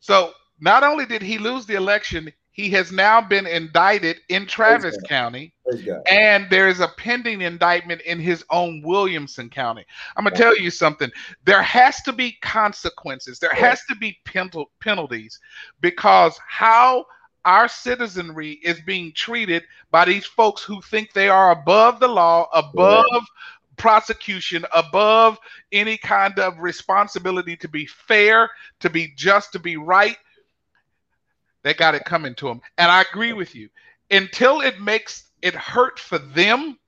So 0.00 0.32
not 0.60 0.82
only 0.82 1.06
did 1.06 1.22
he 1.22 1.38
lose 1.38 1.64
the 1.64 1.74
election, 1.74 2.32
he 2.52 2.70
has 2.70 2.92
now 2.92 3.20
been 3.20 3.46
indicted 3.46 4.18
in 4.28 4.46
Travis. 4.46 4.96
County, 5.08 5.52
and 6.10 6.48
there 6.50 6.68
is 6.68 6.80
a 6.80 6.88
pending 6.88 7.40
indictment 7.40 8.02
in 8.02 8.20
his 8.20 8.44
own 8.50 8.82
Williamson 8.84 9.48
County. 9.48 9.84
I'm 10.16 10.24
gonna 10.24 10.36
tell 10.36 10.56
you 10.56 10.70
something. 10.70 11.10
There 11.44 11.62
has 11.62 12.02
to 12.02 12.12
be 12.12 12.32
consequences. 12.42 13.38
There 13.38 13.54
has 13.54 13.82
to 13.86 13.96
be 13.96 14.18
penal- 14.24 14.70
penalties 14.80 15.40
because 15.80 16.38
how 16.46 17.06
our 17.44 17.68
citizenry 17.68 18.52
is 18.62 18.80
being 18.82 19.12
treated 19.14 19.64
by 19.90 20.04
these 20.04 20.26
folks 20.26 20.62
who 20.62 20.80
think 20.82 21.12
they 21.12 21.28
are 21.28 21.50
above 21.50 22.00
the 22.00 22.08
law, 22.08 22.48
above 22.52 23.04
prosecution, 23.76 24.64
above 24.74 25.38
any 25.72 25.96
kind 25.96 26.38
of 26.38 26.58
responsibility 26.58 27.56
to 27.56 27.68
be 27.68 27.86
fair, 27.86 28.50
to 28.80 28.90
be 28.90 29.12
just, 29.16 29.52
to 29.52 29.58
be 29.58 29.76
right. 29.76 30.16
They 31.62 31.74
got 31.74 31.94
it 31.94 32.04
coming 32.04 32.34
to 32.36 32.46
them. 32.46 32.60
And 32.78 32.90
I 32.90 33.02
agree 33.02 33.32
with 33.32 33.54
you. 33.54 33.68
Until 34.10 34.60
it 34.60 34.80
makes 34.80 35.30
it 35.42 35.54
hurt 35.54 35.98
for 35.98 36.18
them, 36.18 36.78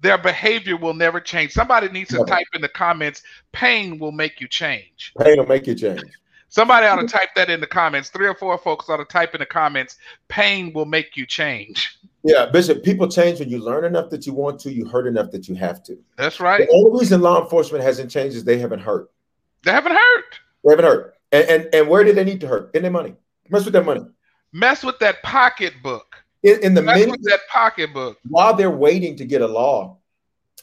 their 0.00 0.18
behavior 0.18 0.76
will 0.76 0.94
never 0.94 1.20
change. 1.20 1.52
Somebody 1.52 1.88
needs 1.88 2.10
to 2.10 2.16
Never. 2.16 2.26
type 2.28 2.46
in 2.54 2.62
the 2.62 2.68
comments, 2.68 3.22
pain 3.52 3.98
will 3.98 4.12
make 4.12 4.40
you 4.40 4.48
change. 4.48 5.12
Pain 5.18 5.38
will 5.38 5.46
make 5.46 5.66
you 5.66 5.74
change. 5.74 6.02
Somebody 6.48 6.86
ought 6.86 7.00
to 7.00 7.06
type 7.06 7.30
that 7.34 7.50
in 7.50 7.60
the 7.60 7.66
comments. 7.66 8.08
Three 8.08 8.26
or 8.26 8.34
four 8.34 8.56
folks 8.56 8.88
ought 8.88 8.98
to 8.98 9.04
type 9.04 9.34
in 9.34 9.40
the 9.40 9.46
comments, 9.46 9.96
pain 10.28 10.72
will 10.72 10.86
make 10.86 11.16
you 11.16 11.26
change. 11.26 11.98
Yeah, 12.22 12.46
Bishop. 12.46 12.82
People 12.82 13.08
change 13.08 13.40
when 13.40 13.50
you 13.50 13.58
learn 13.58 13.84
enough 13.84 14.10
that 14.10 14.26
you 14.26 14.32
want 14.32 14.58
to. 14.60 14.72
You 14.72 14.86
hurt 14.86 15.06
enough 15.06 15.30
that 15.32 15.48
you 15.48 15.54
have 15.56 15.82
to. 15.84 15.98
That's 16.16 16.40
right. 16.40 16.66
The 16.66 16.74
only 16.74 17.00
reason 17.00 17.20
law 17.20 17.42
enforcement 17.42 17.84
hasn't 17.84 18.10
changed 18.10 18.36
is 18.36 18.44
they 18.44 18.58
haven't 18.58 18.80
hurt. 18.80 19.10
They 19.64 19.72
haven't 19.72 19.92
hurt. 19.92 20.24
They 20.64 20.70
haven't 20.70 20.84
hurt. 20.84 21.14
And 21.32 21.48
and, 21.48 21.74
and 21.74 21.88
where 21.88 22.04
did 22.04 22.16
they 22.16 22.24
need 22.24 22.40
to 22.40 22.48
hurt? 22.48 22.74
In 22.74 22.82
their 22.82 22.90
money. 22.90 23.14
Mess 23.50 23.64
with 23.64 23.74
that 23.74 23.84
money. 23.84 24.02
Mess 24.52 24.82
with 24.82 24.98
that 25.00 25.22
pocketbook. 25.22 26.16
In, 26.42 26.62
in 26.62 26.74
the 26.74 26.82
Mess 26.82 26.98
minute 26.98 27.12
with 27.12 27.24
that 27.24 27.40
pocketbook. 27.50 28.18
while 28.28 28.54
they're 28.54 28.70
waiting 28.70 29.16
to 29.16 29.24
get 29.24 29.42
a 29.42 29.46
law 29.46 29.98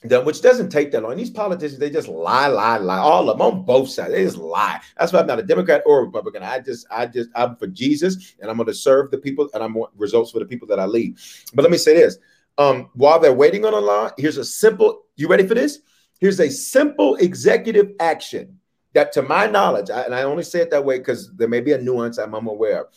done, 0.07 0.25
which 0.25 0.41
doesn't 0.41 0.69
take 0.69 0.91
that 0.91 1.01
long. 1.01 1.11
And 1.11 1.19
these 1.19 1.29
politicians, 1.29 1.79
they 1.79 1.89
just 1.89 2.07
lie, 2.07 2.47
lie, 2.47 2.77
lie. 2.77 2.97
All 2.97 3.29
of 3.29 3.37
them 3.37 3.45
on 3.45 3.65
both 3.65 3.89
sides. 3.89 4.11
They 4.11 4.23
just 4.23 4.37
lie. 4.37 4.79
That's 4.97 5.13
why 5.13 5.19
I'm 5.19 5.27
not 5.27 5.39
a 5.39 5.43
Democrat 5.43 5.83
or 5.85 5.99
a 5.99 6.05
Republican. 6.05 6.43
I 6.43 6.59
just, 6.59 6.85
I 6.91 7.05
just, 7.05 7.29
I'm 7.35 7.55
for 7.55 7.67
Jesus 7.67 8.35
and 8.39 8.49
I'm 8.49 8.57
going 8.57 8.67
to 8.67 8.73
serve 8.73 9.11
the 9.11 9.17
people 9.17 9.49
and 9.53 9.63
I 9.63 9.67
want 9.67 9.91
results 9.97 10.31
for 10.31 10.39
the 10.39 10.45
people 10.45 10.67
that 10.69 10.79
I 10.79 10.85
lead. 10.85 11.17
But 11.53 11.63
let 11.63 11.71
me 11.71 11.77
say 11.77 11.95
this. 11.95 12.17
Um, 12.57 12.89
while 12.93 13.19
they're 13.19 13.33
waiting 13.33 13.65
on 13.65 13.73
a 13.73 13.79
law, 13.79 14.11
here's 14.17 14.37
a 14.37 14.45
simple, 14.45 15.03
you 15.15 15.27
ready 15.27 15.47
for 15.47 15.55
this? 15.55 15.79
Here's 16.19 16.39
a 16.39 16.49
simple 16.49 17.15
executive 17.15 17.91
action 17.99 18.59
that, 18.93 19.11
to 19.13 19.21
my 19.21 19.47
knowledge, 19.47 19.89
I, 19.89 20.01
and 20.03 20.15
I 20.15 20.23
only 20.23 20.43
say 20.43 20.59
it 20.59 20.71
that 20.71 20.85
way 20.85 20.99
because 20.99 21.31
there 21.35 21.47
may 21.47 21.61
be 21.61 21.73
a 21.73 21.81
nuance 21.81 22.17
I'm 22.17 22.35
unaware 22.35 22.81
of. 22.81 22.87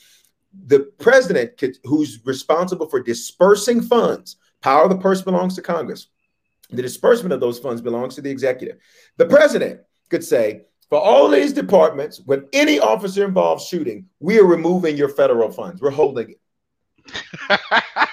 The 0.66 0.80
president, 0.98 1.58
could, 1.58 1.76
who's 1.84 2.20
responsible 2.24 2.88
for 2.88 3.00
dispersing 3.00 3.82
funds, 3.82 4.36
power 4.62 4.84
of 4.84 4.90
the 4.90 4.98
purse 4.98 5.22
belongs 5.22 5.54
to 5.56 5.62
Congress. 5.62 6.08
The 6.70 6.82
disbursement 6.82 7.32
of 7.32 7.40
those 7.40 7.58
funds 7.58 7.80
belongs 7.80 8.14
to 8.16 8.22
the 8.22 8.30
executive. 8.30 8.78
The 9.16 9.26
president 9.26 9.80
could 10.10 10.24
say, 10.24 10.62
for 10.88 11.00
all 11.00 11.28
these 11.28 11.52
departments, 11.52 12.20
when 12.24 12.46
any 12.52 12.78
officer 12.78 13.24
involved 13.24 13.62
shooting, 13.62 14.06
we 14.20 14.38
are 14.38 14.46
removing 14.46 14.96
your 14.96 15.08
federal 15.08 15.50
funds. 15.50 15.82
We're 15.82 15.90
holding 15.90 16.30
it. 16.30 17.60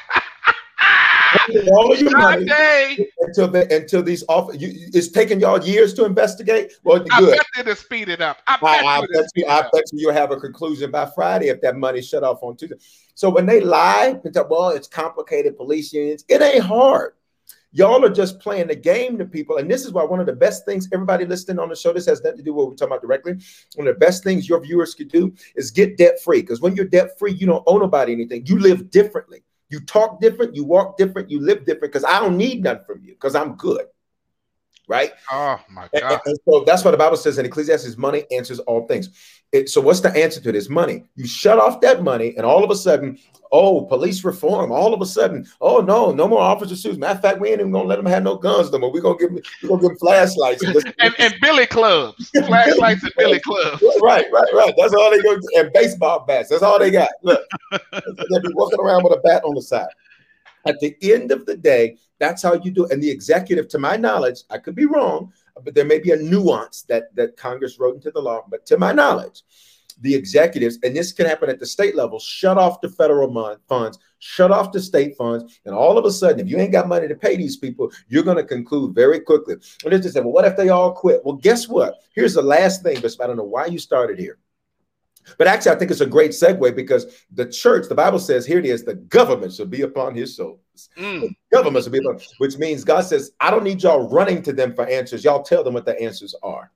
All 1.71 1.93
of 1.93 1.99
your 1.99 2.17
money 2.17 2.47
Sunday. 2.47 3.09
until 3.21 3.47
the, 3.47 3.75
until 3.75 4.03
these 4.03 4.23
off. 4.27 4.49
You, 4.53 4.69
it's 4.93 5.09
taking 5.09 5.39
y'all 5.39 5.63
years 5.63 5.93
to 5.95 6.05
investigate. 6.05 6.73
Well, 6.83 6.99
good. 6.99 7.11
I 7.11 7.19
good. 7.19 7.37
bet 7.37 7.45
it'll 7.59 7.75
speed 7.75 8.09
it 8.09 8.21
up. 8.21 8.37
I 8.47 8.57
bet 8.57 8.63
I, 8.63 8.85
I 8.85 8.99
you 9.01 9.07
bet 9.07 9.25
you, 9.35 9.45
I 9.47 9.61
bet 9.61 9.83
you 9.91 9.99
you'll 9.99 10.13
have 10.13 10.31
a 10.31 10.37
conclusion 10.37 10.91
by 10.91 11.09
Friday 11.13 11.47
if 11.47 11.61
that 11.61 11.75
money 11.75 12.01
shut 12.01 12.23
off 12.23 12.43
on 12.43 12.55
Tuesday. 12.55 12.77
So 13.15 13.29
when 13.29 13.45
they 13.45 13.61
lie 13.61 14.19
and 14.23 14.35
say, 14.35 14.41
well, 14.49 14.69
it's 14.69 14.87
complicated 14.87 15.57
police 15.57 15.93
unions, 15.93 16.25
it 16.27 16.41
ain't 16.41 16.63
hard. 16.63 17.13
Y'all 17.75 18.05
are 18.05 18.09
just 18.09 18.39
playing 18.39 18.67
the 18.67 18.75
game 18.75 19.17
to 19.17 19.25
people. 19.25 19.57
And 19.57 19.69
this 19.69 19.83
is 19.83 19.91
why 19.91 20.03
one 20.03 20.19
of 20.19 20.27
the 20.27 20.33
best 20.33 20.63
things, 20.63 20.87
everybody 20.93 21.25
listening 21.25 21.57
on 21.57 21.69
the 21.69 21.75
show, 21.75 21.91
this 21.91 22.05
has 22.05 22.21
nothing 22.21 22.37
to 22.37 22.43
do 22.43 22.53
with 22.53 22.65
what 22.65 22.69
we're 22.69 22.75
talking 22.75 22.91
about 22.91 23.01
directly. 23.01 23.33
One 23.75 23.87
of 23.87 23.95
the 23.95 23.99
best 23.99 24.23
things 24.23 24.47
your 24.47 24.61
viewers 24.61 24.93
could 24.93 25.09
do 25.09 25.33
is 25.55 25.71
get 25.71 25.97
debt 25.97 26.21
free. 26.23 26.41
Because 26.41 26.61
when 26.61 26.75
you're 26.75 26.85
debt 26.85 27.17
free, 27.17 27.33
you 27.33 27.47
don't 27.47 27.63
owe 27.65 27.79
nobody 27.79 28.13
anything. 28.13 28.45
You 28.45 28.59
live 28.59 28.91
differently. 28.91 29.43
You 29.73 29.79
talk 29.79 30.21
different, 30.21 30.55
you 30.55 30.63
walk 30.63 30.97
different, 30.97 31.31
you 31.31 31.39
live 31.39 31.65
different. 31.65 31.91
Because 31.91 32.03
I 32.03 32.19
don't 32.19 32.37
need 32.37 32.61
nothing 32.61 32.85
from 32.85 33.01
you 33.03 33.13
because 33.13 33.33
I'm 33.33 33.55
good. 33.55 33.87
Right? 34.87 35.13
Oh 35.31 35.59
my 35.67 35.89
And, 35.93 36.01
God. 36.01 36.19
and 36.25 36.37
so 36.47 36.63
that's 36.63 36.85
what 36.85 36.91
the 36.91 36.97
Bible 36.97 37.17
says 37.17 37.39
in 37.39 37.45
Ecclesiastes 37.47 37.97
money 37.97 38.25
answers 38.29 38.59
all 38.59 38.85
things. 38.85 39.09
It, 39.53 39.69
so, 39.69 39.79
what's 39.79 39.99
the 40.01 40.09
answer 40.15 40.41
to 40.41 40.51
this 40.51 40.67
money? 40.67 41.03
You 41.15 41.27
shut 41.27 41.59
off 41.59 41.79
that 41.81 42.03
money, 42.03 42.33
and 42.35 42.45
all 42.45 42.63
of 42.63 42.71
a 42.71 42.75
sudden, 42.75 43.19
oh, 43.53 43.85
police 43.85 44.23
reform. 44.25 44.71
All 44.71 44.93
of 44.93 45.01
a 45.01 45.05
sudden, 45.05 45.47
oh 45.61 45.79
no, 45.79 46.11
no 46.11 46.27
more 46.27 46.41
officer 46.41 46.75
suits. 46.75 46.97
Matter 46.97 47.13
of 47.13 47.21
fact, 47.21 47.39
we 47.39 47.49
ain't 47.49 47.59
even 47.59 47.71
gonna 47.71 47.87
let 47.87 47.97
them 47.97 48.07
have 48.07 48.23
no 48.23 48.35
guns 48.35 48.71
no 48.71 48.79
more. 48.79 48.91
We're 48.91 49.01
gonna 49.01 49.17
give 49.17 49.29
them, 49.29 49.43
we're 49.61 49.69
gonna 49.69 49.81
give 49.81 49.89
them 49.91 49.99
flashlights. 49.99 50.63
And, 50.63 50.75
And, 50.99 51.15
and 51.19 51.35
Billy 51.39 51.67
clubs, 51.67 52.29
flashlights 52.47 53.03
and 53.03 53.13
Billy 53.15 53.39
clubs. 53.39 53.81
right, 54.01 54.25
right, 54.33 54.53
right. 54.53 54.73
That's 54.75 54.93
all 54.93 55.11
they 55.11 55.21
go 55.21 55.37
and 55.55 55.71
baseball 55.71 56.25
bats. 56.25 56.49
That's 56.49 56.63
all 56.63 56.79
they 56.79 56.91
got. 56.91 57.09
Look, 57.21 57.41
they'll 57.71 58.41
be 58.41 58.53
walking 58.55 58.79
around 58.79 59.03
with 59.03 59.13
a 59.13 59.21
bat 59.23 59.43
on 59.43 59.53
the 59.53 59.61
side. 59.61 59.87
At 60.65 60.79
the 60.79 60.95
end 61.01 61.31
of 61.31 61.45
the 61.45 61.55
day, 61.55 61.97
that's 62.19 62.41
how 62.41 62.53
you 62.55 62.71
do. 62.71 62.85
it. 62.85 62.91
And 62.91 63.03
the 63.03 63.09
executive, 63.11 63.67
to 63.69 63.77
my 63.77 63.97
knowledge, 63.97 64.43
I 64.49 64.57
could 64.57 64.75
be 64.75 64.85
wrong, 64.85 65.31
but 65.61 65.75
there 65.75 65.85
may 65.85 65.99
be 65.99 66.11
a 66.11 66.17
nuance 66.17 66.83
that 66.83 67.15
that 67.15 67.37
Congress 67.37 67.79
wrote 67.79 67.95
into 67.95 68.11
the 68.11 68.21
law. 68.21 68.43
But 68.49 68.65
to 68.67 68.77
my 68.77 68.91
knowledge, 68.91 69.43
the 70.01 70.15
executives, 70.15 70.79
and 70.83 70.95
this 70.95 71.11
can 71.11 71.25
happen 71.25 71.49
at 71.49 71.59
the 71.59 71.65
state 71.65 71.95
level, 71.95 72.19
shut 72.19 72.57
off 72.57 72.81
the 72.81 72.89
federal 72.89 73.29
mon- 73.29 73.57
funds, 73.67 73.99
shut 74.19 74.51
off 74.51 74.71
the 74.71 74.81
state 74.81 75.15
funds, 75.15 75.59
and 75.65 75.75
all 75.75 75.97
of 75.97 76.05
a 76.05 76.11
sudden, 76.11 76.39
if 76.39 76.49
you 76.49 76.57
ain't 76.57 76.71
got 76.71 76.87
money 76.87 77.07
to 77.07 77.15
pay 77.15 77.35
these 77.35 77.57
people, 77.57 77.91
you're 78.07 78.23
going 78.23 78.37
to 78.37 78.43
conclude 78.43 78.95
very 78.95 79.19
quickly. 79.19 79.55
And 79.83 79.93
they 79.93 79.99
just 79.99 80.13
say, 80.13 80.21
well, 80.21 80.31
what 80.31 80.45
if 80.45 80.57
they 80.57 80.69
all 80.69 80.93
quit? 80.93 81.21
Well, 81.23 81.35
guess 81.35 81.67
what? 81.67 81.95
Here's 82.15 82.33
the 82.33 82.41
last 82.41 82.83
thing, 82.83 82.99
Bishop. 83.01 83.21
I 83.21 83.27
don't 83.27 83.37
know 83.37 83.43
why 83.43 83.67
you 83.67 83.79
started 83.79 84.17
here. 84.19 84.39
But 85.37 85.47
actually, 85.47 85.71
I 85.71 85.75
think 85.75 85.91
it's 85.91 86.01
a 86.01 86.05
great 86.05 86.31
segue 86.31 86.75
because 86.75 87.25
the 87.31 87.45
church, 87.45 87.87
the 87.87 87.95
Bible 87.95 88.19
says, 88.19 88.45
here 88.45 88.59
it 88.59 88.65
is, 88.65 88.83
the 88.83 88.95
government 88.95 89.53
shall 89.53 89.65
be 89.65 89.83
upon 89.83 90.15
his 90.15 90.35
shoulders. 90.35 90.62
Mm. 90.97 91.35
Government 91.51 91.83
shall 91.83 91.91
be 91.91 92.01
which 92.37 92.57
means 92.57 92.83
God 92.83 93.01
says, 93.01 93.31
I 93.39 93.51
don't 93.51 93.63
need 93.63 93.83
y'all 93.83 94.09
running 94.09 94.41
to 94.43 94.53
them 94.53 94.73
for 94.73 94.87
answers. 94.87 95.23
Y'all 95.23 95.43
tell 95.43 95.63
them 95.63 95.73
what 95.73 95.85
the 95.85 95.99
answers 96.01 96.35
are. 96.41 96.71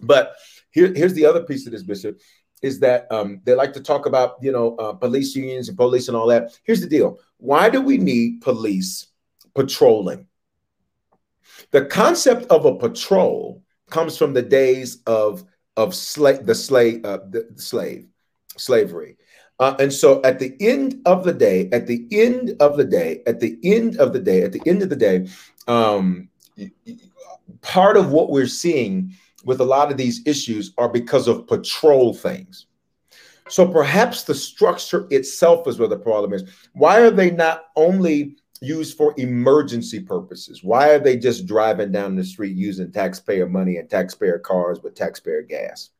But 0.00 0.34
here, 0.70 0.92
here's 0.94 1.14
the 1.14 1.26
other 1.26 1.44
piece 1.44 1.66
of 1.66 1.72
this, 1.72 1.82
Bishop, 1.82 2.20
is 2.62 2.80
that 2.80 3.10
um, 3.10 3.40
they 3.44 3.54
like 3.54 3.72
to 3.74 3.80
talk 3.80 4.06
about, 4.06 4.36
you 4.40 4.52
know, 4.52 4.76
uh, 4.76 4.92
police 4.92 5.34
unions 5.36 5.68
and 5.68 5.76
police 5.76 6.08
and 6.08 6.16
all 6.16 6.26
that. 6.28 6.58
Here's 6.64 6.80
the 6.80 6.88
deal. 6.88 7.18
Why 7.36 7.68
do 7.68 7.80
we 7.80 7.98
need 7.98 8.40
police 8.40 9.08
patrolling? 9.54 10.26
The 11.70 11.84
concept 11.84 12.46
of 12.46 12.64
a 12.64 12.76
patrol 12.76 13.62
comes 13.90 14.16
from 14.16 14.32
the 14.32 14.42
days 14.42 15.02
of 15.06 15.44
of 15.76 15.92
the 15.92 17.00
uh, 17.04 17.18
the 17.30 17.46
slave 17.56 18.06
slavery 18.56 19.17
uh, 19.58 19.74
and 19.78 19.92
so 19.92 20.22
at 20.22 20.38
the 20.38 20.56
end 20.60 21.00
of 21.06 21.24
the 21.24 21.32
day 21.32 21.68
at 21.72 21.86
the 21.86 22.06
end 22.10 22.54
of 22.60 22.76
the 22.76 22.84
day 22.84 23.22
at 23.26 23.40
the 23.40 23.58
end 23.62 23.96
of 23.98 24.12
the 24.12 24.20
day 24.20 24.42
at 24.42 24.52
the 24.52 24.62
end 24.66 24.82
of 24.82 24.88
the 24.88 24.96
day 24.96 25.26
um, 25.66 26.28
part 27.60 27.96
of 27.96 28.10
what 28.10 28.30
we're 28.30 28.46
seeing 28.46 29.12
with 29.44 29.60
a 29.60 29.64
lot 29.64 29.90
of 29.90 29.96
these 29.96 30.26
issues 30.26 30.72
are 30.78 30.88
because 30.88 31.28
of 31.28 31.46
patrol 31.46 32.14
things 32.14 32.66
so 33.48 33.66
perhaps 33.66 34.24
the 34.24 34.34
structure 34.34 35.06
itself 35.10 35.66
is 35.66 35.78
where 35.78 35.88
the 35.88 35.98
problem 35.98 36.32
is 36.32 36.44
why 36.72 37.00
are 37.00 37.10
they 37.10 37.30
not 37.30 37.66
only 37.76 38.36
used 38.60 38.96
for 38.96 39.14
emergency 39.16 40.00
purposes? 40.00 40.62
Why 40.62 40.90
are 40.90 40.98
they 40.98 41.16
just 41.16 41.46
driving 41.46 41.92
down 41.92 42.16
the 42.16 42.24
street 42.24 42.56
using 42.56 42.90
taxpayer 42.90 43.48
money 43.48 43.76
and 43.76 43.88
taxpayer 43.88 44.38
cars 44.38 44.82
with 44.82 44.94
taxpayer 44.94 45.42
gas? 45.42 45.90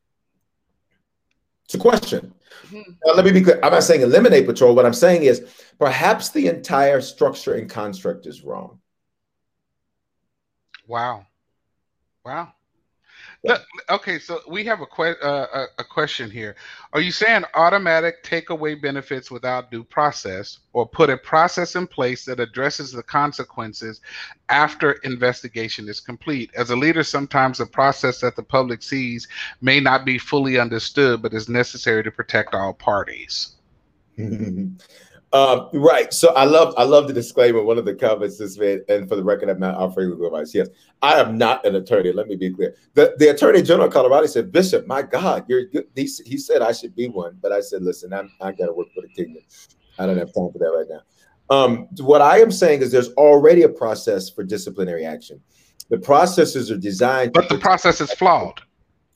It's 1.68 1.74
a 1.74 1.78
question. 1.78 2.32
Mm-hmm. 2.68 2.92
Now, 3.04 3.12
let 3.12 3.26
me 3.26 3.30
be 3.30 3.42
clear. 3.42 3.60
I'm 3.62 3.72
not 3.72 3.82
saying 3.82 4.00
eliminate 4.00 4.46
patrol. 4.46 4.74
What 4.74 4.86
I'm 4.86 4.94
saying 4.94 5.24
is 5.24 5.46
perhaps 5.78 6.30
the 6.30 6.46
entire 6.46 7.02
structure 7.02 7.56
and 7.56 7.68
construct 7.68 8.26
is 8.26 8.42
wrong. 8.42 8.80
Wow. 10.86 11.26
Wow. 12.24 12.54
Okay, 13.88 14.18
so 14.18 14.40
we 14.48 14.64
have 14.64 14.80
a, 14.80 14.86
que- 14.86 15.20
uh, 15.22 15.66
a 15.78 15.84
question 15.84 16.30
here. 16.30 16.56
Are 16.92 17.00
you 17.00 17.12
saying 17.12 17.44
automatic 17.54 18.22
take 18.22 18.50
away 18.50 18.74
benefits 18.74 19.30
without 19.30 19.70
due 19.70 19.84
process, 19.84 20.58
or 20.72 20.86
put 20.86 21.08
a 21.08 21.16
process 21.16 21.76
in 21.76 21.86
place 21.86 22.24
that 22.24 22.40
addresses 22.40 22.92
the 22.92 23.02
consequences 23.02 24.00
after 24.48 24.92
investigation 25.04 25.88
is 25.88 26.00
complete? 26.00 26.50
As 26.56 26.70
a 26.70 26.76
leader, 26.76 27.04
sometimes 27.04 27.58
the 27.58 27.66
process 27.66 28.20
that 28.20 28.34
the 28.34 28.42
public 28.42 28.82
sees 28.82 29.28
may 29.60 29.78
not 29.78 30.04
be 30.04 30.18
fully 30.18 30.58
understood, 30.58 31.22
but 31.22 31.32
is 31.32 31.48
necessary 31.48 32.02
to 32.02 32.10
protect 32.10 32.54
all 32.54 32.74
parties. 32.74 33.54
Um, 35.32 35.68
right. 35.74 36.12
So 36.12 36.32
I 36.34 36.44
love 36.44 36.72
I 36.78 36.84
love 36.84 37.06
the 37.06 37.12
disclaimer. 37.12 37.62
One 37.62 37.76
of 37.76 37.84
the 37.84 37.94
comments 37.94 38.40
is 38.40 38.58
made, 38.58 38.80
and 38.88 39.06
for 39.08 39.14
the 39.14 39.22
record, 39.22 39.50
I'm 39.50 39.60
not 39.60 39.74
offering 39.74 40.10
legal 40.10 40.26
advice. 40.26 40.54
Yes, 40.54 40.68
I 41.02 41.20
am 41.20 41.36
not 41.36 41.66
an 41.66 41.74
attorney. 41.76 42.12
Let 42.12 42.28
me 42.28 42.36
be 42.36 42.50
clear. 42.50 42.74
The, 42.94 43.14
the 43.18 43.28
attorney 43.28 43.60
general 43.62 43.88
of 43.88 43.92
Colorado 43.92 44.26
said, 44.26 44.50
Bishop, 44.52 44.86
my 44.86 45.02
God, 45.02 45.44
you're 45.46 45.66
good. 45.66 45.86
He, 45.94 46.08
he 46.24 46.38
said 46.38 46.62
I 46.62 46.72
should 46.72 46.94
be 46.96 47.08
one, 47.08 47.36
but 47.42 47.52
I 47.52 47.60
said, 47.60 47.82
listen, 47.82 48.12
I'm 48.14 48.30
I 48.40 48.52
gotta 48.52 48.72
work 48.72 48.88
for 48.94 49.02
the 49.02 49.08
kingdom. 49.08 49.42
I 49.98 50.06
don't 50.06 50.16
have 50.16 50.28
time 50.28 50.50
for 50.50 50.58
that 50.58 50.72
right 50.74 50.86
now. 50.88 51.02
Um, 51.50 51.88
what 51.98 52.22
I 52.22 52.40
am 52.40 52.50
saying 52.50 52.82
is 52.82 52.90
there's 52.90 53.12
already 53.14 53.62
a 53.62 53.68
process 53.68 54.30
for 54.30 54.44
disciplinary 54.44 55.04
action. 55.04 55.40
The 55.90 55.98
processes 55.98 56.70
are 56.70 56.76
designed 56.76 57.32
But 57.32 57.48
the 57.48 57.58
process 57.58 58.00
is 58.00 58.12
flawed. 58.12 58.60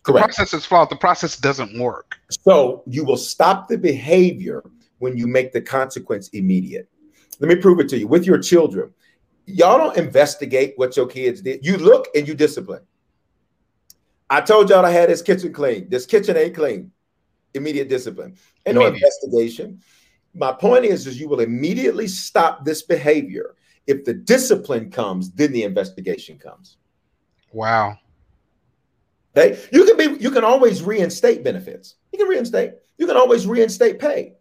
The 0.05 0.12
correct. 0.12 0.25
process 0.35 0.55
is 0.55 0.66
flawed. 0.66 0.90
The 0.90 0.96
process 0.96 1.37
doesn't 1.37 1.79
work. 1.79 2.16
So 2.31 2.83
you 2.87 3.05
will 3.05 3.18
stop 3.18 3.68
the 3.68 3.79
behavior 3.79 4.62
when 5.02 5.16
you 5.16 5.26
make 5.26 5.52
the 5.52 5.60
consequence 5.60 6.28
immediate. 6.28 6.88
Let 7.40 7.48
me 7.48 7.56
prove 7.56 7.80
it 7.80 7.88
to 7.88 7.98
you 7.98 8.06
with 8.06 8.24
your 8.24 8.38
children. 8.38 8.94
Y'all 9.46 9.76
don't 9.76 9.96
investigate 9.96 10.74
what 10.76 10.96
your 10.96 11.08
kids 11.08 11.42
did. 11.42 11.66
You 11.66 11.76
look 11.76 12.06
and 12.14 12.26
you 12.28 12.34
discipline. 12.34 12.82
I 14.30 14.40
told 14.42 14.70
y'all 14.70 14.86
I 14.86 14.90
had 14.90 15.08
this 15.08 15.20
kitchen 15.20 15.52
clean. 15.52 15.88
This 15.88 16.06
kitchen 16.06 16.36
ain't 16.36 16.54
clean. 16.54 16.92
Immediate 17.54 17.88
discipline. 17.88 18.36
And 18.64 18.76
no 18.76 18.86
investigation. 18.86 19.82
My 20.34 20.52
point 20.52 20.84
is, 20.84 21.08
is 21.08 21.18
you 21.18 21.28
will 21.28 21.40
immediately 21.40 22.06
stop 22.06 22.64
this 22.64 22.82
behavior. 22.82 23.56
If 23.88 24.04
the 24.04 24.14
discipline 24.14 24.88
comes, 24.88 25.32
then 25.32 25.50
the 25.50 25.64
investigation 25.64 26.38
comes. 26.38 26.76
Wow. 27.52 27.98
Okay. 29.36 29.58
You 29.72 29.84
can 29.84 29.96
be, 29.96 30.22
you 30.22 30.30
can 30.30 30.44
always 30.44 30.80
reinstate 30.80 31.42
benefits. 31.42 31.96
You 32.12 32.20
can 32.20 32.28
reinstate, 32.28 32.74
you 32.98 33.08
can 33.08 33.16
always 33.16 33.48
reinstate 33.48 33.98
pay. 33.98 34.36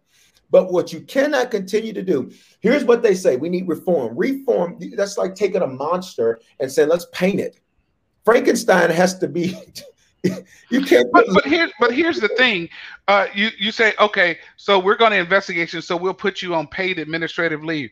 But 0.52 0.70
what 0.70 0.92
you 0.92 1.00
cannot 1.00 1.50
continue 1.50 1.94
to 1.94 2.02
do, 2.02 2.30
here's 2.60 2.84
what 2.84 3.02
they 3.02 3.14
say: 3.14 3.36
we 3.36 3.48
need 3.48 3.66
reform. 3.66 4.16
Reform, 4.16 4.78
that's 4.94 5.16
like 5.16 5.34
taking 5.34 5.62
a 5.62 5.66
monster 5.66 6.40
and 6.60 6.70
saying, 6.70 6.90
let's 6.90 7.06
paint 7.12 7.40
it. 7.40 7.58
Frankenstein 8.24 8.90
has 8.90 9.18
to 9.18 9.26
be 9.26 9.56
you 10.70 10.82
can't 10.82 11.10
But 11.10 11.26
but 11.32 11.46
here 11.46 11.70
but 11.80 11.92
here's 11.92 12.20
the 12.20 12.28
thing. 12.28 12.68
Uh, 13.08 13.26
you 13.34 13.48
you 13.58 13.72
say 13.72 13.94
okay, 13.98 14.38
so 14.56 14.78
we're 14.78 14.96
going 14.96 15.10
to 15.12 15.18
investigation, 15.18 15.80
so 15.80 15.96
we'll 15.96 16.14
put 16.14 16.42
you 16.42 16.54
on 16.54 16.68
paid 16.68 16.98
administrative 16.98 17.64
leave. 17.64 17.90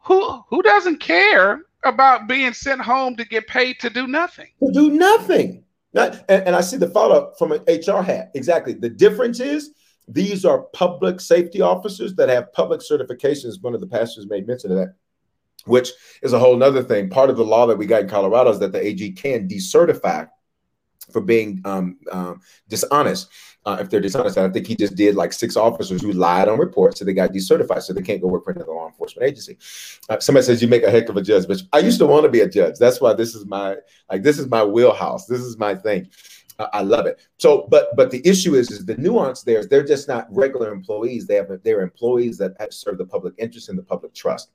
Who 0.00 0.42
who 0.48 0.62
doesn't 0.62 0.98
care 0.98 1.62
about 1.84 2.26
being 2.26 2.52
sent 2.52 2.80
home 2.80 3.14
to 3.16 3.24
get 3.24 3.46
paid 3.46 3.78
to 3.80 3.90
do 3.90 4.08
nothing? 4.08 4.48
to 4.60 4.72
do 4.72 4.90
nothing. 4.90 5.62
Not, 5.92 6.24
and, 6.28 6.48
and 6.48 6.56
I 6.56 6.60
see 6.60 6.76
the 6.76 6.90
follow-up 6.90 7.38
from 7.38 7.52
an 7.52 7.62
HR 7.68 8.02
hat. 8.02 8.30
Exactly. 8.34 8.74
The 8.74 8.90
difference 8.90 9.40
is 9.40 9.70
these 10.08 10.44
are 10.44 10.62
public 10.72 11.20
safety 11.20 11.60
officers 11.60 12.14
that 12.14 12.28
have 12.28 12.52
public 12.52 12.80
certifications. 12.80 13.62
One 13.62 13.74
of 13.74 13.80
the 13.80 13.86
pastors 13.86 14.28
made 14.28 14.46
mention 14.46 14.70
of 14.70 14.78
that, 14.78 14.94
which 15.64 15.90
is 16.22 16.32
a 16.32 16.38
whole 16.38 16.56
nother 16.56 16.82
thing. 16.82 17.10
Part 17.10 17.30
of 17.30 17.36
the 17.36 17.44
law 17.44 17.66
that 17.66 17.78
we 17.78 17.86
got 17.86 18.02
in 18.02 18.08
Colorado 18.08 18.50
is 18.50 18.58
that 18.60 18.72
the 18.72 18.84
AG 18.84 19.12
can 19.12 19.48
decertify 19.48 20.28
for 21.10 21.20
being 21.20 21.60
um, 21.64 21.98
um, 22.10 22.40
dishonest. 22.68 23.28
Uh, 23.64 23.78
if 23.80 23.90
they're 23.90 24.00
dishonest, 24.00 24.36
and 24.36 24.46
I 24.46 24.52
think 24.52 24.68
he 24.68 24.76
just 24.76 24.94
did 24.94 25.16
like 25.16 25.32
six 25.32 25.56
officers 25.56 26.00
who 26.00 26.12
lied 26.12 26.48
on 26.48 26.56
reports, 26.56 27.00
so 27.00 27.04
they 27.04 27.12
got 27.12 27.32
decertified, 27.32 27.82
so 27.82 27.92
they 27.92 28.00
can't 28.00 28.20
go 28.20 28.28
work 28.28 28.44
for 28.44 28.52
another 28.52 28.70
law 28.70 28.86
enforcement 28.86 29.28
agency. 29.28 29.58
Uh, 30.08 30.20
somebody 30.20 30.46
says 30.46 30.62
you 30.62 30.68
make 30.68 30.84
a 30.84 30.90
heck 30.90 31.08
of 31.08 31.16
a 31.16 31.22
judge, 31.22 31.48
but 31.48 31.60
I 31.72 31.80
used 31.80 31.98
to 31.98 32.06
want 32.06 32.22
to 32.22 32.30
be 32.30 32.42
a 32.42 32.48
judge. 32.48 32.78
That's 32.78 33.00
why 33.00 33.12
this 33.14 33.34
is 33.34 33.44
my 33.44 33.76
like 34.08 34.22
this 34.22 34.38
is 34.38 34.46
my 34.46 34.62
wheelhouse. 34.62 35.26
This 35.26 35.40
is 35.40 35.58
my 35.58 35.74
thing. 35.74 36.08
I 36.58 36.82
love 36.82 37.06
it. 37.06 37.18
So, 37.38 37.66
but 37.70 37.94
but 37.96 38.10
the 38.10 38.26
issue 38.26 38.54
is 38.54 38.70
is 38.70 38.86
the 38.86 38.96
nuance 38.96 39.42
there 39.42 39.58
is 39.58 39.68
they're 39.68 39.84
just 39.84 40.08
not 40.08 40.26
regular 40.30 40.72
employees. 40.72 41.26
They 41.26 41.34
have 41.36 41.50
they're 41.62 41.82
employees 41.82 42.38
that 42.38 42.56
serve 42.72 42.98
the 42.98 43.06
public 43.06 43.34
interest 43.38 43.68
and 43.68 43.78
the 43.78 43.82
public 43.82 44.14
trust. 44.14 44.50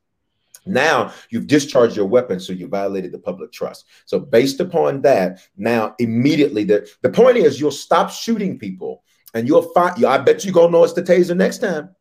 Now 0.66 1.14
you've 1.30 1.48
discharged 1.48 1.96
your 1.96 2.06
weapon, 2.06 2.40
so 2.40 2.54
you 2.54 2.68
violated 2.68 3.12
the 3.12 3.20
public 3.20 3.52
trust. 3.52 3.86
So 4.06 4.20
based 4.20 4.60
upon 4.60 5.02
that, 5.02 5.40
now 5.58 5.96
immediately 6.00 6.64
the, 6.64 6.90
the 7.02 7.10
point 7.10 7.38
is 7.38 7.60
you'll 7.60 7.72
stop 7.72 8.12
shooting 8.12 8.60
people 8.60 9.04
and 9.34 9.48
you'll 9.48 9.74
find 9.74 10.04
I 10.06 10.18
bet 10.20 10.46
you 10.46 10.52
gonna 10.52 10.72
know 10.72 10.84
it's 10.84 10.94
the 10.94 11.04
taser 11.04 11.36
next 11.36 11.60
time. 11.60 11.96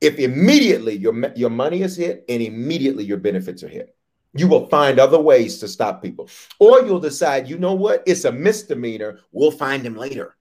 If 0.00 0.18
immediately 0.18 0.96
your 0.96 1.14
your 1.34 1.50
money 1.50 1.82
is 1.82 1.96
hit 1.96 2.24
and 2.28 2.42
immediately 2.42 3.04
your 3.04 3.18
benefits 3.18 3.62
are 3.62 3.68
hit, 3.68 3.94
you 4.34 4.48
will 4.48 4.66
find 4.66 4.98
other 4.98 5.18
ways 5.18 5.58
to 5.58 5.68
stop 5.68 6.02
people, 6.02 6.28
or 6.58 6.82
you'll 6.82 7.00
decide, 7.00 7.48
you 7.48 7.58
know 7.58 7.74
what, 7.74 8.02
it's 8.06 8.24
a 8.24 8.32
misdemeanor. 8.32 9.20
We'll 9.32 9.50
find 9.50 9.82
him 9.84 9.96
later. 9.96 10.36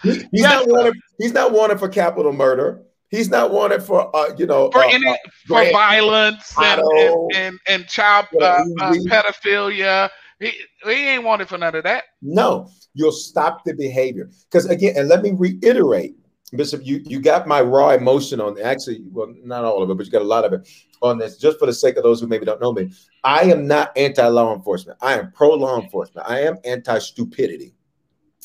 He's 0.04 0.26
Yes, 0.32 0.66
not 0.66 0.68
wanted. 0.68 0.96
He's 1.20 1.34
not 1.34 1.52
wanted 1.52 1.80
for 1.80 1.88
capital 1.88 2.34
murder. 2.34 2.82
He's 3.10 3.30
not 3.30 3.52
wanted 3.52 3.84
for 3.84 4.14
uh, 4.16 4.34
you 4.38 4.46
know 4.48 4.72
for 4.72 4.84
uh, 4.84 4.90
any 4.90 5.08
uh, 5.08 5.16
for 5.48 5.72
violence 5.72 6.54
and, 6.58 6.82
and, 6.82 7.36
and 7.36 7.60
and 7.68 7.88
child 7.88 8.28
uh, 8.42 8.64
uh, 8.82 8.94
pedophilia. 9.08 10.10
He, 10.40 10.54
he 10.86 10.92
ain't 11.10 11.24
wanted 11.24 11.50
for 11.50 11.60
none 11.60 11.76
of 11.76 11.84
that. 11.84 12.06
No, 12.24 12.70
you'll 12.96 13.12
stop 13.12 13.64
the 13.64 13.76
behavior. 13.76 14.32
Because 14.50 14.66
again, 14.66 14.94
and 14.98 15.08
let 15.08 15.22
me 15.22 15.34
reiterate, 15.34 16.16
Bishop, 16.54 16.82
you, 16.84 17.02
you 17.06 17.20
got 17.20 17.48
my 17.48 17.62
raw 17.62 17.92
emotion 17.92 18.42
on 18.42 18.60
actually, 18.62 19.04
well, 19.12 19.34
not 19.44 19.64
all 19.64 19.82
of 19.82 19.90
it, 19.90 19.96
but 19.96 20.06
you 20.06 20.12
got 20.12 20.22
a 20.22 20.26
lot 20.26 20.44
of 20.44 20.52
it 20.52 20.68
on 21.02 21.18
this, 21.18 21.38
just 21.38 21.58
for 21.58 21.66
the 21.66 21.74
sake 21.74 21.96
of 21.96 22.04
those 22.04 22.20
who 22.20 22.28
maybe 22.28 22.46
don't 22.46 22.62
know 22.62 22.74
me. 22.74 22.92
I 23.24 23.44
am 23.44 23.68
not 23.68 23.92
anti-law 23.98 24.54
enforcement. 24.54 24.98
I 25.02 25.18
am 25.18 25.32
pro-law 25.32 25.82
enforcement. 25.82 26.28
I 26.30 26.42
am 26.42 26.58
anti-stupidity. 26.66 27.74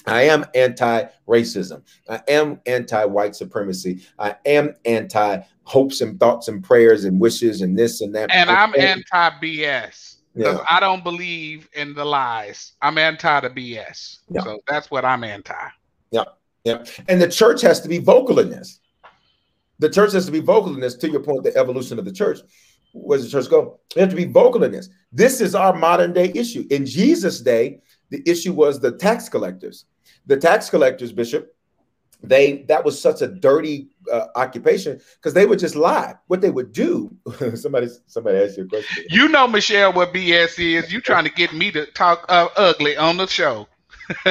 I 0.07 0.23
am 0.23 0.45
anti-racism. 0.55 1.83
I 2.09 2.21
am 2.29 2.61
anti-white 2.66 3.35
supremacy. 3.35 4.03
I 4.19 4.37
am 4.47 4.75
anti-hopes 4.85 6.01
and 6.01 6.21
thoughts 6.21 6.47
and 6.47 6.62
prayers 6.62 7.05
and 7.05 7.21
wishes 7.21 7.62
and 7.62 7.77
this 7.77 8.03
and 8.03 8.14
that. 8.14 8.31
And 8.33 8.51
I'm 8.51 8.75
anti 8.79 9.31
BS. 9.40 10.16
Because 10.35 10.59
Yeah. 10.59 10.64
I 10.69 10.81
don't 10.81 11.03
believe 11.03 11.69
in 11.73 11.95
the 11.95 12.05
lies. 12.05 12.73
I'm 12.83 12.99
anti 12.99 13.40
the 13.40 13.51
BS. 13.51 14.19
Yeah. 14.29 14.42
So 14.42 14.61
that's 14.69 14.90
what 14.90 15.05
I'm 15.05 15.25
anti. 15.25 15.55
Yeah. 16.11 16.25
And 16.66 17.20
the 17.20 17.29
church 17.29 17.62
has 17.62 17.81
to 17.81 17.88
be 17.88 17.98
vocal 17.98 18.38
in 18.38 18.50
this. 18.50 18.81
The 19.79 19.90
church 19.90 20.12
has 20.12 20.26
to 20.26 20.33
be 20.33 20.40
vocal 20.40 20.74
in 20.74 20.81
this. 20.81 20.94
To 20.96 21.11
your 21.11 21.20
point, 21.20 21.44
the 21.44 21.57
evolution 21.57 21.98
of 21.98 22.05
the 22.05 22.12
church. 22.12 22.38
Where 22.92 23.18
does 23.18 23.31
the 23.31 23.38
church 23.38 23.50
go? 23.50 23.79
They 23.94 24.00
have 24.00 24.11
to 24.11 24.16
be 24.16 24.24
vocal 24.24 24.64
in 24.64 24.72
this. 24.72 24.88
This 25.12 25.40
is 25.40 25.55
our 25.55 25.74
modern 25.74 26.12
day 26.12 26.33
issue. 26.35 26.66
In 26.70 26.87
Jesus' 26.87 27.40
day, 27.40 27.81
the 28.11 28.22
issue 28.26 28.52
was 28.52 28.81
the 28.81 28.92
tax 28.92 29.29
collectors. 29.29 29.85
The 30.26 30.37
tax 30.37 30.70
collectors, 30.70 31.12
Bishop, 31.12 31.55
they 32.22 32.64
that 32.68 32.85
was 32.85 33.00
such 33.00 33.22
a 33.22 33.26
dirty 33.29 33.88
uh, 34.11 34.26
occupation 34.37 35.00
because 35.16 35.35
they 35.35 35.46
would 35.46 35.59
just 35.59 35.76
lie. 35.76 36.14
What 36.29 36.40
they 36.40 36.50
would 36.50 36.72
do, 36.72 37.14
somebody 37.55 37.88
somebody 38.07 38.38
asked 38.38 38.57
you 38.57 38.64
a 38.64 38.68
question. 38.68 39.05
You 39.11 39.29
know, 39.29 39.46
Michelle, 39.46 39.92
what 39.92 40.12
BS 40.12 40.59
is. 40.59 40.92
You 40.92 41.00
trying 41.00 41.24
to 41.24 41.31
get 41.31 41.52
me 41.52 41.70
to 41.72 41.87
talk 41.92 42.24
uh, 42.29 42.48
ugly 42.57 42.96
on 42.96 43.18
the 43.18 43.26
show. 43.26 43.68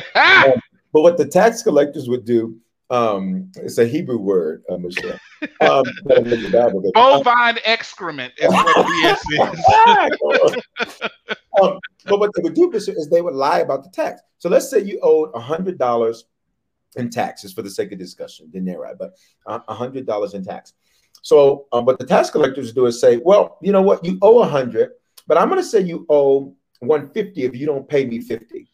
But 0.96 1.02
what 1.02 1.18
the 1.18 1.26
tax 1.28 1.62
collectors 1.62 2.08
would 2.08 2.24
do, 2.24 2.58
um, 2.90 3.52
it's 3.58 3.80
a 3.80 3.86
Hebrew 3.86 4.18
word, 4.18 4.64
uh, 4.70 4.78
Michelle. 4.78 5.20
Um, 5.62 5.84
better 6.06 6.22
look 6.22 6.40
at 6.40 6.52
the 6.52 6.58
Bible, 6.58 6.82
but- 6.82 6.94
Bovine 7.24 7.60
excrement 7.66 8.34
is 8.38 8.48
what 8.50 8.76
BS 8.88 9.20
is. 9.30 11.10
um, 11.62 11.80
but 12.06 12.20
what 12.20 12.32
they 12.34 12.42
would 12.42 12.56
do 12.56 12.72
is 12.72 13.10
they 13.12 13.22
would 13.22 13.36
lie 13.36 13.60
about 13.60 13.84
the 13.84 13.90
tax. 13.90 14.22
So 14.40 14.48
let's 14.48 14.70
say 14.70 14.80
you 14.80 15.00
owed 15.04 15.36
hundred 15.36 15.78
dollars 15.78 16.24
in 16.96 17.10
taxes 17.10 17.52
for 17.54 17.62
the 17.62 17.70
sake 17.70 17.92
of 17.92 18.00
discussion, 18.00 18.50
didn't 18.50 18.66
they? 18.66 18.78
Right, 18.78 18.96
but 18.98 19.16
a 19.46 19.74
hundred 19.74 20.08
dollars 20.08 20.34
in 20.34 20.46
tax. 20.46 20.74
So 21.22 21.66
um, 21.74 21.84
what 21.86 22.00
the 22.00 22.06
tax 22.06 22.30
collectors 22.30 22.72
do 22.74 22.86
is 22.86 23.02
say, 23.02 23.18
well, 23.18 23.58
you 23.62 23.74
know 23.74 23.82
what, 23.82 24.04
you 24.06 24.18
owe 24.22 24.40
a 24.40 24.48
hundred, 24.48 24.92
but 25.28 25.38
I'm 25.38 25.50
going 25.50 25.62
to 25.62 25.68
say 25.68 25.82
you 25.82 26.06
owe 26.10 26.56
one 26.80 27.10
fifty 27.10 27.44
if 27.44 27.56
you 27.56 27.66
don't 27.68 27.88
pay 27.88 28.06
me 28.06 28.22
fifty. 28.22 28.70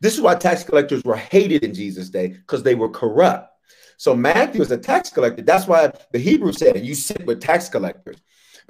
This 0.00 0.14
is 0.14 0.20
why 0.20 0.34
tax 0.34 0.64
collectors 0.64 1.04
were 1.04 1.16
hated 1.16 1.64
in 1.64 1.74
Jesus' 1.74 2.10
day 2.10 2.28
because 2.28 2.62
they 2.62 2.74
were 2.74 2.88
corrupt. 2.88 3.52
So 3.96 4.14
Matthew 4.16 4.62
is 4.62 4.70
a 4.70 4.78
tax 4.78 5.10
collector. 5.10 5.42
That's 5.42 5.66
why 5.66 5.92
the 6.12 6.18
Hebrew 6.18 6.52
said, 6.52 6.84
you 6.84 6.94
sit 6.94 7.26
with 7.26 7.40
tax 7.40 7.68
collectors." 7.68 8.16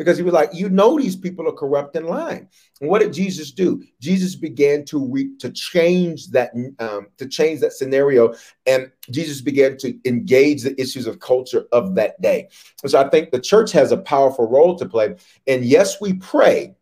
because 0.00 0.16
he 0.16 0.24
was 0.24 0.32
like, 0.32 0.48
you 0.54 0.70
know, 0.70 0.98
these 0.98 1.14
people 1.14 1.46
are 1.46 1.52
corrupt 1.52 1.94
and 1.94 2.06
lying. 2.06 2.48
And 2.80 2.88
what 2.88 3.00
did 3.00 3.12
Jesus 3.12 3.52
do? 3.52 3.82
Jesus 4.00 4.34
began 4.34 4.82
to 4.86 5.06
re- 5.06 5.36
to 5.40 5.50
change 5.50 6.28
that 6.28 6.52
um, 6.78 7.08
to 7.18 7.28
change 7.28 7.60
that 7.60 7.74
scenario, 7.74 8.32
and 8.66 8.90
Jesus 9.10 9.42
began 9.42 9.76
to 9.76 9.98
engage 10.08 10.62
the 10.62 10.80
issues 10.80 11.06
of 11.06 11.20
culture 11.20 11.66
of 11.70 11.94
that 11.96 12.18
day. 12.22 12.48
And 12.82 12.90
so 12.90 12.98
I 12.98 13.10
think 13.10 13.30
the 13.30 13.40
church 13.40 13.72
has 13.72 13.92
a 13.92 13.98
powerful 13.98 14.48
role 14.48 14.74
to 14.76 14.86
play. 14.86 15.16
And 15.46 15.66
yes, 15.66 16.00
we 16.00 16.14
pray, 16.14 16.76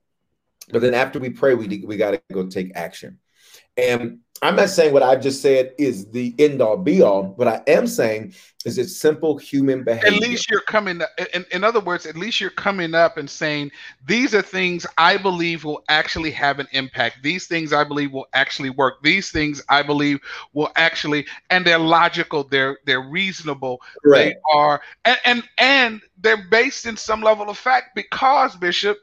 but 0.70 0.80
then 0.80 0.94
after 0.94 1.18
we 1.18 1.30
pray, 1.30 1.54
we 1.56 1.84
we 1.84 1.96
got 1.96 2.12
to 2.12 2.22
go 2.32 2.46
take 2.46 2.70
action. 2.76 3.18
And 3.78 4.18
I'm 4.42 4.56
not 4.56 4.70
saying 4.70 4.92
what 4.92 5.02
I've 5.02 5.22
just 5.22 5.40
said 5.40 5.72
is 5.78 6.10
the 6.10 6.34
end 6.38 6.60
all 6.60 6.76
be 6.76 7.00
all. 7.02 7.24
What 7.36 7.48
I 7.48 7.62
am 7.66 7.86
saying 7.86 8.34
is 8.64 8.76
it's 8.76 8.96
simple 8.96 9.36
human 9.38 9.84
behavior. 9.84 10.08
At 10.08 10.20
least 10.20 10.50
you're 10.50 10.60
coming. 10.62 11.00
In, 11.32 11.46
in 11.52 11.64
other 11.64 11.80
words, 11.80 12.06
at 12.06 12.16
least 12.16 12.40
you're 12.40 12.50
coming 12.50 12.94
up 12.94 13.16
and 13.16 13.28
saying 13.28 13.70
these 14.06 14.34
are 14.34 14.42
things 14.42 14.86
I 14.96 15.16
believe 15.16 15.64
will 15.64 15.84
actually 15.88 16.30
have 16.32 16.58
an 16.58 16.68
impact. 16.72 17.22
These 17.22 17.46
things 17.46 17.72
I 17.72 17.84
believe 17.84 18.12
will 18.12 18.28
actually 18.32 18.70
work. 18.70 19.02
These 19.02 19.30
things 19.30 19.62
I 19.68 19.82
believe 19.82 20.20
will 20.52 20.70
actually, 20.76 21.26
and 21.50 21.64
they're 21.64 21.78
logical. 21.78 22.44
They're 22.44 22.78
they're 22.84 23.08
reasonable. 23.08 23.80
Right. 24.04 24.34
They 24.34 24.36
are, 24.52 24.80
and 25.04 25.18
and 25.24 25.42
and 25.56 26.00
they're 26.18 26.48
based 26.50 26.86
in 26.86 26.96
some 26.96 27.22
level 27.22 27.48
of 27.48 27.58
fact 27.58 27.94
because 27.94 28.56
Bishop, 28.56 28.98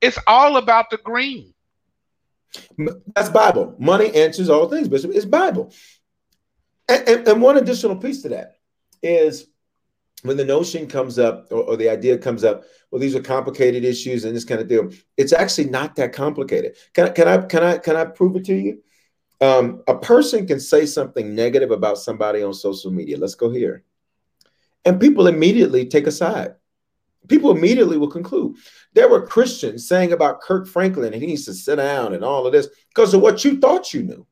it's 0.00 0.18
all 0.26 0.56
about 0.56 0.90
the 0.90 0.98
green. 0.98 1.52
That's 3.14 3.28
Bible. 3.30 3.74
Money 3.78 4.14
answers 4.14 4.50
all 4.50 4.68
things, 4.68 4.88
Bishop. 4.88 5.12
It's 5.14 5.24
Bible. 5.24 5.72
And, 6.88 7.08
and, 7.08 7.28
and, 7.28 7.42
one 7.42 7.56
additional 7.56 7.96
piece 7.96 8.22
to 8.22 8.28
that 8.30 8.58
is 9.02 9.48
when 10.22 10.36
the 10.36 10.44
notion 10.44 10.86
comes 10.86 11.18
up 11.18 11.48
or, 11.50 11.62
or, 11.62 11.76
the 11.76 11.88
idea 11.88 12.16
comes 12.16 12.44
up, 12.44 12.64
well, 12.90 13.00
these 13.00 13.16
are 13.16 13.22
complicated 13.22 13.84
issues 13.84 14.24
and 14.24 14.36
this 14.36 14.44
kind 14.44 14.60
of 14.60 14.68
deal. 14.68 14.90
It's 15.16 15.32
actually 15.32 15.70
not 15.70 15.96
that 15.96 16.12
complicated. 16.12 16.76
Can, 16.94 17.12
can 17.12 17.28
I 17.28 17.38
can 17.38 17.64
I 17.64 17.78
can 17.78 17.96
I 17.96 18.04
prove 18.04 18.36
it 18.36 18.44
to 18.46 18.54
you? 18.54 18.82
Um, 19.40 19.82
a 19.86 19.98
person 19.98 20.46
can 20.46 20.60
say 20.60 20.86
something 20.86 21.34
negative 21.34 21.70
about 21.70 21.98
somebody 21.98 22.42
on 22.42 22.54
social 22.54 22.90
media. 22.90 23.18
Let's 23.18 23.34
go 23.34 23.50
here. 23.50 23.84
And 24.84 25.00
people 25.00 25.26
immediately 25.26 25.86
take 25.86 26.06
a 26.06 26.12
side 26.12 26.54
people 27.28 27.50
immediately 27.50 27.98
will 27.98 28.10
conclude 28.10 28.56
there 28.94 29.08
were 29.08 29.26
Christians 29.26 29.88
saying 29.88 30.12
about 30.12 30.40
Kirk 30.40 30.66
Franklin 30.66 31.12
and 31.12 31.22
he 31.22 31.28
needs 31.28 31.44
to 31.46 31.54
sit 31.54 31.76
down 31.76 32.14
and 32.14 32.24
all 32.24 32.46
of 32.46 32.52
this 32.52 32.68
because 32.88 33.14
of 33.14 33.20
what 33.20 33.44
you 33.44 33.58
thought 33.58 33.92
you 33.92 34.02
knew. 34.02 34.26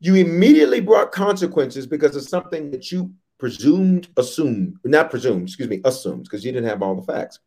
You 0.00 0.14
immediately 0.14 0.80
brought 0.80 1.12
consequences 1.12 1.86
because 1.86 2.16
of 2.16 2.22
something 2.22 2.70
that 2.70 2.90
you 2.90 3.12
presumed, 3.38 4.08
assumed, 4.16 4.76
not 4.84 5.10
presumed, 5.10 5.48
excuse 5.48 5.68
me, 5.68 5.80
assumed, 5.84 6.24
because 6.24 6.44
you 6.44 6.52
didn't 6.52 6.68
have 6.68 6.82
all 6.82 6.94
the 6.94 7.02
facts. 7.02 7.38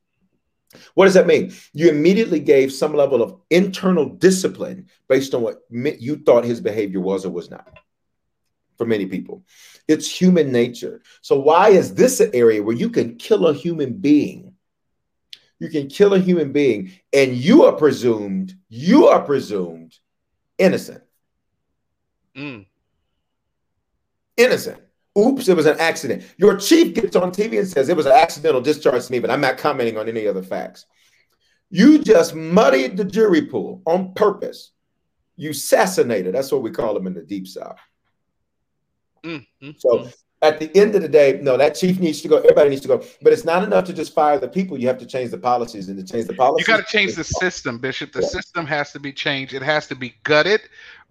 What 0.95 1.05
does 1.05 1.13
that 1.13 1.27
mean? 1.27 1.53
You 1.73 1.89
immediately 1.89 2.39
gave 2.39 2.71
some 2.73 2.93
level 2.93 3.21
of 3.21 3.39
internal 3.49 4.09
discipline 4.09 4.88
based 5.07 5.36
on 5.36 5.41
what 5.41 5.62
you 5.69 6.17
thought 6.17 6.45
his 6.45 6.62
behavior 6.62 6.99
was 6.99 7.25
or 7.25 7.29
was 7.29 7.51
not 7.51 7.79
for 8.77 8.86
many 8.86 9.05
people. 9.05 9.43
It's 9.88 10.09
human 10.09 10.51
nature. 10.51 11.01
So, 11.21 11.39
why 11.39 11.69
is 11.69 11.93
this 11.93 12.19
an 12.19 12.31
area 12.33 12.63
where 12.63 12.75
you 12.75 12.89
can 12.89 13.15
kill 13.17 13.47
a 13.47 13.53
human 13.53 13.93
being? 13.93 14.53
You 15.59 15.69
can 15.69 15.88
kill 15.88 16.13
a 16.13 16.19
human 16.19 16.51
being, 16.51 16.91
and 17.13 17.36
you 17.36 17.63
are 17.63 17.73
presumed, 17.73 18.53
you 18.69 19.07
are 19.07 19.21
presumed 19.21 19.97
innocent. 20.57 21.03
Mm. 22.36 22.65
Innocent. 24.38 24.81
Oops, 25.17 25.47
it 25.47 25.55
was 25.55 25.67
an 25.67 25.79
accident. 25.79 26.23
Your 26.38 26.57
chief 26.57 26.95
gets 26.95 27.15
on 27.15 27.31
TV 27.31 27.59
and 27.59 27.67
says 27.67 27.88
it 27.88 27.95
was 27.95 28.07
an 28.07 28.13
accidental 28.13 28.62
discharge 28.62 29.05
to 29.05 29.12
me, 29.12 29.19
but 29.19 29.29
I'm 29.29 29.41
not 29.41 29.57
commenting 29.57 29.97
on 29.97 30.09
any 30.09 30.27
other 30.27 30.41
facts. 30.41 30.86
You 31.69 31.99
just 31.99 32.33
muddied 32.33 32.97
the 32.97 33.03
jury 33.03 33.43
pool 33.43 33.81
on 33.86 34.13
purpose. 34.13 34.71
You 35.36 35.51
assassinated. 35.51 36.33
That's 36.33 36.51
what 36.51 36.62
we 36.62 36.71
call 36.71 36.93
them 36.93 37.07
in 37.07 37.13
the 37.13 37.21
deep 37.21 37.47
south. 37.47 37.77
Mm-hmm. 39.23 39.71
So 39.77 40.09
at 40.41 40.59
the 40.59 40.75
end 40.75 40.95
of 40.95 41.01
the 41.01 41.07
day, 41.07 41.39
no, 41.41 41.57
that 41.57 41.75
chief 41.75 41.99
needs 41.99 42.21
to 42.21 42.27
go. 42.27 42.38
Everybody 42.38 42.69
needs 42.69 42.81
to 42.81 42.88
go. 42.88 43.03
But 43.21 43.33
it's 43.33 43.45
not 43.45 43.63
enough 43.63 43.86
to 43.86 43.93
just 43.93 44.13
fire 44.13 44.38
the 44.38 44.47
people. 44.47 44.77
You 44.77 44.88
have 44.88 44.99
to 44.99 45.05
change 45.05 45.31
the 45.31 45.38
policies, 45.38 45.88
and 45.89 45.97
to 45.97 46.03
change 46.03 46.27
the 46.27 46.33
policies, 46.33 46.67
you 46.67 46.73
got 46.73 46.86
to 46.86 46.91
change 46.91 47.15
the 47.15 47.23
system, 47.23 47.79
Bishop. 47.79 48.12
The 48.12 48.21
yeah. 48.21 48.27
system 48.27 48.65
has 48.65 48.91
to 48.91 48.99
be 48.99 49.13
changed. 49.13 49.53
It 49.53 49.62
has 49.62 49.88
to 49.88 49.95
be 49.95 50.15
gutted, 50.23 50.62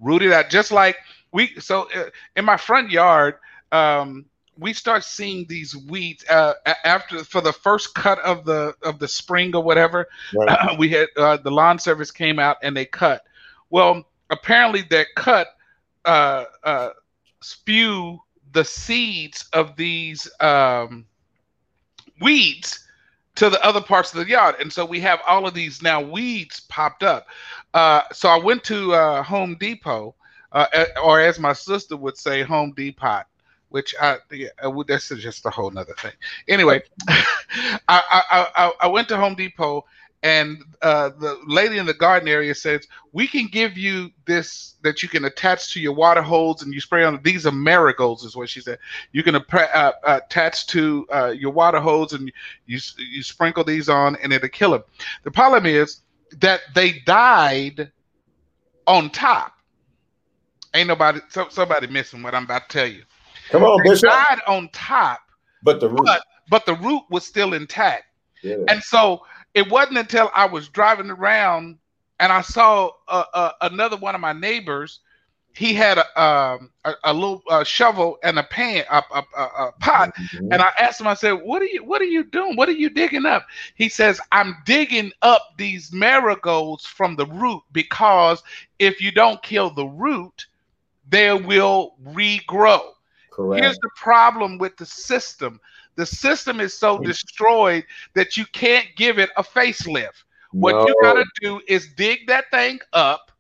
rooted 0.01 0.33
out. 0.33 0.51
Just 0.51 0.71
like 0.73 0.97
we. 1.33 1.59
So 1.59 1.89
uh, 1.95 2.11
in 2.37 2.45
my 2.45 2.57
front 2.57 2.91
yard. 2.91 3.37
Um, 3.71 4.27
we 4.59 4.73
start 4.73 5.03
seeing 5.03 5.47
these 5.49 5.75
weeds 5.75 6.25
uh, 6.29 6.55
after 6.85 7.25
for 7.25 7.41
the 7.41 7.53
first 7.53 7.95
cut 7.95 8.19
of 8.21 8.45
the 8.45 8.75
of 8.83 8.99
the 8.99 9.09
spring 9.09 9.57
or 9.57 9.63
whatever. 9.63 10.09
Right. 10.35 10.49
Uh, 10.49 10.77
we 10.79 10.91
had 10.91 11.09
uh, 11.17 11.39
the 11.39 11.51
lawn 11.51 11.79
service 11.79 12.11
came 12.11 12.39
out 12.39 12.59
and 12.63 12.77
they 12.77 12.85
cut. 12.85 13.23
Well, 13.71 14.07
apparently 14.31 14.83
that 14.91 15.07
cut 15.17 15.49
uh, 16.05 16.45
uh, 16.63 16.91
spew 17.43 18.21
the 18.53 18.65
seeds 18.65 19.49
of 19.53 19.77
these 19.77 20.29
um, 20.41 21.07
weeds 22.21 22.87
to 23.35 23.49
the 23.49 23.65
other 23.65 23.81
parts 23.81 24.13
of 24.13 24.21
the 24.21 24.31
yard. 24.31 24.57
And 24.61 24.73
so 24.73 24.85
we 24.85 25.01
have 25.01 25.21
all 25.27 25.47
of 25.47 25.55
these 25.55 25.83
now 25.83 26.01
weeds 26.01 26.61
popped 26.69 27.03
up. 27.03 27.27
Uh, 27.75 28.03
so 28.13 28.29
I 28.29 28.39
went 28.39 28.63
to 28.65 28.95
uh, 28.95 29.23
Home 29.23 29.57
Depot, 29.59 30.15
uh, 30.53 30.67
or 31.03 31.21
as 31.21 31.39
my 31.39 31.53
sister 31.53 31.97
would 31.97 32.19
say, 32.19 32.43
Home 32.43 32.73
Depot, 32.73 33.23
which 33.71 33.95
I, 34.01 34.19
yeah, 34.31 34.49
that's 34.87 35.09
just 35.09 35.47
a 35.47 35.51
whole 35.51 35.71
nother 35.71 35.95
thing. 35.95 36.13
Anyway, 36.49 36.83
I, 37.09 37.75
I, 37.89 38.47
I, 38.55 38.73
I 38.83 38.87
went 38.87 39.09
to 39.09 39.17
Home 39.17 39.35
Depot 39.35 39.87
and 40.23 40.63
uh, 40.83 41.11
the 41.19 41.39
lady 41.47 41.79
in 41.79 41.87
the 41.87 41.95
garden 41.95 42.29
area 42.29 42.55
says 42.55 42.87
we 43.13 43.27
can 43.27 43.47
give 43.47 43.77
you 43.77 44.11
this 44.25 44.75
that 44.83 45.03
you 45.03 45.09
can 45.09 45.25
attach 45.25 45.73
to 45.73 45.81
your 45.81 45.93
water 45.93 46.23
hose 46.23 46.63
and 46.63 46.73
you 46.73 46.81
spray 46.81 47.03
on 47.05 47.21
these 47.23 47.45
are 47.47 47.53
marigolds 47.53 48.23
is 48.25 48.37
what 48.37 48.49
she 48.49 48.61
said. 48.61 48.79
You 49.11 49.23
can 49.23 49.37
uh, 49.37 49.93
attach 50.05 50.67
to 50.69 51.07
uh, 51.13 51.29
your 51.37 51.51
water 51.51 51.81
hose 51.81 52.13
and 52.13 52.31
you 52.67 52.79
you 52.99 53.23
sprinkle 53.23 53.65
these 53.65 53.89
on 53.89 54.17
and 54.23 54.33
it'll 54.33 54.49
kill 54.49 54.71
them 54.73 54.85
the 55.25 55.31
problem 55.31 55.67
is 55.67 56.03
that 56.41 56.61
they 56.75 57.01
died 57.01 57.91
on 58.87 59.11
top. 59.11 59.53
Ain't 60.75 60.89
nobody 60.89 61.21
so, 61.29 61.49
somebody 61.51 61.87
missing 61.89 62.23
what 62.23 62.35
i'm 62.35 62.45
about 62.45 62.69
to 62.69 62.79
tell 62.79 62.87
you. 62.87 63.03
Come 63.51 63.65
on 63.65 63.83
they 63.83 63.91
Bishop. 63.91 64.09
died 64.09 64.39
on 64.47 64.69
top 64.73 65.21
but 65.65 65.81
the 65.81 65.89
root. 65.89 66.05
but, 66.05 66.23
but 66.49 66.65
the 66.67 66.75
root 66.75 67.03
was 67.11 67.27
still 67.27 67.55
intact. 67.55 68.05
Yeah. 68.43 68.57
and 68.69 68.83
so 68.83 69.23
it 69.55 69.71
wasn't 69.71 69.99
until 69.99 70.31
I 70.35 70.47
was 70.47 70.69
driving 70.69 71.11
around 71.11 71.79
and 72.21 72.33
I 72.33 72.41
saw 72.41 72.91
uh, 73.09 73.25
uh, 73.35 73.53
another 73.63 73.97
one 73.97 74.15
of 74.15 74.21
my 74.21 74.33
neighbors. 74.33 75.01
He 75.55 75.75
had 75.75 75.99
a, 75.99 76.23
um, 76.23 76.71
a, 76.85 76.95
a, 77.05 77.13
little 77.13 77.43
uh, 77.51 77.63
shovel 77.65 78.17
and 78.23 78.39
a 78.39 78.43
pan, 78.45 78.85
a, 78.91 79.03
a, 79.13 79.25
a 79.43 79.73
pot, 79.81 80.15
mm-hmm. 80.15 80.51
and 80.51 80.63
I 80.63 80.73
asked 80.79 80.99
him. 80.99 81.07
I 81.07 81.13
said, 81.13 81.33
"What 81.33 81.61
are 81.61 81.67
you? 81.67 81.85
What 81.85 82.01
are 82.01 82.07
you 82.07 82.25
doing? 82.25 82.57
What 82.57 82.71
are 82.71 82.73
you 82.73 82.89
digging 82.89 83.27
up?" 83.27 83.47
He 83.75 83.91
says, 83.91 84.19
"I'm 84.31 84.57
digging 84.65 85.13
up 85.21 85.43
these 85.59 85.93
marigolds 85.93 86.87
from 86.87 87.17
the 87.17 87.27
root 87.27 87.63
because 87.73 88.43
if 88.79 89.03
you 89.03 89.13
don't 89.13 89.43
kill 89.43 89.69
the 89.69 89.85
root, 89.85 90.47
they 91.11 91.35
will 91.35 91.97
regrow." 92.03 92.93
Correct. 93.31 93.63
Here's 93.63 93.79
the 93.79 93.91
problem 93.97 94.57
with 94.57 94.79
the 94.79 94.87
system 94.87 95.61
the 95.97 96.07
system 96.07 96.61
is 96.61 96.77
so 96.77 96.99
mm. 96.99 97.05
destroyed 97.05 97.85
that 98.15 98.37
you 98.37 98.47
can't 98.47 98.87
give 98.97 99.19
it 99.19 99.31
a 99.37 99.43
facelift. 99.43 100.25
What 100.53 100.73
no. 100.73 100.87
you 100.87 100.95
gotta 101.03 101.25
do 101.41 101.61
is 101.67 101.89
dig 101.95 102.27
that 102.27 102.51
thing 102.51 102.81
up, 102.93 103.33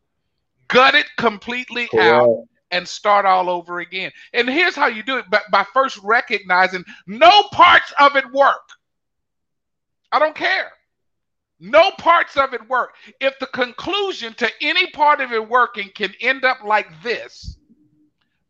gut 0.68 0.94
it 0.94 1.06
completely 1.18 1.88
Correct. 1.88 2.08
out, 2.08 2.44
and 2.70 2.88
start 2.88 3.26
all 3.26 3.50
over 3.50 3.80
again. 3.80 4.10
And 4.32 4.48
here's 4.48 4.74
how 4.74 4.86
you 4.86 5.02
do 5.02 5.18
it 5.18 5.28
by, 5.30 5.40
by 5.50 5.64
first 5.74 5.98
recognizing 6.02 6.84
no 7.06 7.44
parts 7.52 7.92
of 8.00 8.16
it 8.16 8.30
work. 8.32 8.70
I 10.10 10.18
don't 10.18 10.34
care. 10.34 10.72
No 11.60 11.92
parts 11.92 12.36
of 12.36 12.54
it 12.54 12.68
work. 12.68 12.94
If 13.20 13.38
the 13.38 13.46
conclusion 13.46 14.34
to 14.34 14.50
any 14.60 14.88
part 14.90 15.20
of 15.20 15.32
it 15.32 15.48
working 15.48 15.90
can 15.94 16.12
end 16.20 16.44
up 16.44 16.64
like 16.64 16.88
this, 17.02 17.56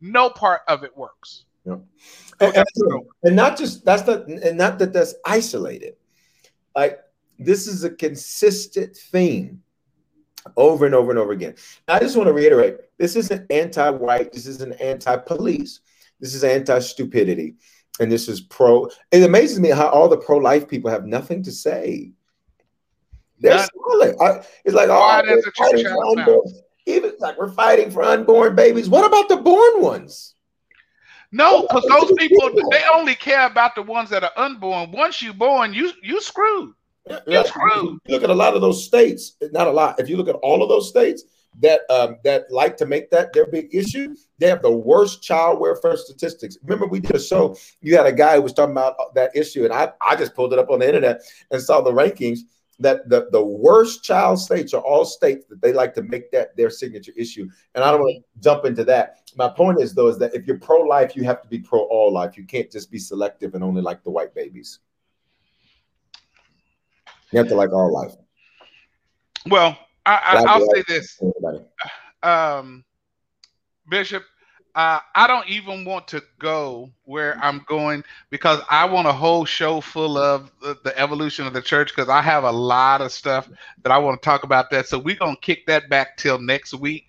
no 0.01 0.31
part 0.31 0.63
of 0.67 0.83
it 0.83 0.97
works. 0.97 1.45
Yeah. 1.65 1.77
And, 2.41 2.57
and, 2.57 2.67
and, 3.23 3.37
not 3.37 3.57
just 3.57 3.85
that's 3.85 4.07
not 4.07 4.27
and 4.27 4.59
not 4.59 4.79
that 4.81 4.93
that's 4.93 5.15
isolated. 5.25 5.95
Like 6.75 7.01
this 7.39 7.67
is 7.67 7.85
a 7.85 7.91
consistent 7.91 8.97
theme 8.97 9.63
over 10.57 10.87
and 10.87 10.95
over 10.95 11.11
and 11.11 11.19
over 11.19 11.33
again. 11.33 11.55
I 11.89 12.01
just 12.01 12.17
want 12.17 12.27
to 12.27 12.33
reiterate 12.33 12.79
this 12.99 13.17
isn't 13.17 13.51
anti-white, 13.51 14.33
this 14.33 14.47
isn't 14.47 14.73
anti-police, 14.81 15.81
this 16.21 16.35
is 16.35 16.43
anti-stupidity, 16.43 17.55
and 18.01 18.11
this 18.11 18.29
is 18.29 18.41
pro. 18.41 18.89
It 19.13 19.23
amazes 19.23 19.61
me 19.61 19.71
how 19.71 19.89
all 19.89 20.09
the 20.09 20.17
pro-life 20.17 20.69
people 20.69 20.91
have 20.91 21.07
nothing 21.07 21.43
to 21.45 21.53
say. 21.53 22.13
They're. 23.39 23.59
I, 23.59 24.45
it's 24.65 24.75
like 24.75 24.89
oh, 24.91 26.45
even 26.87 27.13
like 27.19 27.39
we're 27.39 27.53
fighting 27.53 27.91
for 27.91 28.03
unborn 28.03 28.55
babies. 28.55 28.89
What 28.89 29.05
about 29.05 29.29
the 29.29 29.37
born 29.37 29.83
ones? 29.83 30.35
No, 31.33 31.63
because 31.63 31.85
those 31.89 32.13
people 32.19 32.51
they 32.71 32.85
only 32.95 33.15
care 33.15 33.47
about 33.47 33.75
the 33.75 33.83
ones 33.83 34.11
that 34.11 34.23
are 34.23 34.33
unborn. 34.37 34.93
Once 34.93 35.23
you're 35.23 35.33
born, 35.33 35.73
you 35.73 35.91
you 36.03 36.21
screwed. 36.21 36.75
You're 37.27 37.45
screwed. 37.45 37.99
You 38.05 38.15
look 38.15 38.23
at 38.23 38.31
a 38.31 38.35
lot 38.35 38.55
of 38.55 38.61
those 38.61 38.85
states, 38.85 39.37
not 39.51 39.67
a 39.67 39.71
lot. 39.71 39.99
If 39.99 40.09
you 40.09 40.17
look 40.17 40.29
at 40.29 40.37
all 40.37 40.63
of 40.63 40.69
those 40.69 40.89
states 40.89 41.25
that 41.61 41.81
um, 41.91 42.19
that 42.25 42.51
like 42.51 42.77
to 42.79 42.87
make 42.87 43.11
that 43.11 43.33
their 43.33 43.47
big 43.47 43.75
issue, 43.75 44.15
they 44.39 44.49
have 44.49 44.63
the 44.63 44.71
worst 44.71 45.23
child 45.23 45.59
welfare 45.59 45.97
statistics. 45.97 46.59
Remember, 46.63 46.87
we 46.87 47.01
did 47.01 47.17
a 47.17 47.21
show. 47.21 47.57
You 47.81 47.97
had 47.97 48.07
a 48.07 48.13
guy 48.13 48.37
who 48.37 48.43
was 48.43 48.53
talking 48.53 48.73
about 48.73 49.15
that 49.15 49.35
issue, 49.35 49.65
and 49.65 49.73
I 49.73 49.91
I 50.07 50.17
just 50.17 50.35
pulled 50.35 50.53
it 50.53 50.59
up 50.59 50.71
on 50.71 50.81
the 50.81 50.87
internet 50.87 51.23
and 51.51 51.63
saw 51.63 51.81
the 51.81 51.93
rankings 51.93 52.41
that 52.83 53.09
the, 53.09 53.29
the 53.33 53.43
worst 53.43 54.05
child 54.05 54.39
states 54.39 54.75
are 54.75 54.83
all 54.83 55.05
states 55.05 55.47
that 55.47 55.61
they 55.61 55.73
like 55.73 55.95
to 55.95 56.03
make 56.03 56.31
that 56.33 56.57
their 56.57 56.71
signature 56.71 57.13
issue. 57.17 57.49
And 57.75 57.83
I 57.83 57.91
don't 57.91 58.01
want 58.01 58.23
to 58.23 58.41
jump 58.41 58.65
into 58.65 58.85
that. 58.85 59.31
My 59.37 59.49
point 59.49 59.81
is 59.81 59.95
though, 59.95 60.09
is 60.09 60.19
that 60.19 60.35
if 60.35 60.47
you're 60.47 60.59
pro-life, 60.59 61.17
you 61.17 61.25
have 61.25 61.41
to 61.43 61.49
be 61.49 61.59
pro 61.59 61.81
all 61.85 62.13
life. 62.13 62.37
You 62.37 62.45
can't 62.45 62.71
just 62.71 62.91
be 62.91 62.99
selective 62.99 63.55
and 63.55 63.65
only 63.65 63.83
like 63.83 64.03
the 64.05 64.11
white 64.11 64.35
babies. 64.35 64.81
You 67.31 67.39
have 67.39 67.49
to 67.49 67.55
like 67.55 67.73
all 67.73 67.93
life. 67.93 68.13
Well, 69.47 69.79
I, 70.05 70.15
I, 70.15 70.45
I'll 70.47 70.67
say 70.73 70.85
this, 70.87 71.21
um, 72.23 72.85
Bishop. 73.89 74.25
Uh, 74.75 75.01
I 75.15 75.27
don't 75.27 75.47
even 75.51 75.85
want 75.85 76.09
to 76.09 76.23
go 76.39 76.91
where 77.05 77.37
I'm 77.43 77.63
going 77.69 78.03
because 78.31 78.63
I 78.71 78.87
want 78.87 79.07
a 79.07 79.13
whole 79.13 79.45
show 79.45 79.83
full 79.83 80.17
of 80.17 80.51
the, 80.63 80.79
the 80.83 80.99
evolution 80.99 81.47
of 81.47 81.53
the 81.53 81.61
church 81.61 81.95
because 81.95 82.09
I 82.09 82.23
have 82.23 82.45
a 82.45 82.51
lot 82.51 83.03
of 83.03 83.13
stuff 83.13 83.51
that 83.83 83.93
I 83.93 83.99
want 83.99 84.21
to 84.21 84.25
talk 84.25 84.45
about 84.45 84.71
that. 84.71 84.89
So 84.89 84.99
we're 84.99 85.17
gonna 85.17 85.37
kick 85.43 85.67
that 85.67 85.91
back 85.91 86.17
till 86.17 86.39
next 86.39 86.73
week. 86.73 87.09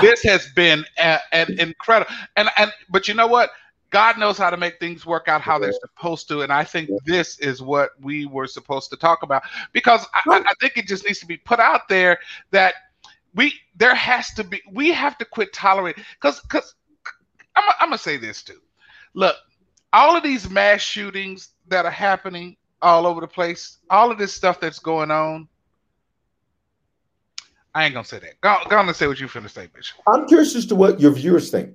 this 0.00 0.24
has 0.24 0.48
been 0.56 0.84
a, 0.98 1.20
an 1.30 1.56
incredible 1.60 2.12
and 2.36 2.48
and 2.58 2.72
but 2.90 3.06
you 3.06 3.14
know 3.14 3.28
what? 3.28 3.50
God 3.90 4.18
knows 4.18 4.38
how 4.38 4.50
to 4.50 4.56
make 4.56 4.80
things 4.80 5.06
work 5.06 5.28
out 5.28 5.40
how 5.42 5.58
they're 5.58 5.72
supposed 5.72 6.26
to, 6.28 6.40
and 6.40 6.52
I 6.52 6.64
think 6.64 6.90
this 7.04 7.38
is 7.38 7.62
what 7.62 7.90
we 8.00 8.26
were 8.26 8.46
supposed 8.46 8.90
to 8.90 8.96
talk 8.96 9.22
about 9.22 9.42
because 9.72 10.04
I 10.14 10.22
I 10.26 10.54
think 10.60 10.78
it 10.78 10.88
just 10.88 11.04
needs 11.04 11.20
to 11.20 11.26
be 11.26 11.36
put 11.36 11.60
out 11.60 11.88
there 11.88 12.18
that 12.50 12.74
we 13.34 13.54
there 13.76 13.94
has 13.94 14.32
to 14.34 14.44
be 14.44 14.60
we 14.70 14.92
have 14.92 15.16
to 15.18 15.24
quit 15.24 15.52
tolerating 15.52 16.04
because 16.20 16.40
because 16.40 16.74
I'm, 17.56 17.64
I'm 17.80 17.88
gonna 17.88 17.98
say 17.98 18.16
this 18.16 18.42
too. 18.42 18.60
Look, 19.14 19.36
all 19.92 20.16
of 20.16 20.22
these 20.22 20.48
mass 20.48 20.80
shootings 20.80 21.50
that 21.68 21.84
are 21.84 21.90
happening 21.90 22.56
all 22.80 23.06
over 23.06 23.20
the 23.20 23.28
place, 23.28 23.78
all 23.90 24.10
of 24.10 24.18
this 24.18 24.32
stuff 24.32 24.60
that's 24.60 24.78
going 24.78 25.10
on. 25.10 25.48
I 27.74 27.84
ain't 27.84 27.94
gonna 27.94 28.04
say 28.04 28.18
that. 28.18 28.40
Go, 28.40 28.56
go 28.68 28.76
on 28.76 28.86
and 28.86 28.96
say 28.96 29.06
what 29.06 29.18
you 29.18 29.28
finna 29.28 29.48
say, 29.48 29.68
Bishop. 29.74 29.98
I'm 30.06 30.26
curious 30.26 30.54
as 30.54 30.66
to 30.66 30.74
what 30.74 31.00
your 31.00 31.12
viewers 31.12 31.50
think. 31.50 31.74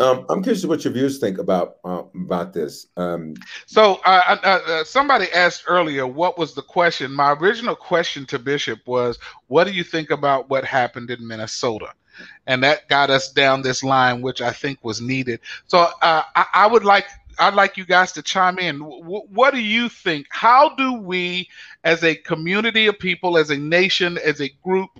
Um, 0.00 0.26
I'm 0.28 0.42
curious 0.42 0.64
what 0.64 0.84
your 0.84 0.92
viewers 0.92 1.18
think 1.18 1.38
about 1.38 1.78
uh, 1.84 2.04
about 2.14 2.52
this. 2.52 2.86
Um, 2.96 3.34
So, 3.66 4.00
uh, 4.04 4.36
uh, 4.44 4.46
uh, 4.46 4.84
somebody 4.84 5.26
asked 5.32 5.64
earlier, 5.66 6.06
what 6.06 6.38
was 6.38 6.54
the 6.54 6.62
question? 6.62 7.12
My 7.12 7.32
original 7.32 7.74
question 7.74 8.24
to 8.26 8.38
Bishop 8.38 8.80
was, 8.86 9.18
"What 9.48 9.64
do 9.64 9.72
you 9.72 9.82
think 9.82 10.10
about 10.10 10.48
what 10.50 10.64
happened 10.64 11.10
in 11.10 11.26
Minnesota?" 11.26 11.92
And 12.46 12.62
that 12.62 12.88
got 12.88 13.10
us 13.10 13.30
down 13.32 13.62
this 13.62 13.82
line, 13.82 14.22
which 14.22 14.40
I 14.40 14.52
think 14.52 14.78
was 14.82 15.00
needed. 15.00 15.40
So, 15.66 15.78
uh, 15.78 16.22
I, 16.36 16.46
I 16.54 16.66
would 16.68 16.84
like 16.84 17.06
I'd 17.38 17.54
like 17.54 17.76
you 17.76 17.84
guys 17.84 18.12
to 18.12 18.22
chime 18.22 18.58
in. 18.58 18.78
W- 18.78 19.26
what 19.32 19.54
do 19.54 19.60
you 19.60 19.88
think? 19.88 20.26
How 20.30 20.74
do 20.76 20.94
we, 20.94 21.48
as 21.84 22.02
a 22.04 22.14
community 22.14 22.86
of 22.86 22.98
people, 22.98 23.38
as 23.38 23.50
a 23.50 23.56
nation, 23.56 24.18
as 24.18 24.40
a 24.40 24.48
group 24.64 24.90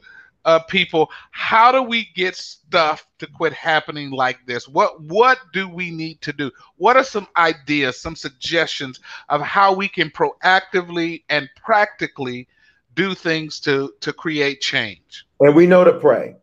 of 0.49 0.67
people, 0.67 1.11
how 1.31 1.71
do 1.71 1.83
we 1.83 2.09
get 2.15 2.35
stuff 2.35 3.07
to 3.19 3.27
quit 3.27 3.53
happening 3.53 4.11
like 4.11 4.39
this? 4.47 4.67
What 4.67 5.01
what 5.03 5.39
do 5.53 5.69
we 5.69 5.91
need 5.91 6.23
to 6.23 6.33
do? 6.33 6.51
What 6.77 6.97
are 6.97 7.05
some 7.05 7.29
ideas, 7.37 8.01
some 8.01 8.17
suggestions 8.17 8.99
of 9.29 9.43
how 9.43 9.75
we 9.75 9.89
can 9.89 10.11
proactively 10.11 11.23
and 11.29 11.51
practically 11.63 12.49
do 12.95 13.15
things 13.15 13.61
to 13.61 13.93
to 14.01 14.13
create 14.13 14.63
change? 14.63 15.27
and 15.41 15.55
we 15.55 15.67
know 15.67 15.85
to 15.85 15.93
pray. 15.93 16.35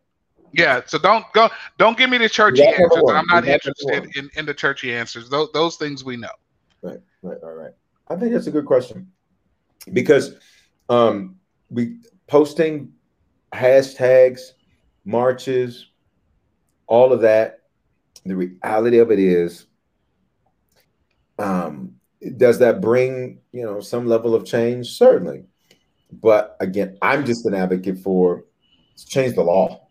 Yeah, 0.52 0.82
so 0.86 0.98
don't 0.98 1.24
go 1.32 1.50
don't 1.76 1.98
give 1.98 2.08
me 2.08 2.18
the 2.18 2.28
churchy 2.28 2.62
That's 2.62 2.78
answers. 2.78 3.02
I'm 3.08 3.26
not 3.26 3.44
That's 3.44 3.66
interested 3.66 4.16
in, 4.16 4.30
in 4.36 4.46
the 4.46 4.54
churchy 4.54 4.94
answers. 4.94 5.28
Those 5.28 5.50
those 5.52 5.76
things 5.76 6.04
we 6.04 6.16
know. 6.16 6.28
Right, 6.80 7.00
right, 7.22 7.38
right, 7.42 7.52
right. 7.52 7.72
I 8.08 8.14
think 8.14 8.32
that's 8.32 8.46
a 8.46 8.52
good 8.52 8.66
question 8.66 9.10
because 9.92 10.36
um, 10.88 11.40
we 11.70 11.98
posting 12.28 12.92
hashtags, 13.52 14.40
marches, 15.04 15.86
all 16.86 17.12
of 17.12 17.20
that. 17.22 17.60
The 18.24 18.36
reality 18.36 18.98
of 18.98 19.10
it 19.10 19.18
is, 19.18 19.66
um, 21.38 21.94
does 22.36 22.58
that 22.58 22.80
bring 22.80 23.38
you 23.52 23.62
know 23.62 23.80
some 23.80 24.06
level 24.06 24.34
of 24.34 24.44
change? 24.44 24.88
Certainly, 24.96 25.44
but 26.10 26.56
again, 26.60 26.98
I'm 27.02 27.24
just 27.24 27.46
an 27.46 27.54
advocate 27.54 27.98
for 27.98 28.44
change 29.08 29.34
the 29.34 29.42
law. 29.42 29.86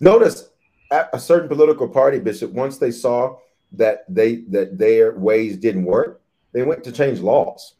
Notice 0.00 0.48
a 0.90 1.18
certain 1.18 1.48
political 1.48 1.88
party, 1.88 2.18
Bishop, 2.18 2.52
once 2.52 2.78
they 2.78 2.90
saw 2.90 3.36
that 3.72 4.04
they 4.08 4.42
that 4.48 4.78
their 4.78 5.12
ways 5.16 5.56
didn't 5.56 5.84
work, 5.84 6.22
they 6.52 6.62
went 6.62 6.84
to 6.84 6.92
change 6.92 7.20
laws. 7.20 7.74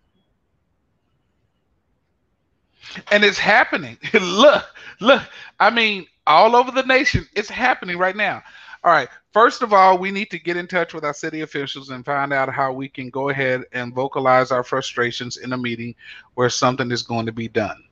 And 3.10 3.24
it's 3.24 3.38
happening. 3.38 3.98
look, 4.14 4.64
look. 5.00 5.22
I 5.60 5.70
mean, 5.70 6.06
all 6.26 6.56
over 6.56 6.70
the 6.70 6.82
nation, 6.82 7.26
it's 7.34 7.48
happening 7.48 7.98
right 7.98 8.16
now. 8.16 8.42
All 8.84 8.92
right. 8.92 9.08
First 9.32 9.62
of 9.62 9.72
all, 9.72 9.96
we 9.96 10.10
need 10.10 10.30
to 10.30 10.38
get 10.38 10.56
in 10.56 10.66
touch 10.66 10.92
with 10.92 11.04
our 11.04 11.14
city 11.14 11.40
officials 11.40 11.90
and 11.90 12.04
find 12.04 12.32
out 12.32 12.52
how 12.52 12.72
we 12.72 12.88
can 12.88 13.10
go 13.10 13.28
ahead 13.28 13.62
and 13.72 13.94
vocalize 13.94 14.50
our 14.50 14.64
frustrations 14.64 15.36
in 15.38 15.52
a 15.52 15.58
meeting 15.58 15.94
where 16.34 16.50
something 16.50 16.90
is 16.90 17.02
going 17.02 17.26
to 17.26 17.32
be 17.32 17.48
done. 17.48 17.82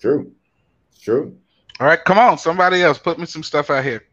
True, 0.00 0.32
true. 1.00 1.36
All 1.80 1.86
right, 1.86 2.02
come 2.04 2.18
on, 2.18 2.38
somebody 2.38 2.82
else, 2.82 2.98
put 2.98 3.18
me 3.18 3.26
some 3.26 3.42
stuff 3.42 3.70
out 3.70 3.84
here. 3.84 4.04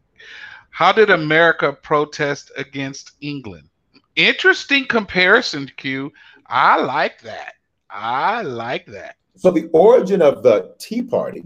How 0.69 0.91
did 0.91 1.09
America 1.09 1.73
protest 1.73 2.51
against 2.57 3.13
England? 3.21 3.69
Interesting 4.15 4.85
comparison, 4.85 5.71
Q. 5.77 6.11
I 6.45 6.81
like 6.81 7.21
that. 7.21 7.53
I 7.89 8.41
like 8.41 8.85
that. 8.87 9.15
So 9.35 9.51
the 9.51 9.69
origin 9.73 10.21
of 10.21 10.43
the 10.43 10.75
Tea 10.79 11.01
Party 11.01 11.43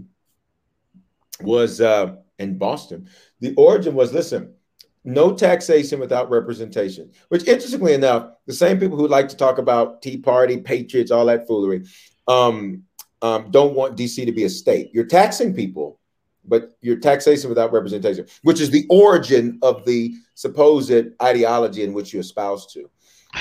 was 1.40 1.80
uh, 1.80 2.16
in 2.38 2.58
Boston. 2.58 3.08
The 3.40 3.54
origin 3.54 3.94
was 3.94 4.12
listen, 4.12 4.54
no 5.04 5.34
taxation 5.34 6.00
without 6.00 6.30
representation. 6.30 7.10
Which, 7.28 7.46
interestingly 7.46 7.94
enough, 7.94 8.30
the 8.46 8.52
same 8.52 8.78
people 8.78 8.98
who 8.98 9.08
like 9.08 9.28
to 9.28 9.36
talk 9.36 9.58
about 9.58 10.02
Tea 10.02 10.18
Party, 10.18 10.58
patriots, 10.58 11.10
all 11.10 11.26
that 11.26 11.46
foolery, 11.46 11.84
um, 12.28 12.84
um, 13.22 13.50
don't 13.50 13.74
want 13.74 13.96
DC 13.96 14.24
to 14.24 14.32
be 14.32 14.44
a 14.44 14.50
state. 14.50 14.90
You're 14.92 15.06
taxing 15.06 15.54
people, 15.54 15.98
but 16.44 16.72
you're 16.80 16.96
taxation 16.96 17.48
without 17.48 17.72
representation, 17.72 18.26
which 18.42 18.60
is 18.60 18.70
the 18.70 18.86
origin 18.88 19.58
of 19.62 19.84
the 19.84 20.14
supposed 20.34 20.92
ideology 21.22 21.82
in 21.82 21.92
which 21.92 22.12
you 22.12 22.20
espouse 22.20 22.72
to. 22.72 22.90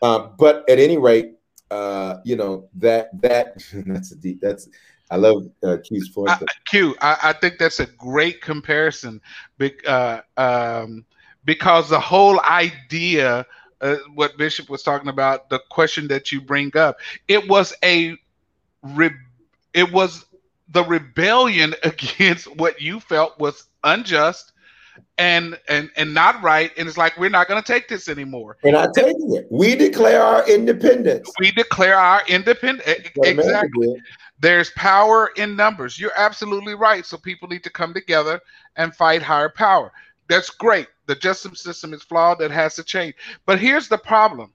Um, 0.00 0.34
but 0.38 0.62
at 0.70 0.78
any 0.78 0.96
rate, 0.96 1.32
uh, 1.70 2.16
you 2.24 2.36
know 2.36 2.68
that 2.74 3.10
that 3.20 3.62
that's 3.86 4.12
a 4.12 4.16
deep. 4.16 4.40
That's 4.40 4.68
I 5.10 5.16
love 5.16 5.48
uh, 5.62 5.78
Q's 5.82 6.08
point. 6.10 6.30
I, 6.30 6.38
Q, 6.66 6.94
I, 7.00 7.16
I 7.24 7.32
think 7.32 7.58
that's 7.58 7.80
a 7.80 7.86
great 7.86 8.40
comparison 8.40 9.20
bec- 9.56 9.86
uh, 9.86 10.20
um, 10.36 11.04
because 11.44 11.88
the 11.88 12.00
whole 12.00 12.40
idea, 12.40 13.46
uh, 13.80 13.96
what 14.14 14.36
Bishop 14.36 14.68
was 14.68 14.82
talking 14.82 15.08
about, 15.08 15.48
the 15.48 15.60
question 15.70 16.08
that 16.08 16.30
you 16.30 16.40
bring 16.40 16.76
up, 16.76 16.98
it 17.26 17.48
was 17.48 17.74
a, 17.82 18.16
re- 18.82 19.10
it 19.72 19.90
was 19.90 20.26
the 20.68 20.84
rebellion 20.84 21.74
against 21.84 22.54
what 22.56 22.80
you 22.80 23.00
felt 23.00 23.38
was 23.38 23.64
unjust 23.84 24.52
and 25.18 25.58
and 25.68 25.90
and 25.96 26.14
not 26.14 26.42
right, 26.42 26.70
and 26.76 26.88
it's 26.88 26.96
like 26.96 27.16
we're 27.18 27.30
not 27.30 27.48
going 27.48 27.62
to 27.62 27.66
take 27.66 27.88
this 27.88 28.08
anymore. 28.08 28.56
We're 28.62 28.72
not 28.72 28.94
taking 28.94 29.34
it. 29.34 29.46
We 29.50 29.74
declare 29.74 30.22
our 30.22 30.48
independence. 30.48 31.30
We 31.40 31.50
declare 31.50 31.96
our 31.96 32.22
independence. 32.28 33.10
Exactly. 33.22 34.00
There's 34.40 34.70
power 34.70 35.30
in 35.36 35.56
numbers. 35.56 35.98
You're 35.98 36.16
absolutely 36.16 36.74
right. 36.74 37.04
So 37.04 37.16
people 37.16 37.48
need 37.48 37.64
to 37.64 37.70
come 37.70 37.92
together 37.92 38.40
and 38.76 38.94
fight 38.94 39.22
higher 39.22 39.48
power. 39.48 39.92
That's 40.28 40.50
great. 40.50 40.86
The 41.06 41.16
justice 41.16 41.60
system 41.60 41.92
is 41.92 42.02
flawed. 42.02 42.38
That 42.38 42.50
has 42.50 42.76
to 42.76 42.84
change. 42.84 43.14
But 43.46 43.58
here's 43.58 43.88
the 43.88 43.98
problem. 43.98 44.52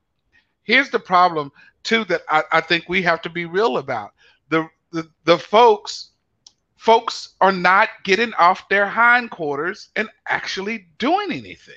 Here's 0.63 0.89
the 0.89 0.99
problem 0.99 1.51
too 1.83 2.05
that 2.05 2.21
I, 2.29 2.43
I 2.53 2.61
think 2.61 2.87
we 2.87 3.01
have 3.01 3.21
to 3.23 3.29
be 3.29 3.45
real 3.45 3.77
about. 3.77 4.11
The, 4.49 4.69
the 4.91 5.09
the 5.25 5.37
folks 5.37 6.11
folks 6.83 7.35
are 7.41 7.51
not 7.51 7.89
getting 8.03 8.33
off 8.35 8.67
their 8.69 8.87
hindquarters 8.87 9.89
and 9.95 10.09
actually 10.27 10.87
doing 10.97 11.31
anything. 11.31 11.75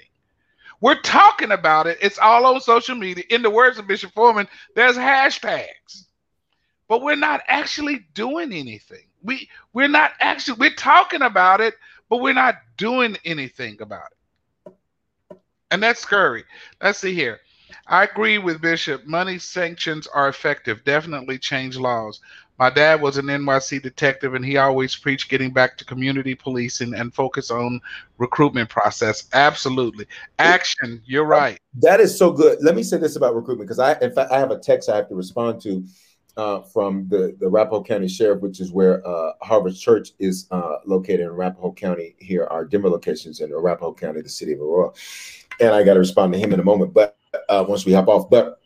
We're 0.80 1.00
talking 1.00 1.52
about 1.52 1.86
it. 1.86 1.98
It's 2.02 2.18
all 2.18 2.46
on 2.46 2.61
social 2.61 2.96
media. 2.96 3.24
In 3.30 3.42
the 3.42 3.50
words 3.50 3.78
of 3.78 3.86
Bishop 3.86 4.12
Foreman, 4.12 4.48
there's 4.74 4.96
hashtags 4.96 6.07
but 6.88 7.02
we're 7.02 7.16
not 7.16 7.42
actually 7.48 8.07
doing 8.14 8.52
anything. 8.52 9.04
We 9.22 9.48
we're 9.72 9.88
not 9.88 10.12
actually 10.20 10.59
we're 10.59 10.74
talking 10.74 11.22
about 11.22 11.61
it, 11.61 11.74
but 12.09 12.20
we're 12.20 12.34
not 12.34 12.57
doing 12.76 13.16
anything 13.24 13.80
about 13.80 14.09
it. 14.12 14.74
And 15.70 15.82
that's 15.82 16.00
scary. 16.00 16.44
Let's 16.82 16.98
see 17.00 17.14
here. 17.14 17.40
I 17.88 18.04
agree 18.04 18.38
with 18.38 18.61
Bishop. 18.61 19.07
Money 19.07 19.38
sanctions 19.38 20.07
are 20.07 20.28
effective. 20.28 20.84
Definitely 20.84 21.38
change 21.38 21.76
laws. 21.76 22.20
My 22.59 22.70
dad 22.70 23.00
was 23.00 23.18
an 23.18 23.26
NYC 23.26 23.82
detective, 23.82 24.34
and 24.34 24.44
he 24.44 24.57
always 24.57 24.96
preached 24.96 25.28
getting 25.28 25.50
back 25.50 25.76
to 25.78 25.84
community 25.84 26.34
policing 26.34 26.94
and 26.94 27.14
focus 27.14 27.50
on 27.50 27.80
recruitment 28.18 28.70
process. 28.70 29.28
Absolutely, 29.32 30.07
action. 30.38 31.02
You're 31.04 31.26
right. 31.26 31.59
That 31.80 32.00
is 32.00 32.16
so 32.16 32.30
good. 32.30 32.59
Let 32.62 32.74
me 32.74 32.82
say 32.82 32.96
this 32.96 33.16
about 33.16 33.34
recruitment 33.34 33.68
because 33.68 33.78
I, 33.78 33.98
in 34.00 34.12
fact, 34.12 34.32
I 34.32 34.38
have 34.38 34.50
a 34.50 34.59
text 34.59 34.88
I 34.88 34.96
have 34.96 35.09
to 35.09 35.14
respond 35.14 35.61
to 35.62 35.86
uh, 36.36 36.62
from 36.62 37.07
the 37.09 37.36
the 37.40 37.46
Arapahoe 37.46 37.82
County 37.82 38.09
Sheriff, 38.09 38.40
which 38.40 38.61
is 38.61 38.72
where 38.72 39.07
uh, 39.07 39.32
Harvest 39.42 39.82
Church 39.82 40.11
is 40.18 40.46
uh, 40.50 40.76
located 40.84 41.20
in 41.20 41.26
Arapahoe 41.28 41.72
County. 41.72 42.16
Here, 42.18 42.44
our 42.44 42.64
Denver 42.64 42.90
locations 42.90 43.40
in 43.40 43.52
Arapahoe 43.52 43.94
County, 43.94 44.22
the 44.22 44.28
city 44.28 44.52
of 44.52 44.61
Aurora, 44.61 44.90
and 45.61 45.70
I 45.70 45.82
got 45.82 45.94
to 45.94 46.00
respond 46.00 46.32
to 46.32 46.38
him 46.38 46.52
in 46.52 46.61
a 46.61 46.64
moment. 46.64 46.94
But 46.94 47.16
uh, 47.48 47.64
once 47.68 47.84
we 47.84 47.92
hop 47.92 48.09
off, 48.09 48.30
but 48.30 48.61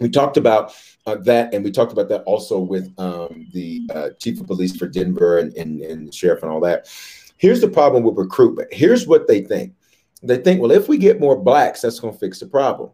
we 0.00 0.08
talked 0.08 0.36
about 0.36 0.74
uh, 1.06 1.16
that, 1.16 1.54
and 1.54 1.64
we 1.64 1.70
talked 1.70 1.92
about 1.92 2.08
that 2.08 2.22
also 2.22 2.58
with 2.58 2.92
um, 2.98 3.46
the 3.52 3.82
uh, 3.94 4.10
chief 4.18 4.40
of 4.40 4.46
police 4.46 4.76
for 4.76 4.86
Denver 4.86 5.38
and, 5.38 5.54
and, 5.56 5.80
and 5.80 6.14
sheriff 6.14 6.42
and 6.42 6.50
all 6.50 6.60
that. 6.60 6.88
Here's 7.36 7.60
the 7.60 7.68
problem 7.68 8.02
with 8.02 8.16
recruitment. 8.16 8.72
Here's 8.72 9.06
what 9.06 9.26
they 9.26 9.42
think. 9.42 9.74
They 10.22 10.36
think, 10.36 10.60
well, 10.60 10.70
if 10.70 10.88
we 10.88 10.98
get 10.98 11.20
more 11.20 11.40
blacks, 11.40 11.80
that's 11.80 12.00
going 12.00 12.12
to 12.12 12.20
fix 12.20 12.40
the 12.40 12.46
problem. 12.46 12.90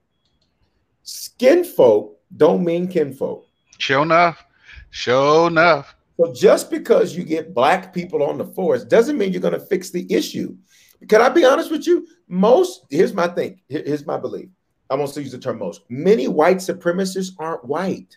Skin 1.03 1.65
folk 1.65 2.19
don't 2.37 2.65
mean 2.65 2.87
kinfolk. 2.87 3.47
Sure 3.79 4.03
enough. 4.03 4.45
Sure 4.91 5.49
enough. 5.49 5.97
So 6.17 6.33
just 6.33 6.71
because 6.71 7.17
you 7.17 7.25
get 7.25 7.55
black 7.55 7.93
people 7.93 8.23
on 8.23 8.39
the 8.39 8.45
force 8.45 8.85
doesn't 8.85 9.19
mean 9.19 9.33
you're 9.33 9.43
going 9.43 9.53
to 9.53 9.61
fix 9.61 9.91
the 9.91 10.11
issue. 10.13 10.57
Can 11.09 11.21
I 11.21 11.29
be 11.29 11.45
honest 11.45 11.71
with 11.71 11.87
you? 11.87 12.07
Most, 12.29 12.87
here's 12.89 13.13
my 13.13 13.29
thing. 13.29 13.61
Here's 13.69 14.07
my 14.07 14.17
belief. 14.17 14.49
I 14.89 14.95
won't 14.95 15.17
use 15.17 15.33
the 15.33 15.39
term 15.39 15.59
most. 15.59 15.83
Many 15.89 16.29
white 16.29 16.59
supremacists 16.59 17.33
aren't 17.39 17.65
white. 17.65 18.17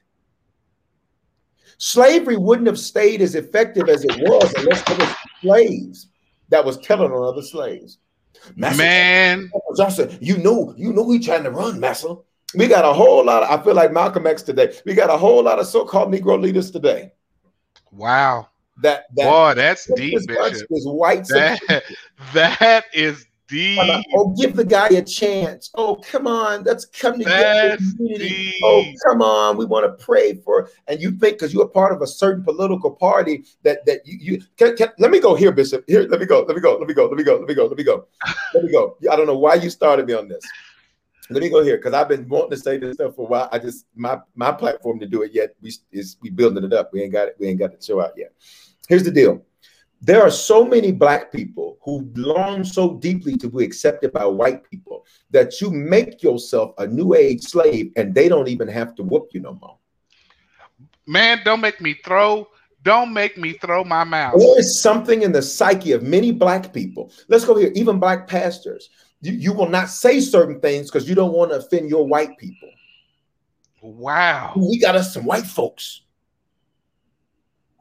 Slavery 1.78 2.38
wouldn't 2.38 2.68
have 2.68 2.80
stayed 2.80 3.22
as 3.22 3.36
effective 3.36 3.88
as 3.88 4.04
it 4.04 4.18
was 4.18 4.54
unless 4.56 4.84
there 4.84 4.98
was 4.98 5.16
slaves 5.42 6.08
that 6.50 6.64
was 6.64 6.78
telling 6.80 7.12
on 7.12 7.24
other 7.24 7.42
slaves. 7.42 8.00
Massa, 8.56 8.78
Man, 8.78 9.52
Johnson, 9.78 10.18
you 10.22 10.38
know, 10.38 10.74
you 10.78 10.94
know, 10.94 11.04
we 11.04 11.20
trying 11.20 11.44
to 11.44 11.52
run, 11.52 11.80
Massa. 11.80 12.16
We 12.56 12.68
got 12.68 12.86
a 12.86 12.94
whole 12.94 13.24
lot. 13.26 13.44
Of, 13.44 13.60
I 13.60 13.64
feel 13.64 13.76
like 13.76 13.92
Malcolm 13.92 14.28
X 14.28 14.42
today. 14.42 14.74
We 14.86 14.94
got 14.94 15.10
a 15.10 15.18
whole 15.18 15.44
lot 15.44 15.60
of 15.60 15.68
so-called 15.68 16.12
Negro 16.12 16.40
leaders 16.40 16.72
today. 16.72 17.12
Wow. 17.92 18.50
That, 18.82 19.06
that 19.16 19.26
boy, 19.26 19.54
that's 19.56 19.92
deep. 19.94 20.16
Is 20.16 20.28
white. 20.86 21.28
That, 21.28 21.84
that 22.34 22.86
is 22.94 23.26
Oh, 24.14 24.36
give 24.38 24.56
the 24.56 24.66
guy 24.66 24.90
a 24.90 25.02
chance. 25.02 25.72
Oh, 25.76 25.96
come 25.96 26.28
on, 26.28 26.64
let's 26.64 26.86
come 26.86 27.18
together. 27.18 27.78
Oh, 28.64 28.94
come 29.06 29.22
on, 29.22 29.58
we 29.58 29.66
want 29.66 29.86
to 29.86 30.04
pray 30.04 30.36
for. 30.36 30.70
And 30.88 31.02
you 31.02 31.12
think 31.12 31.40
because 31.40 31.54
you're 31.54 31.68
part 31.68 31.94
of 31.94 32.02
a 32.02 32.08
certain 32.08 32.44
political 32.44 32.92
party 32.92 33.46
that 33.64 33.86
that 33.86 34.06
you 34.06 34.18
you 34.20 34.44
can, 34.58 34.76
can, 34.76 34.90
let 35.00 35.12
me 35.12 35.20
go 35.20 35.36
here, 35.36 35.52
Bishop. 35.52 35.84
Here, 35.88 36.04
let 36.04 36.20
me 36.20 36.26
go. 36.26 36.42
Let 36.42 36.56
me 36.56 36.62
go. 36.62 36.78
Let 36.78 36.88
me 36.88 36.94
go. 36.94 37.08
Let 37.08 37.18
me 37.18 37.24
go. 37.24 37.38
Let 37.38 37.48
me 37.48 37.54
go. 37.54 37.66
Let 37.66 37.78
me 37.78 37.84
go. 37.84 38.08
Let 38.54 38.64
me 38.64 38.72
go. 38.72 38.98
I 39.10 39.16
don't 39.16 39.28
know 39.28 39.38
why 39.38 39.56
you 39.56 39.70
started 39.70 40.06
me 40.06 40.14
on 40.14 40.28
this. 40.28 40.46
Let 41.32 41.44
me 41.44 41.50
go 41.50 41.64
here 41.64 41.78
because 41.78 41.94
I've 41.94 42.10
been 42.10 42.28
wanting 42.28 42.52
to 42.52 42.58
say 42.58 42.78
this 42.78 42.96
stuff 42.96 43.16
for 43.16 43.28
a 43.28 43.30
while. 43.30 43.50
I 43.52 43.60
just 43.60 43.86
my 43.96 44.20
my 44.36 44.52
platform 44.52 45.00
to 45.00 45.06
do 45.06 45.22
it 45.22 45.32
yet. 45.34 45.56
We 45.62 45.72
is 45.92 46.18
we 46.22 46.30
building 46.30 46.64
it 46.64 46.74
up. 46.74 46.92
We 46.92 47.04
ain't 47.04 47.14
got 47.14 47.30
it. 47.30 47.36
We 47.40 47.48
ain't 47.48 47.60
got 47.60 47.78
the 47.78 47.84
show 47.84 48.02
out 48.02 48.14
yet. 48.18 48.34
Here's 48.88 49.04
the 49.04 49.12
deal 49.12 49.46
there 50.02 50.22
are 50.22 50.32
so 50.32 50.66
many 50.66 50.92
black 50.92 51.32
people 51.32 51.78
who 51.82 52.10
long 52.16 52.64
so 52.64 52.96
deeply 52.96 53.36
to 53.38 53.50
be 53.50 53.64
accepted 53.64 54.14
by 54.14 54.26
white 54.26 54.64
people 54.70 55.06
that 55.32 55.60
you 55.60 55.70
make 55.72 56.24
yourself 56.24 56.74
a 56.78 56.88
new 56.88 57.14
age 57.14 57.44
slave 57.44 57.92
and 57.96 58.16
they 58.16 58.30
don't 58.30 58.48
even 58.48 58.68
have 58.68 58.96
to 58.96 59.04
whoop 59.04 59.30
you 59.34 59.42
no 59.42 59.54
more. 59.56 59.78
Man, 61.06 61.42
don't 61.44 61.62
make 61.62 61.82
me 61.82 61.96
throw. 62.06 62.48
Don't 62.84 63.14
make 63.14 63.38
me 63.38 63.54
throw 63.54 63.84
my 63.84 64.06
mouth. 64.06 64.36
There 64.38 64.60
is 64.60 64.82
something 64.82 65.24
in 65.24 65.34
the 65.34 65.42
psyche 65.42 65.92
of 65.92 66.02
many 66.02 66.32
black 66.32 66.72
people. 66.72 67.12
Let's 67.28 67.44
go 67.44 67.58
here, 67.58 67.72
even 67.76 68.00
black 68.00 68.28
pastors. 68.28 68.90
You, 69.22 69.34
you 69.34 69.54
will 69.54 69.68
not 69.68 69.90
say 69.90 70.22
certain 70.22 70.62
things 70.62 70.90
because 70.90 71.10
you 71.10 71.16
don't 71.16 71.34
want 71.34 71.52
to 71.52 71.58
offend 71.58 71.90
your 71.90 72.08
white 72.08 72.38
people. 72.38 72.70
Wow. 73.82 74.54
We 74.56 74.80
got 74.80 74.96
us 74.96 75.14
some 75.14 75.26
white 75.26 75.46
folks. 75.46 76.02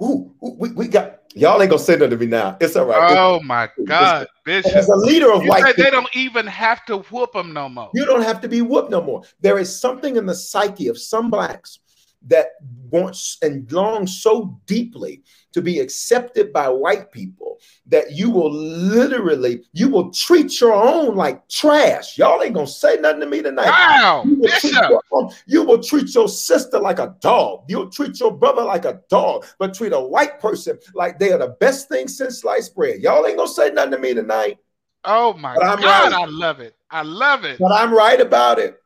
Ooh, 0.02 0.34
we, 0.40 0.70
we 0.70 0.88
got 0.88 1.17
Y'all 1.38 1.62
ain't 1.62 1.70
gonna 1.70 1.80
say 1.80 1.94
nothing 1.94 2.10
to 2.10 2.16
me 2.16 2.26
now. 2.26 2.56
It's 2.60 2.74
all 2.74 2.86
right. 2.86 3.16
Oh 3.16 3.40
my 3.40 3.68
God, 3.86 4.26
Bishop. 4.44 4.74
As 4.74 4.88
a 4.88 4.96
leader 4.96 5.32
of 5.32 5.44
you 5.44 5.50
white 5.50 5.64
people, 5.66 5.84
they 5.84 5.90
don't 5.90 6.16
even 6.16 6.46
have 6.46 6.84
to 6.86 6.98
whoop 6.98 7.32
them 7.32 7.52
no 7.52 7.68
more. 7.68 7.90
You 7.94 8.04
don't 8.04 8.22
have 8.22 8.40
to 8.40 8.48
be 8.48 8.60
whooped 8.60 8.90
no 8.90 9.00
more. 9.00 9.22
There 9.40 9.58
is 9.58 9.80
something 9.80 10.16
in 10.16 10.26
the 10.26 10.34
psyche 10.34 10.88
of 10.88 10.98
some 10.98 11.30
blacks 11.30 11.78
that 12.26 12.48
wants 12.90 13.38
and 13.42 13.70
longs 13.70 14.22
so 14.22 14.58
deeply 14.66 15.22
to 15.52 15.62
be 15.62 15.78
accepted 15.80 16.52
by 16.52 16.68
white 16.68 17.12
people 17.12 17.58
that 17.86 18.12
you 18.12 18.30
will 18.30 18.52
literally 18.52 19.64
you 19.72 19.88
will 19.88 20.10
treat 20.10 20.60
your 20.60 20.74
own 20.74 21.16
like 21.16 21.46
trash. 21.48 22.18
Y'all 22.18 22.42
ain't 22.42 22.54
gonna 22.54 22.66
say 22.66 22.96
nothing 22.96 23.20
to 23.20 23.26
me 23.26 23.42
tonight. 23.42 23.66
Wow, 23.66 24.22
you 24.26 24.36
will, 24.36 24.48
treat 24.48 24.74
your, 24.74 25.30
you 25.46 25.64
will 25.64 25.82
treat 25.82 26.14
your 26.14 26.28
sister 26.28 26.78
like 26.78 26.98
a 26.98 27.14
dog. 27.20 27.64
You'll 27.68 27.90
treat 27.90 28.18
your 28.20 28.32
brother 28.32 28.62
like 28.62 28.84
a 28.84 29.00
dog, 29.08 29.46
but 29.58 29.74
treat 29.74 29.92
a 29.92 30.00
white 30.00 30.40
person 30.40 30.78
like 30.94 31.18
they 31.18 31.32
are 31.32 31.38
the 31.38 31.56
best 31.60 31.88
thing 31.88 32.08
since 32.08 32.42
sliced 32.42 32.74
bread. 32.74 33.00
Y'all 33.00 33.26
ain't 33.26 33.36
gonna 33.36 33.48
say 33.48 33.70
nothing 33.70 33.92
to 33.92 33.98
me 33.98 34.14
tonight. 34.14 34.58
Oh 35.04 35.32
my 35.34 35.54
God, 35.54 35.82
right. 35.82 36.12
I 36.12 36.24
love 36.26 36.60
it. 36.60 36.74
I 36.90 37.02
love 37.02 37.44
it. 37.44 37.58
But 37.58 37.72
I'm 37.72 37.92
right 37.92 38.20
about 38.20 38.58
it. 38.58 38.80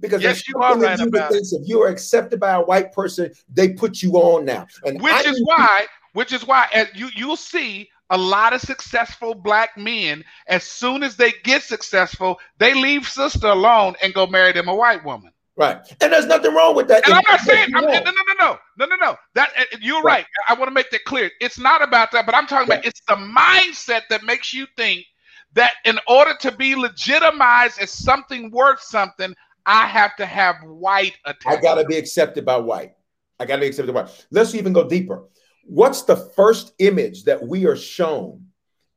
Because 0.00 0.22
yes, 0.22 0.48
you 0.48 0.56
are 0.58 0.78
right 0.78 1.00
about 1.00 1.34
it. 1.34 1.46
If 1.50 1.68
you 1.68 1.82
are 1.82 1.88
accepted 1.88 2.38
by 2.38 2.52
a 2.52 2.60
white 2.60 2.92
person, 2.92 3.32
they 3.52 3.70
put 3.70 4.02
you 4.02 4.12
on 4.14 4.44
now. 4.44 4.66
And 4.84 5.00
which 5.00 5.12
I 5.12 5.30
is 5.30 5.42
why, 5.44 5.86
which 6.12 6.32
is 6.32 6.46
why 6.46 6.68
as 6.72 6.88
you 6.94 7.08
you'll 7.16 7.36
see 7.36 7.88
a 8.10 8.16
lot 8.16 8.52
of 8.52 8.60
successful 8.60 9.34
black 9.34 9.76
men, 9.76 10.24
as 10.46 10.64
soon 10.64 11.02
as 11.02 11.16
they 11.16 11.32
get 11.42 11.62
successful, 11.62 12.38
they 12.58 12.74
leave 12.74 13.06
sister 13.06 13.48
alone 13.48 13.94
and 14.02 14.14
go 14.14 14.26
marry 14.26 14.52
them 14.52 14.68
a 14.68 14.74
white 14.74 15.04
woman. 15.04 15.32
Right. 15.56 15.78
And 16.00 16.12
there's 16.12 16.26
nothing 16.26 16.54
wrong 16.54 16.76
with 16.76 16.86
that. 16.86 17.04
And 17.04 17.14
I'm 17.14 17.24
not 17.28 17.40
saying 17.40 17.70
I'm, 17.74 17.84
no, 17.84 17.90
no, 17.90 17.98
no, 17.98 18.34
no, 18.40 18.58
no, 18.78 18.86
no, 18.86 18.96
no. 18.96 19.16
That 19.34 19.50
eh, 19.56 19.64
eh, 19.72 19.76
you're 19.80 20.02
right. 20.02 20.18
right. 20.18 20.26
I 20.48 20.54
want 20.54 20.68
to 20.68 20.72
make 20.72 20.88
that 20.92 21.02
clear. 21.04 21.32
It's 21.40 21.58
not 21.58 21.82
about 21.82 22.12
that, 22.12 22.26
but 22.26 22.34
I'm 22.36 22.46
talking 22.46 22.68
right. 22.68 22.78
about 22.78 22.86
it's 22.86 23.02
the 23.08 23.16
mindset 23.16 24.02
that 24.08 24.22
makes 24.22 24.54
you 24.54 24.68
think 24.76 25.04
that 25.54 25.74
in 25.84 25.98
order 26.06 26.34
to 26.40 26.52
be 26.52 26.76
legitimized 26.76 27.80
as 27.80 27.90
something 27.90 28.52
worth 28.52 28.80
something, 28.80 29.34
I 29.68 29.86
have 29.86 30.16
to 30.16 30.24
have 30.24 30.56
white 30.64 31.16
attention. 31.26 31.58
I 31.58 31.60
got 31.60 31.74
to 31.74 31.84
be 31.84 31.96
accepted 31.96 32.46
by 32.46 32.56
white. 32.56 32.94
I 33.38 33.44
got 33.44 33.56
to 33.56 33.60
be 33.60 33.66
accepted 33.66 33.94
by 33.94 34.02
white. 34.02 34.26
Let's 34.30 34.54
even 34.54 34.72
go 34.72 34.88
deeper. 34.88 35.24
What's 35.64 36.02
the 36.02 36.16
first 36.16 36.72
image 36.78 37.24
that 37.24 37.46
we 37.46 37.66
are 37.66 37.76
shown 37.76 38.46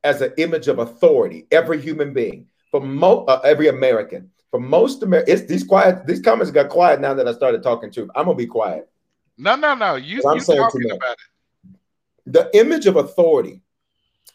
as 0.02 0.22
an 0.22 0.32
image 0.38 0.68
of 0.68 0.78
authority? 0.78 1.46
Every 1.52 1.78
human 1.78 2.14
being, 2.14 2.46
for 2.70 2.80
mo- 2.80 3.26
uh, 3.26 3.42
every 3.44 3.68
American, 3.68 4.30
for 4.50 4.58
most 4.58 5.02
Americans, 5.02 5.44
these 5.44 5.62
quiet. 5.62 6.06
These 6.06 6.22
comments 6.22 6.50
got 6.50 6.70
quiet 6.70 7.02
now 7.02 7.12
that 7.12 7.28
I 7.28 7.32
started 7.34 7.62
talking 7.62 7.90
to. 7.92 8.10
I'm 8.14 8.24
gonna 8.24 8.34
be 8.34 8.46
quiet. 8.46 8.88
No, 9.36 9.56
no, 9.56 9.74
no. 9.74 9.96
You, 9.96 10.22
I'm 10.26 10.40
saying 10.40 10.58
talking 10.58 10.90
about 10.90 11.18
it. 11.18 12.32
The 12.32 12.50
image 12.58 12.86
of 12.86 12.96
authority 12.96 13.60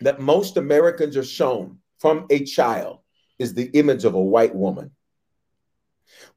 that 0.02 0.20
most 0.20 0.58
Americans 0.58 1.18
are 1.18 1.24
shown 1.24 1.80
from 1.98 2.28
a 2.30 2.46
child 2.46 3.00
is 3.40 3.56
the 3.56 3.72
image 3.74 4.06
of 4.06 4.14
a 4.14 4.22
white 4.22 4.54
woman. 4.54 4.92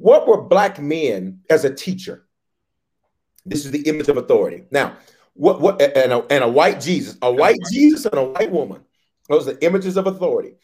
What 0.00 0.26
were 0.26 0.40
black 0.40 0.80
men 0.80 1.40
as 1.50 1.66
a 1.66 1.74
teacher? 1.74 2.26
This 3.44 3.66
is 3.66 3.70
the 3.70 3.82
image 3.82 4.08
of 4.08 4.16
authority. 4.16 4.64
Now, 4.70 4.96
what 5.34 5.60
what 5.60 5.82
and 5.82 6.10
a, 6.10 6.24
and 6.32 6.42
a 6.42 6.48
white 6.48 6.80
Jesus, 6.80 7.18
a 7.20 7.30
white 7.30 7.58
Jesus 7.70 8.06
and 8.06 8.18
a 8.18 8.24
white 8.24 8.50
woman. 8.50 8.80
Those 9.28 9.46
are 9.46 9.58
images 9.60 9.98
of 9.98 10.06
authority. 10.06 10.54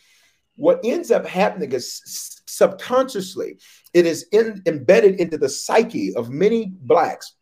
What 0.57 0.81
ends 0.85 1.11
up 1.11 1.27
happening 1.27 1.71
is 1.73 2.01
subconsciously, 2.47 3.59
it 3.93 4.07
is 4.07 4.27
in, 4.33 4.63
embedded 4.65 5.21
into 5.21 5.37
the 5.37 5.51
psyche 5.51 6.15
of 6.17 6.31
many 6.31 6.73
blacks 6.75 7.35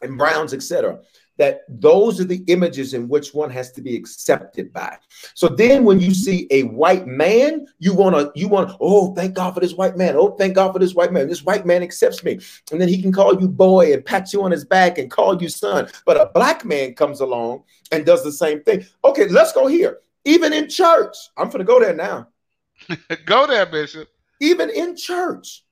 and 0.00 0.16
browns, 0.16 0.54
etc 0.54 1.00
that 1.40 1.62
those 1.68 2.20
are 2.20 2.24
the 2.24 2.44
images 2.48 2.92
in 2.92 3.08
which 3.08 3.32
one 3.32 3.48
has 3.48 3.72
to 3.72 3.80
be 3.80 3.96
accepted 3.96 4.72
by. 4.74 4.98
So 5.32 5.48
then 5.48 5.84
when 5.84 5.98
you 5.98 6.12
see 6.12 6.46
a 6.50 6.64
white 6.64 7.06
man, 7.06 7.66
you 7.78 7.94
want 7.94 8.14
to, 8.14 8.30
you 8.38 8.46
want, 8.46 8.76
oh, 8.78 9.14
thank 9.14 9.34
God 9.34 9.54
for 9.54 9.60
this 9.60 9.72
white 9.72 9.96
man. 9.96 10.16
Oh, 10.16 10.36
thank 10.36 10.54
God 10.54 10.72
for 10.72 10.78
this 10.78 10.94
white 10.94 11.14
man. 11.14 11.28
This 11.28 11.42
white 11.42 11.64
man 11.64 11.82
accepts 11.82 12.22
me. 12.22 12.40
And 12.70 12.78
then 12.78 12.88
he 12.88 13.00
can 13.00 13.10
call 13.10 13.40
you 13.40 13.48
boy 13.48 13.94
and 13.94 14.04
pat 14.04 14.34
you 14.34 14.42
on 14.42 14.50
his 14.50 14.66
back 14.66 14.98
and 14.98 15.10
call 15.10 15.40
you 15.40 15.48
son. 15.48 15.88
But 16.04 16.18
a 16.18 16.30
black 16.34 16.66
man 16.66 16.92
comes 16.92 17.20
along 17.20 17.64
and 17.90 18.04
does 18.04 18.22
the 18.22 18.32
same 18.32 18.62
thing. 18.62 18.84
Okay, 19.02 19.26
let's 19.28 19.54
go 19.54 19.66
here. 19.66 20.00
Even 20.26 20.52
in 20.52 20.68
church, 20.68 21.16
I'm 21.38 21.46
going 21.46 21.60
to 21.60 21.64
go 21.64 21.80
there 21.80 21.94
now. 21.94 22.28
go 23.24 23.46
there, 23.46 23.64
Bishop. 23.64 24.08
Even 24.40 24.68
in 24.68 24.94
church, 24.94 25.64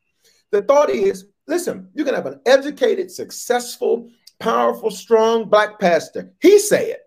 the 0.51 0.63
thought 0.63 0.89
is 0.89 1.27
listen, 1.49 1.89
you 1.95 2.05
can 2.05 2.15
have 2.15 2.27
an 2.27 2.41
educated, 2.47 3.11
successful, 3.11 4.11
powerful, 4.41 4.91
strong 4.91 5.49
black 5.49 5.79
pastor. 5.79 6.33
He 6.41 6.59
said, 6.59 6.99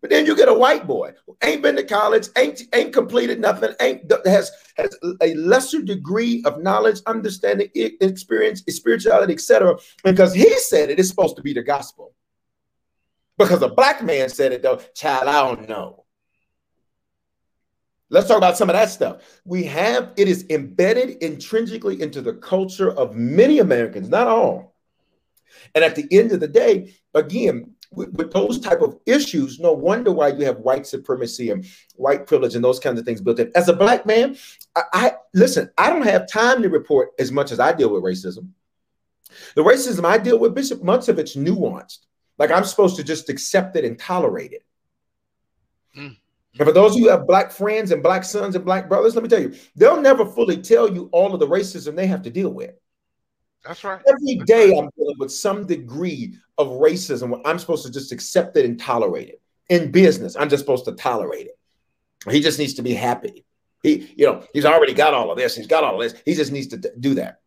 But 0.00 0.10
then 0.10 0.26
you 0.26 0.36
get 0.36 0.48
a 0.48 0.54
white 0.54 0.86
boy 0.86 1.12
who 1.26 1.36
ain't 1.42 1.62
been 1.62 1.76
to 1.76 1.84
college, 1.84 2.28
ain't 2.36 2.62
ain't 2.74 2.92
completed 2.92 3.40
nothing, 3.40 3.72
ain't 3.80 4.10
has 4.24 4.50
has 4.76 4.96
a 5.20 5.34
lesser 5.34 5.82
degree 5.82 6.42
of 6.44 6.62
knowledge, 6.62 7.00
understanding, 7.06 7.68
experience, 7.74 8.62
spirituality, 8.68 9.32
etc. 9.32 9.76
Because 10.04 10.34
he 10.34 10.58
said 10.60 10.90
it 10.90 10.98
is 10.98 11.08
supposed 11.08 11.36
to 11.36 11.42
be 11.42 11.52
the 11.52 11.62
gospel. 11.62 12.14
Because 13.38 13.62
a 13.62 13.68
black 13.68 14.02
man 14.02 14.28
said 14.28 14.52
it 14.52 14.62
though, 14.62 14.80
child, 14.94 15.28
I 15.28 15.46
don't 15.46 15.68
know. 15.68 16.04
Let's 18.10 18.26
talk 18.26 18.38
about 18.38 18.56
some 18.56 18.70
of 18.70 18.74
that 18.74 18.90
stuff. 18.90 19.22
We 19.44 19.64
have 19.64 20.12
it 20.16 20.28
is 20.28 20.46
embedded 20.48 21.22
intrinsically 21.22 22.00
into 22.00 22.22
the 22.22 22.32
culture 22.34 22.90
of 22.90 23.14
many 23.14 23.58
Americans, 23.58 24.08
not 24.08 24.26
all. 24.26 24.67
And 25.74 25.84
at 25.84 25.94
the 25.94 26.06
end 26.10 26.32
of 26.32 26.40
the 26.40 26.48
day, 26.48 26.94
again, 27.14 27.74
with, 27.90 28.12
with, 28.14 28.32
those 28.32 28.60
type 28.60 28.82
of 28.82 28.98
issues, 29.06 29.58
no 29.58 29.72
wonder 29.72 30.12
why 30.12 30.28
you 30.28 30.44
have 30.44 30.58
white 30.58 30.86
supremacy 30.86 31.50
and 31.50 31.66
white 31.96 32.26
privilege 32.26 32.54
and 32.54 32.62
those 32.62 32.78
kinds 32.78 32.98
of 33.00 33.06
things 33.06 33.20
built 33.20 33.40
in. 33.40 33.50
As 33.54 33.68
a 33.68 33.72
black 33.72 34.04
man, 34.04 34.36
I, 34.76 34.82
I 34.92 35.12
listen. 35.32 35.70
I 35.78 35.90
don't 35.90 36.02
have 36.02 36.30
time 36.30 36.62
to 36.62 36.68
report 36.68 37.10
as 37.18 37.32
much 37.32 37.50
as 37.50 37.60
I 37.60 37.72
deal 37.72 37.90
with 37.90 38.02
racism. 38.02 38.50
The 39.54 39.62
racism 39.62 40.04
I 40.04 40.18
deal 40.18 40.38
with, 40.38 40.54
Bishop, 40.54 40.82
much 40.82 41.08
of 41.08 41.18
it's 41.18 41.36
nuanced. 41.36 42.00
Like 42.38 42.50
I'm 42.50 42.64
supposed 42.64 42.96
to 42.96 43.04
just 43.04 43.28
accept 43.28 43.76
it 43.76 43.84
and 43.84 43.98
tolerate 43.98 44.52
it. 44.52 44.64
Mm. 45.96 46.16
And 46.58 46.66
for 46.66 46.72
those 46.72 46.92
of 46.92 46.98
you 46.98 47.04
who 47.04 47.10
have 47.10 47.26
black 47.26 47.50
friends 47.50 47.90
and 47.90 48.02
black 48.02 48.24
sons 48.24 48.54
and 48.56 48.64
black 48.64 48.88
brothers, 48.88 49.14
let 49.14 49.22
me 49.22 49.28
tell 49.28 49.40
you, 49.40 49.54
they'll 49.76 50.00
never 50.00 50.24
fully 50.24 50.56
tell 50.56 50.92
you 50.92 51.08
all 51.12 51.32
of 51.32 51.40
the 51.40 51.46
racism 51.46 51.94
they 51.94 52.06
have 52.06 52.22
to 52.22 52.30
deal 52.30 52.50
with. 52.50 52.74
That's 53.64 53.84
right. 53.84 54.00
Every 54.08 54.36
That's 54.36 54.46
day 54.46 54.70
right. 54.70 54.84
I'm 54.84 54.90
dealing 54.96 55.16
with 55.18 55.32
some 55.32 55.66
degree 55.66 56.36
of 56.56 56.68
racism 56.68 57.30
where 57.30 57.40
I'm 57.44 57.58
supposed 57.58 57.84
to 57.86 57.92
just 57.92 58.12
accept 58.12 58.56
it 58.56 58.64
and 58.64 58.78
tolerate 58.78 59.28
it. 59.28 59.42
In 59.68 59.90
business, 59.90 60.34
I'm 60.36 60.48
just 60.48 60.62
supposed 60.62 60.86
to 60.86 60.92
tolerate 60.92 61.46
it. 61.46 61.58
He 62.30 62.40
just 62.40 62.58
needs 62.58 62.74
to 62.74 62.82
be 62.82 62.94
happy. 62.94 63.44
He, 63.82 64.12
you 64.16 64.26
know, 64.26 64.44
he's 64.54 64.64
already 64.64 64.94
got 64.94 65.14
all 65.14 65.30
of 65.30 65.36
this. 65.36 65.54
He's 65.54 65.66
got 65.66 65.84
all 65.84 66.00
of 66.00 66.00
this. 66.00 66.20
He 66.24 66.34
just 66.34 66.52
needs 66.52 66.68
to 66.68 66.78
do 66.98 67.14
that. 67.14 67.40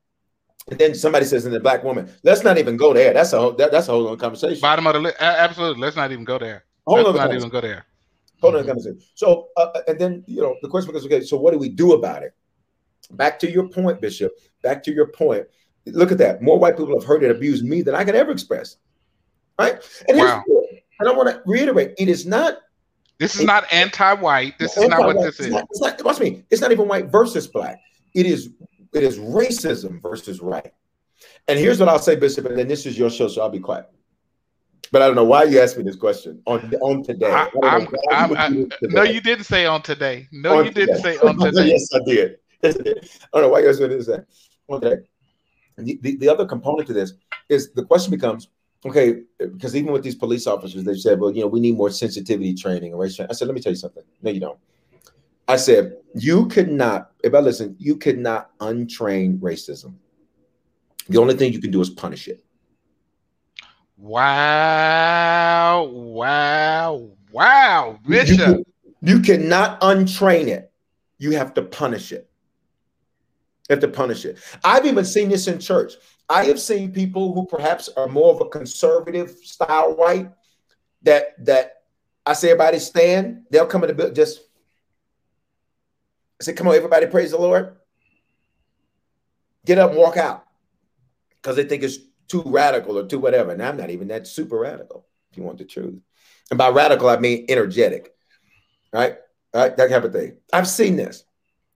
And 0.70 0.80
then 0.80 0.94
somebody 0.94 1.26
says 1.26 1.46
in 1.46 1.52
the 1.52 1.60
black 1.60 1.84
woman, 1.84 2.12
let's 2.24 2.44
not 2.44 2.58
even 2.58 2.78
go 2.78 2.94
there. 2.94 3.14
That's 3.14 3.34
a 3.34 3.40
whole 3.40 3.54
that, 3.54 3.72
that's 3.72 3.88
a 3.88 3.92
whole 3.92 4.08
other 4.08 4.18
conversation. 4.18 4.62
Bottom 4.62 4.86
of 4.86 4.94
the 4.94 5.00
list. 5.00 5.18
Absolutely. 5.20 5.82
Let's 5.82 5.96
not 5.96 6.12
even 6.12 6.24
go 6.24 6.38
there. 6.38 6.66
Hold 6.86 7.08
Let's 7.08 7.18
not 7.18 7.34
even 7.34 7.50
go 7.50 7.62
there. 7.62 7.86
Hold 8.42 8.56
on, 8.56 8.66
conversation. 8.66 9.00
So, 9.14 9.50
uh, 9.58 9.82
and 9.88 10.00
then 10.00 10.24
you 10.28 10.42
know 10.42 10.56
the 10.62 10.68
question 10.68 10.88
becomes, 10.88 11.06
okay, 11.06 11.22
so 11.22 11.38
what 11.38 11.52
do 11.52 11.60
we 11.60 11.70
do 11.70 11.94
about 11.94 12.24
it? 12.24 12.34
Back 13.12 13.40
to 13.40 13.52
your 13.52 13.68
point, 13.68 14.02
Bishop. 14.02 14.32
Back 14.64 14.84
to 14.84 14.94
your 14.94 15.08
point. 15.08 15.46
Look 15.86 16.12
at 16.12 16.18
that. 16.20 16.42
More 16.42 16.60
white 16.60 16.78
people 16.78 16.94
have 17.00 17.08
heard 17.08 17.24
it 17.24 17.32
abuse 17.32 17.64
me 17.64 17.82
than 17.82 17.96
I 17.96 18.04
can 18.04 18.16
ever 18.16 18.32
express. 18.32 18.78
Right? 19.60 19.80
And 20.08 20.18
wow. 20.18 20.44
and 21.00 21.10
I 21.10 21.12
want 21.12 21.30
to 21.30 21.42
reiterate, 21.46 21.94
it 21.98 22.10
is 22.10 22.26
not. 22.26 22.60
This 23.20 23.36
is 23.36 23.46
not 23.46 23.72
anti-white. 23.72 24.58
This 24.58 24.76
is 24.78 24.88
not 24.88 25.02
what 25.02 25.16
this 25.18 25.40
it's 25.40 25.40
is. 25.42 25.48
Not, 25.50 25.68
it's 25.70 25.82
not, 25.82 26.04
watch 26.04 26.20
me. 26.20 26.44
It's 26.50 26.62
not 26.62 26.72
even 26.72 26.88
white 26.88 27.06
versus 27.06 27.48
black. 27.48 27.80
It 28.16 28.26
is 28.26 28.50
it 28.94 29.04
is 29.04 29.20
racism 29.20 30.02
versus 30.02 30.42
right. 30.42 30.74
And 31.48 31.60
here's 31.60 31.80
what 31.80 31.88
I'll 31.88 32.00
say, 32.00 32.16
Bishop, 32.16 32.46
and 32.46 32.58
then 32.58 32.68
this 32.68 32.86
is 32.86 32.98
your 32.98 33.10
show, 33.10 33.28
so 33.28 33.42
I'll 33.42 33.50
be 33.50 33.60
quiet. 33.60 33.88
But 34.92 35.02
I 35.02 35.08
don't 35.08 35.16
know 35.16 35.24
why 35.24 35.44
you 35.44 35.60
asked 35.60 35.78
me 35.78 35.84
this 35.84 35.96
question 35.96 36.42
on 36.46 36.74
on 36.82 37.04
today. 37.04 37.32
I, 37.32 37.50
I'm, 37.64 37.88
I'm, 38.12 38.38
I, 38.38 38.50
today. 38.50 38.68
no, 38.82 39.04
you 39.04 39.22
didn't 39.22 39.46
say 39.46 39.66
on 39.66 39.82
today. 39.82 40.28
No, 40.32 40.60
on 40.60 40.66
you 40.66 40.72
today. 40.72 40.86
didn't 40.86 41.02
say 41.02 41.18
on 41.20 41.38
today. 41.40 41.68
yes, 41.68 41.88
I 41.94 42.00
did. 42.06 42.38
Yes, 42.62 42.78
I 42.78 42.84
did. 42.84 42.98
I 43.02 43.28
don't 43.34 43.44
know 43.44 43.50
why 43.50 43.60
you 43.60 43.70
asked 43.70 43.80
me 43.80 43.88
this. 43.88 44.10
Okay. 44.70 44.96
The, 45.86 46.00
the, 46.02 46.16
the 46.18 46.30
other 46.30 46.46
component 46.46 46.88
to 46.88 46.94
this 46.94 47.14
is 47.50 47.72
the 47.74 47.84
question 47.84 48.12
becomes 48.12 48.50
okay, 48.86 49.22
because 49.38 49.76
even 49.76 49.92
with 49.92 50.04
these 50.04 50.16
police 50.16 50.48
officers, 50.48 50.84
they 50.84 50.96
said, 50.96 51.20
well, 51.20 51.32
you 51.32 51.42
know, 51.42 51.48
we 51.48 51.60
need 51.60 51.76
more 51.78 51.90
sensitivity 51.90 52.54
training 52.54 52.92
and 52.92 53.00
race 53.00 53.16
training. 53.16 53.30
I 53.30 53.34
said, 53.34 53.48
let 53.48 53.54
me 53.56 53.62
tell 53.62 53.72
you 53.72 53.78
something. 53.78 54.04
No, 54.22 54.32
you 54.32 54.40
don't. 54.40 54.58
I 55.48 55.58
said, 55.58 55.98
you 56.16 56.48
could 56.48 56.72
not, 56.72 57.12
if 57.24 57.34
I 57.34 57.40
listen, 57.40 57.76
you 57.78 57.96
could 57.98 58.18
not 58.18 58.58
untrain 58.60 59.40
racism. 59.40 59.96
The 61.10 61.20
only 61.20 61.36
thing 61.36 61.52
you 61.52 61.60
can 61.60 61.72
do 61.72 61.82
is 61.82 61.90
punish 61.90 62.28
it. 62.28 62.44
Wow, 63.98 65.84
wow, 65.84 67.10
wow, 67.32 68.00
Bishop. 68.08 68.40
You, 68.40 68.66
you 69.02 69.20
cannot 69.20 69.80
untrain 69.82 70.48
it. 70.48 70.72
You 71.20 71.32
have 71.32 71.54
to 71.56 71.62
punish 71.62 72.12
it. 72.12 72.31
Have 73.72 73.80
to 73.80 73.88
punish 73.88 74.26
it. 74.26 74.38
I've 74.64 74.86
even 74.86 75.06
seen 75.06 75.30
this 75.30 75.48
in 75.48 75.58
church. 75.60 75.94
I 76.30 76.44
have 76.46 76.60
seen 76.60 76.92
people 76.92 77.34
who 77.34 77.46
perhaps 77.46 77.90
are 77.96 78.08
more 78.08 78.34
of 78.34 78.42
a 78.42 78.50
conservative 78.50 79.32
style 79.32 79.96
white 79.96 80.30
that 81.04 81.44
that 81.46 81.84
I 82.26 82.34
say 82.34 82.50
everybody 82.50 82.80
stand, 82.80 83.46
they'll 83.50 83.66
come 83.66 83.84
in 83.84 83.88
the 83.88 83.94
building 83.94 84.16
just 84.16 84.42
I 86.42 86.44
say, 86.44 86.54
come 86.54 86.68
on, 86.68 86.76
everybody 86.76 87.06
praise 87.06 87.32
the 87.32 87.38
Lord. 87.38 87.76
Get 89.64 89.78
up 89.78 89.92
and 89.92 90.00
walk 90.00 90.18
out. 90.18 90.44
Because 91.36 91.56
they 91.56 91.64
think 91.64 91.84
it's 91.84 92.00
too 92.28 92.42
radical 92.46 92.98
or 92.98 93.06
too 93.06 93.20
whatever. 93.20 93.52
And 93.52 93.62
I'm 93.62 93.78
not 93.78 93.92
even 93.92 94.08
that 94.08 94.26
super 94.26 94.58
radical, 94.58 95.06
if 95.32 95.38
you 95.38 95.44
want 95.44 95.60
the 95.60 95.66
truth. 95.66 96.00
And 96.50 96.58
by 96.58 96.70
radical, 96.70 97.10
I 97.10 97.18
mean 97.18 97.46
energetic, 97.48 98.16
right? 98.92 99.18
Right? 99.54 99.78
That 99.78 99.92
type 99.92 100.04
of 100.04 100.14
thing. 100.14 100.38
I've 100.52 100.68
seen 100.68 100.96
this, 100.96 101.24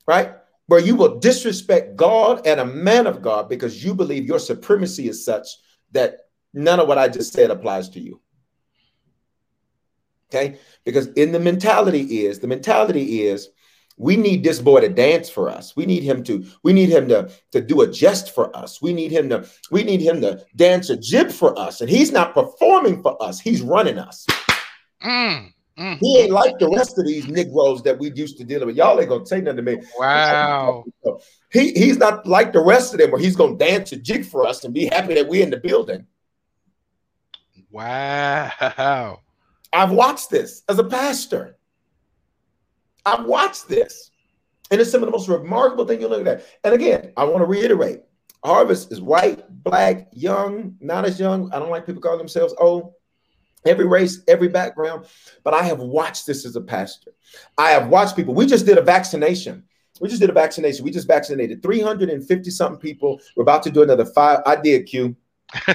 right? 0.08 0.34
Where 0.68 0.80
you 0.80 0.96
will 0.96 1.20
disrespect 1.20 1.96
God 1.96 2.46
and 2.48 2.60
a 2.60 2.66
man 2.66 3.06
of 3.06 3.22
God 3.22 3.50
because 3.50 3.84
you 3.84 3.94
believe 3.94 4.26
your 4.26 4.40
supremacy 4.40 5.08
is 5.08 5.24
such 5.24 5.48
that 5.92 6.22
none 6.54 6.80
of 6.80 6.88
what 6.88 6.98
I 6.98 7.08
just 7.08 7.34
said 7.34 7.52
applies 7.52 7.90
to 7.90 8.00
you. 8.00 8.20
Okay? 10.30 10.58
Because 10.84 11.08
in 11.14 11.32
the 11.32 11.40
mentality 11.40 12.26
is, 12.26 12.40
the 12.40 12.48
mentality 12.48 13.22
is, 13.22 13.50
we 13.98 14.18
need 14.18 14.44
this 14.44 14.60
boy 14.60 14.82
to 14.82 14.90
dance 14.90 15.30
for 15.30 15.50
us. 15.50 15.76
We 15.76 15.86
need 15.86 16.04
him 16.04 16.24
to, 16.26 16.46
we 16.64 16.74
need 16.74 16.90
him 16.90 17.08
to, 17.10 17.32
to 17.52 17.62
do 17.62 17.82
a 17.82 17.92
jest 17.92 18.36
for 18.36 18.56
us. 18.56 18.82
We 18.82 18.94
need 18.94 19.12
him 19.12 19.30
to, 19.30 19.48
we 19.72 19.84
need 19.84 20.02
him 20.02 20.20
to 20.22 20.44
dance 20.56 20.90
a 20.90 20.98
jib 20.98 21.32
for 21.32 21.58
us. 21.58 21.80
And 21.80 21.90
he's 21.90 22.12
not 22.12 22.34
performing 22.34 23.02
for 23.02 23.22
us, 23.24 23.40
he's 23.40 23.62
running 23.62 23.98
us. 23.98 24.26
Mm, 25.02 25.54
mm, 25.78 25.98
he 26.00 26.20
ain't 26.20 26.32
like 26.32 26.58
the 26.60 26.70
rest 26.70 26.98
of 26.98 27.06
these 27.06 27.28
Negroes 27.28 27.84
that 27.84 27.98
we 27.98 28.12
used 28.14 28.38
to 28.38 28.44
deal 28.44 28.66
with. 28.66 28.76
Y'all 28.76 29.00
ain't 29.00 29.10
gonna 29.10 29.26
say 29.26 29.42
nothing 29.42 29.66
to 29.66 29.76
me. 29.76 29.82
Wow. 29.98 30.84
He 31.52 31.72
he's 31.72 31.98
not 31.98 32.26
like 32.26 32.54
the 32.54 32.64
rest 32.64 32.94
of 32.94 33.00
them 33.00 33.12
where 33.12 33.22
he's 33.22 33.36
gonna 33.36 33.58
dance 33.58 33.92
a 33.92 33.98
jig 33.98 34.26
for 34.26 34.46
us 34.46 34.64
and 34.64 34.74
be 34.74 34.86
happy 34.86 35.16
that 35.16 35.28
we're 35.28 35.44
in 35.44 35.50
the 35.50 35.58
building. 35.58 36.06
Wow. 37.72 39.20
I've 39.74 39.92
watched 39.92 40.30
this 40.30 40.64
as 40.70 40.80
a 40.80 40.84
pastor. 40.84 41.58
I've 43.06 43.26
watched 43.26 43.68
this. 43.68 44.12
And 44.72 44.82
it's 44.82 44.92
some 44.92 45.04
of 45.04 45.08
the 45.08 45.12
most 45.12 45.30
remarkable 45.30 45.86
thing 45.86 46.02
you 46.02 46.08
look 46.08 46.26
at. 46.26 46.44
And 46.64 46.74
again, 46.74 47.12
I 47.16 47.24
want 47.26 47.42
to 47.42 47.46
reiterate 47.46 48.02
Harvest 48.46 48.92
is 48.92 49.02
white, 49.02 49.44
black, 49.64 50.08
young, 50.12 50.76
not 50.80 51.06
as 51.06 51.20
young. 51.20 51.52
I 51.52 51.60
don't 51.60 51.72
like 51.72 51.86
people 51.86 52.02
calling 52.02 52.20
themselves 52.20 52.54
old. 52.60 52.94
Every 53.66 53.86
race, 53.86 54.22
every 54.28 54.48
background. 54.48 55.06
But 55.44 55.54
I 55.54 55.64
have 55.64 55.80
watched 55.80 56.26
this 56.26 56.46
as 56.46 56.56
a 56.56 56.62
pastor. 56.62 57.12
I 57.58 57.72
have 57.72 57.90
watched 57.90 58.16
people. 58.16 58.34
We 58.34 58.46
just 58.46 58.66
did 58.66 58.78
a 58.78 58.82
vaccination. 58.82 59.64
We 60.02 60.10
just 60.10 60.22
did 60.22 60.30
a 60.30 60.34
vaccination. 60.34 60.84
We 60.84 60.92
just 60.92 61.08
vaccinated 61.08 61.64
350 61.64 62.50
something 62.50 62.80
people. 62.80 63.20
We're 63.36 63.44
about 63.44 63.64
to 63.64 63.72
do 63.72 63.82
another 63.84 64.06
five. 64.06 64.42
I 64.46 64.58
did, 64.58 64.86
Q. 64.86 65.16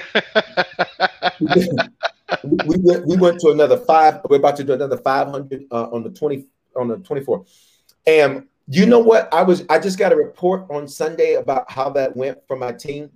we, 1.39 2.77
went, 2.77 3.07
we 3.07 3.17
went 3.17 3.39
to 3.39 3.49
another 3.49 3.77
five. 3.77 4.21
We're 4.29 4.37
about 4.37 4.57
to 4.57 4.63
do 4.63 4.73
another 4.73 4.97
500 4.97 5.65
uh, 5.71 5.89
on 5.91 6.03
the 6.03 6.09
20 6.09 6.45
on 6.75 6.87
the 6.87 6.97
24th. 6.97 7.47
And 8.05 8.47
you 8.67 8.85
know 8.85 8.99
what? 8.99 9.33
I 9.33 9.43
was 9.43 9.65
I 9.69 9.79
just 9.79 9.97
got 9.97 10.13
a 10.13 10.15
report 10.15 10.65
on 10.69 10.87
Sunday 10.87 11.33
about 11.33 11.69
how 11.69 11.89
that 11.91 12.15
went 12.15 12.39
for 12.47 12.55
my 12.55 12.71
team. 12.71 13.09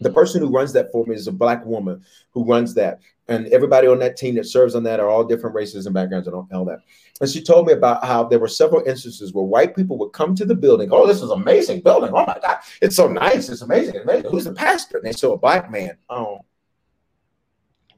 The 0.00 0.10
person 0.10 0.40
who 0.40 0.50
runs 0.50 0.72
that 0.72 0.90
for 0.92 1.04
me 1.06 1.14
is 1.14 1.26
a 1.26 1.32
black 1.32 1.64
woman 1.64 2.02
who 2.30 2.44
runs 2.44 2.74
that. 2.74 3.00
And 3.28 3.46
everybody 3.48 3.86
on 3.86 3.98
that 4.00 4.16
team 4.16 4.34
that 4.36 4.46
serves 4.46 4.74
on 4.74 4.82
that 4.84 4.98
are 4.98 5.08
all 5.08 5.24
different 5.24 5.54
races 5.54 5.86
and 5.86 5.94
backgrounds 5.94 6.26
and 6.26 6.34
all 6.34 6.64
that. 6.64 6.80
And 7.20 7.30
she 7.30 7.42
told 7.42 7.66
me 7.66 7.72
about 7.74 8.04
how 8.04 8.24
there 8.24 8.38
were 8.38 8.48
several 8.48 8.82
instances 8.86 9.32
where 9.32 9.44
white 9.44 9.76
people 9.76 9.98
would 9.98 10.12
come 10.12 10.34
to 10.34 10.44
the 10.44 10.54
building. 10.54 10.88
Oh, 10.90 11.06
this 11.06 11.22
is 11.22 11.30
amazing 11.30 11.82
building. 11.82 12.10
Oh 12.12 12.26
my 12.26 12.38
God. 12.42 12.58
It's 12.80 12.96
so 12.96 13.06
nice. 13.06 13.48
It's 13.48 13.62
amazing. 13.62 13.98
amazing. 13.98 14.30
Who's 14.30 14.44
the 14.44 14.54
pastor? 14.54 14.96
And 14.96 15.06
they 15.06 15.12
saw 15.12 15.34
a 15.34 15.38
black 15.38 15.70
man. 15.70 15.96
Oh. 16.08 16.40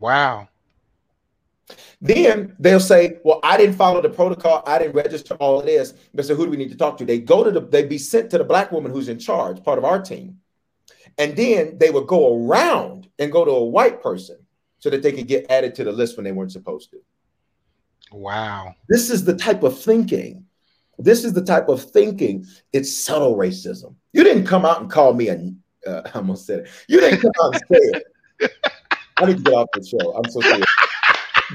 Wow. 0.01 0.49
Then 2.01 2.57
they'll 2.59 2.81
say, 2.81 3.19
"Well, 3.25 3.39
I 3.45 3.57
didn't 3.57 3.77
follow 3.77 4.03
the 4.03 4.11
protocol. 4.11 4.63
I 4.67 4.79
didn't 4.79 4.97
register 4.97 5.35
all 5.37 5.61
of 5.61 5.67
this." 5.67 5.95
They 6.13 6.25
say, 6.25 6.35
"Who 6.35 6.45
do 6.45 6.51
we 6.51 6.57
need 6.57 6.73
to 6.73 6.77
talk 6.77 6.99
to?" 6.99 7.05
They 7.05 7.21
go 7.21 7.45
to 7.45 7.51
the. 7.51 7.61
They 7.61 7.85
be 7.85 7.99
sent 7.99 8.29
to 8.31 8.39
the 8.39 8.45
black 8.45 8.73
woman 8.73 8.91
who's 8.93 9.09
in 9.09 9.19
charge, 9.19 9.63
part 9.63 9.79
of 9.79 9.85
our 9.85 10.03
team, 10.03 10.39
and 11.19 11.37
then 11.37 11.79
they 11.79 11.91
would 11.91 12.07
go 12.07 12.47
around 12.47 13.09
and 13.19 13.33
go 13.33 13.45
to 13.45 13.51
a 13.51 13.65
white 13.65 14.03
person 14.03 14.39
so 14.79 14.91
that 14.91 15.03
they 15.03 15.13
could 15.13 15.29
get 15.29 15.51
added 15.51 15.75
to 15.77 15.85
the 15.85 15.93
list 15.93 16.17
when 16.17 16.25
they 16.25 16.33
weren't 16.33 16.53
supposed 16.53 16.91
to. 16.91 16.99
Wow. 18.13 18.75
This 18.89 19.11
is 19.11 19.25
the 19.25 19.37
type 19.37 19.63
of 19.63 19.79
thinking. 19.79 20.45
This 20.99 21.25
is 21.25 21.33
the 21.33 21.45
type 21.45 21.69
of 21.69 21.83
thinking. 21.83 22.47
It's 22.73 22.97
subtle 22.97 23.37
racism. 23.37 23.95
You 24.13 24.25
didn't 24.25 24.47
come 24.47 24.65
out 24.65 24.81
and 24.81 24.91
call 24.91 25.15
me 25.15 25.29
a. 25.29 25.35
Uh, 25.87 26.03
I 26.15 26.19
almost 26.19 26.47
said 26.47 26.61
it. 26.61 26.69
You 26.89 27.01
didn't 27.01 27.21
come 27.21 27.33
out 27.43 27.55
and 27.55 27.63
say 27.71 28.01
it. 28.41 28.53
I 29.19 29.27
need 29.27 29.39
to 29.39 29.43
get 29.43 29.55
off 29.55 29.69
the 29.75 29.85
show. 29.85 30.15
I'm 30.15 30.31
so 30.31 30.41
serious. 30.41 30.67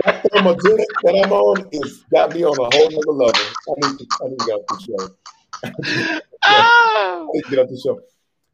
That 0.05 0.23
thermogenic 0.23 0.85
that 1.03 1.21
I'm 1.25 1.31
on 1.31 1.67
is 1.71 2.03
got 2.13 2.33
me 2.33 2.43
on 2.43 2.55
a 2.59 2.75
whole 2.75 2.89
nother 2.91 3.11
level. 3.11 3.41
I 3.69 3.89
need 3.89 3.99
to, 3.99 4.07
I 4.21 4.27
need 4.27 4.39
to 4.39 4.45
get 4.45 4.53
off 4.53 4.65
the 4.69 4.79
show. 4.85 6.13
Oh. 6.43 7.29
I 7.29 7.29
need 7.33 7.43
to 7.43 7.49
get 7.49 7.59
off 7.59 7.69
the 7.69 7.81
show. 7.83 7.99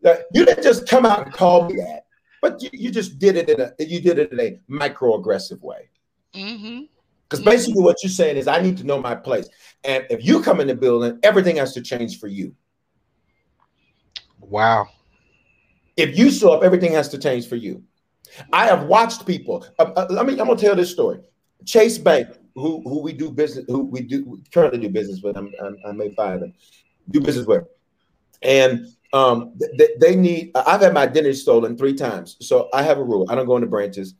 Now, 0.03 0.17
you 0.33 0.45
didn't 0.45 0.63
just 0.63 0.87
come 0.87 1.05
out 1.05 1.25
and 1.25 1.33
call 1.33 1.69
me 1.69 1.77
that, 1.77 2.05
but 2.41 2.61
you, 2.61 2.69
you 2.73 2.91
just 2.91 3.19
did 3.19 3.37
it 3.37 3.49
in 3.49 3.61
a 3.61 3.71
you 3.79 4.01
did 4.01 4.19
it 4.19 4.31
in 4.31 4.39
a 4.39 4.59
microaggressive 4.69 5.61
way. 5.61 5.89
Mhm. 6.35 6.89
Because 7.29 7.43
basically 7.43 7.81
what 7.81 8.03
you're 8.03 8.11
saying 8.11 8.37
is 8.37 8.47
I 8.47 8.61
need 8.61 8.77
to 8.77 8.83
know 8.83 9.01
my 9.01 9.15
place. 9.15 9.49
And 9.83 10.05
if 10.09 10.23
you 10.23 10.41
come 10.43 10.59
in 10.59 10.67
the 10.67 10.75
building, 10.75 11.19
everything 11.23 11.55
has 11.55 11.73
to 11.73 11.81
change 11.81 12.19
for 12.19 12.27
you. 12.27 12.53
Wow. 14.39 14.87
If 15.97 16.17
you 16.17 16.29
show 16.29 16.53
up, 16.53 16.63
everything 16.63 16.91
has 16.93 17.09
to 17.09 17.17
change 17.17 17.47
for 17.47 17.55
you. 17.55 17.83
I 18.51 18.65
have 18.65 18.85
watched 18.87 19.25
people. 19.25 19.65
Uh, 19.79 19.91
uh, 19.95 20.07
let 20.09 20.25
me. 20.25 20.33
I'm 20.33 20.47
gonna 20.47 20.57
tell 20.57 20.75
this 20.75 20.91
story. 20.91 21.19
Chase 21.65 21.97
Bank, 21.97 22.27
who 22.55 22.81
who 22.83 23.01
we 23.01 23.13
do 23.13 23.31
business, 23.31 23.65
who 23.67 23.85
we 23.85 24.01
do 24.01 24.25
we 24.25 24.37
currently 24.51 24.79
do 24.79 24.89
business 24.89 25.21
with. 25.21 25.37
I'm, 25.37 25.51
I'm, 25.63 25.77
I 25.87 25.91
may 25.91 26.13
fire 26.13 26.39
them. 26.39 26.53
Do 27.11 27.21
business 27.21 27.45
with, 27.45 27.63
and 28.41 28.87
um, 29.13 29.53
they, 29.77 29.89
they 29.99 30.15
need. 30.15 30.51
I've 30.55 30.81
had 30.81 30.93
my 30.93 31.03
identity 31.03 31.35
stolen 31.35 31.77
three 31.77 31.93
times. 31.93 32.35
So 32.41 32.69
I 32.73 32.81
have 32.81 32.97
a 32.97 33.03
rule. 33.03 33.27
I 33.29 33.35
don't 33.35 33.45
go 33.45 33.55
into 33.55 33.67
branches, 33.67 34.15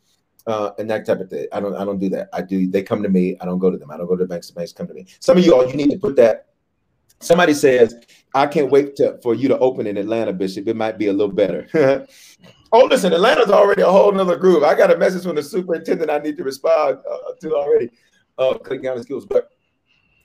uh, 0.46 0.72
and 0.78 0.89
that 0.89 1.06
type 1.06 1.20
of 1.20 1.30
thing. 1.30 1.48
I 1.52 1.60
don't. 1.60 1.76
I 1.76 1.84
don't 1.84 2.00
do 2.00 2.10
that. 2.10 2.30
I 2.32 2.44
do. 2.44 2.68
They 2.68 2.84
come 2.84 3.02
to 3.02 3.10
me. 3.10 3.36
I 3.41 3.46
don't 3.46 3.60
go 3.60 3.72
to 3.72 3.78
them. 3.78 3.89
I 3.91 3.98
don't 3.98 4.08
go 4.08 4.16
to 4.16 4.24
the 4.24 4.28
banks. 4.28 4.48
The 4.48 4.54
banks 4.54 4.72
come 4.72 4.88
to 4.88 4.94
me. 4.94 5.08
Some 5.20 5.38
of 5.38 5.46
you 5.46 5.56
all, 5.56 5.68
you 5.68 5.76
need 5.76 5.89
to 5.89 5.98
put 5.98 6.16
that. 6.18 6.50
Somebody 7.20 7.56
says, 7.56 7.96
"I 8.36 8.46
can't 8.46 8.70
wait 8.70 8.96
to, 8.98 9.20
for 9.24 9.34
you 9.34 9.48
to 9.48 9.58
open 9.58 9.88
in 9.88 9.98
Atlanta, 9.98 10.32
Bishop. 10.32 10.68
It 10.68 10.76
might 10.76 10.98
be 10.98 11.08
a 11.08 11.14
little 11.14 11.34
better." 11.34 12.08
Oh, 12.76 12.86
listen, 12.86 13.14
Atlanta's 13.14 13.52
already 13.52 13.84
a 13.84 13.91
whole 13.91 14.12
nother 14.12 14.36
group. 14.36 14.64
I 14.64 14.74
got 14.74 14.91
a 14.91 14.98
message 14.98 15.22
from 15.22 15.36
the 15.36 15.44
superintendent 15.44 16.10
I 16.10 16.18
need 16.18 16.38
to 16.38 16.44
respond 16.44 16.98
uh, 17.08 17.34
to 17.39 17.54
already, 17.54 17.91
uh, 18.39 18.50
on 18.50 18.58
the 18.98 19.04
skills, 19.04 19.28
But 19.28 19.52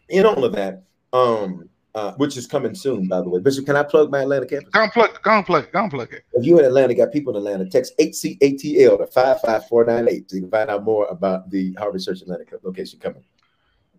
in 0.09 0.25
all 0.25 0.43
of 0.43 0.55
that, 0.55 0.85
um, 1.13 1.69
uh, 1.95 2.13
which 2.13 2.37
is 2.37 2.47
coming 2.47 2.75
soon, 2.75 3.09
by 3.09 3.21
the 3.21 3.29
way. 3.29 3.41
Bishop, 3.41 3.67
can 3.67 3.77
I 3.77 3.83
plug 3.83 4.11
my 4.11 4.23
Atlanta 4.23 4.47
campus? 4.47 4.71
Go 4.71 4.89
plug. 4.91 5.23
Go 5.23 5.43
plug. 5.43 5.73
Go 5.73 5.89
plug 5.89 6.13
it. 6.13 6.25
If 6.33 6.45
you 6.45 6.59
in 6.59 6.65
Atlanta, 6.65 6.95
got 6.95 7.13
people 7.13 7.37
in 7.37 7.39
Atlanta, 7.39 7.69
text 7.69 7.95
HCATL 7.99 8.99
to 8.99 9.07
55498 9.07 10.31
so 10.31 10.37
you 10.37 10.43
can 10.43 10.51
find 10.51 10.71
out 10.71 10.85
more 10.85 11.07
about 11.07 11.51
the 11.51 11.73
Harvest 11.75 12.07
Church 12.07 12.23
Atlanta 12.23 12.45
location 12.63 12.99
coming. 12.99 13.25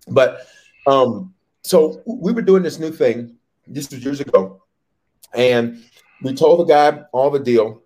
But 0.08 0.48
um, 0.88 1.34
so 1.64 2.02
we 2.06 2.32
were 2.32 2.42
doing 2.42 2.64
this 2.64 2.80
new 2.80 2.92
thing. 2.92 3.36
This 3.68 3.90
was 3.92 4.04
years 4.04 4.20
ago. 4.20 4.64
And 5.34 5.84
we 6.24 6.34
told 6.34 6.60
the 6.60 6.66
guy 6.66 7.04
all 7.12 7.30
the 7.30 7.40
deal. 7.40 7.84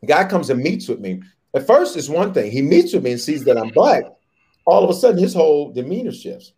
The 0.00 0.06
guy 0.06 0.24
comes 0.24 0.50
and 0.50 0.60
meets 0.60 0.88
with 0.88 1.00
me. 1.00 1.22
At 1.54 1.66
first, 1.66 1.96
it's 1.96 2.08
one 2.08 2.32
thing. 2.32 2.50
He 2.50 2.62
meets 2.62 2.92
with 2.92 3.02
me 3.02 3.12
and 3.12 3.20
sees 3.20 3.44
that 3.44 3.58
I'm 3.58 3.70
black. 3.70 4.04
All 4.64 4.84
of 4.84 4.90
a 4.90 4.94
sudden, 4.94 5.18
his 5.18 5.34
whole 5.34 5.72
demeanor 5.72 6.12
shifts. 6.12 6.52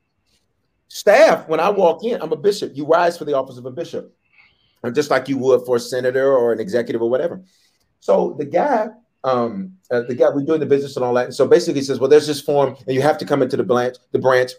Staff, 0.93 1.49
when 1.49 1.61
I 1.61 1.71
walk 1.71 2.03
in, 2.03 2.21
I'm 2.21 2.33
a 2.33 2.37
bishop. 2.37 2.73
You 2.75 2.85
rise 2.85 3.17
for 3.17 3.25
the 3.25 3.35
office 3.35 3.57
of 3.57 3.65
a 3.65 3.71
bishop, 3.71 4.13
or 4.83 4.91
just 4.91 5.09
like 5.09 5.29
you 5.29 5.39
would 5.39 5.65
for 5.65 5.77
a 5.77 5.81
senator 5.81 6.37
or 6.37 6.53
an 6.53 6.59
executive 6.59 7.01
or 7.01 7.09
whatever. 7.09 7.41
So 8.01 8.35
the 8.37 8.45
guy, 8.45 8.89
um, 9.23 9.75
uh, 9.93 10.03
the 10.03 10.17
guy, 10.17 10.31
we're 10.31 10.45
doing 10.45 10.59
the 10.59 10.67
business 10.67 10.97
and 10.97 11.05
all 11.05 11.15
that. 11.15 11.27
And 11.27 11.35
so 11.35 11.47
basically, 11.47 11.81
he 11.81 11.85
says, 11.85 12.01
"Well, 12.01 12.11
there's 12.11 12.27
this 12.27 12.41
form, 12.41 12.77
and 12.87 12.95
you 12.95 13.03
have 13.03 13.19
to 13.19 13.25
come 13.25 13.41
into 13.41 13.57
the 13.57 13.63
branch, 13.63 13.99
the 14.11 14.19
branch, 14.19 14.51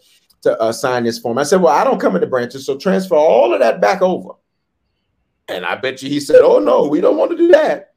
to 0.44 0.58
uh, 0.58 0.72
sign 0.72 1.04
this 1.04 1.20
form." 1.20 1.38
I 1.38 1.44
said, 1.44 1.62
"Well, 1.62 1.76
I 1.76 1.84
don't 1.84 2.00
come 2.00 2.16
into 2.16 2.28
branches, 2.28 2.66
so 2.66 2.78
transfer 2.78 3.16
all 3.16 3.54
of 3.54 3.60
that 3.60 3.82
back 3.82 4.02
over." 4.02 4.30
And 5.50 5.66
I 5.66 5.76
bet 5.76 6.02
you 6.02 6.08
he 6.08 6.22
said, 6.22 6.40
"Oh 6.42 6.60
no, 6.60 6.88
we 6.88 7.02
don't 7.02 7.18
want 7.18 7.32
to 7.32 7.38
do 7.38 7.50
that." 7.50 7.90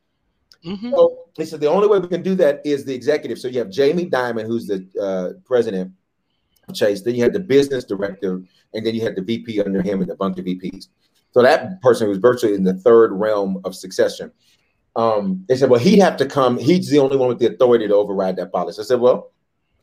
Mhm. 0.66 0.90
So 0.90 1.18
he 1.36 1.44
said 1.44 1.60
the 1.60 1.68
only 1.70 1.86
way 1.86 2.00
we 2.00 2.08
can 2.08 2.22
do 2.22 2.34
that 2.34 2.62
is 2.64 2.84
the 2.84 2.94
executive. 2.94 3.38
So 3.38 3.46
you 3.46 3.60
have 3.60 3.70
Jamie 3.70 4.10
Dimon, 4.10 4.46
who's 4.46 4.66
the 4.66 4.84
uh, 5.00 5.38
president 5.44 5.92
Chase. 6.72 7.02
Then 7.02 7.14
you 7.14 7.22
had 7.22 7.32
the 7.32 7.40
business 7.40 7.84
director, 7.84 8.42
and 8.72 8.86
then 8.86 8.94
you 8.94 9.02
had 9.02 9.16
the 9.16 9.22
VP 9.22 9.60
under 9.62 9.82
him 9.82 10.00
and 10.00 10.10
a 10.10 10.16
bunch 10.16 10.38
of 10.38 10.44
VPs. 10.44 10.88
So 11.32 11.42
that 11.42 11.82
person 11.82 12.08
was 12.08 12.18
virtually 12.18 12.54
in 12.54 12.64
the 12.64 12.74
third 12.74 13.12
realm 13.12 13.60
of 13.64 13.74
succession. 13.74 14.30
Um, 14.96 15.44
they 15.48 15.56
said, 15.56 15.70
well, 15.70 15.80
he'd 15.80 15.98
have 15.98 16.16
to 16.18 16.26
come. 16.26 16.56
He's 16.56 16.88
the 16.88 17.00
only 17.00 17.16
one 17.16 17.28
with 17.28 17.40
the 17.40 17.52
authority 17.52 17.88
to 17.88 17.94
override 17.94 18.36
that 18.36 18.52
policy. 18.52 18.80
I 18.80 18.84
said, 18.84 19.00
well, 19.00 19.32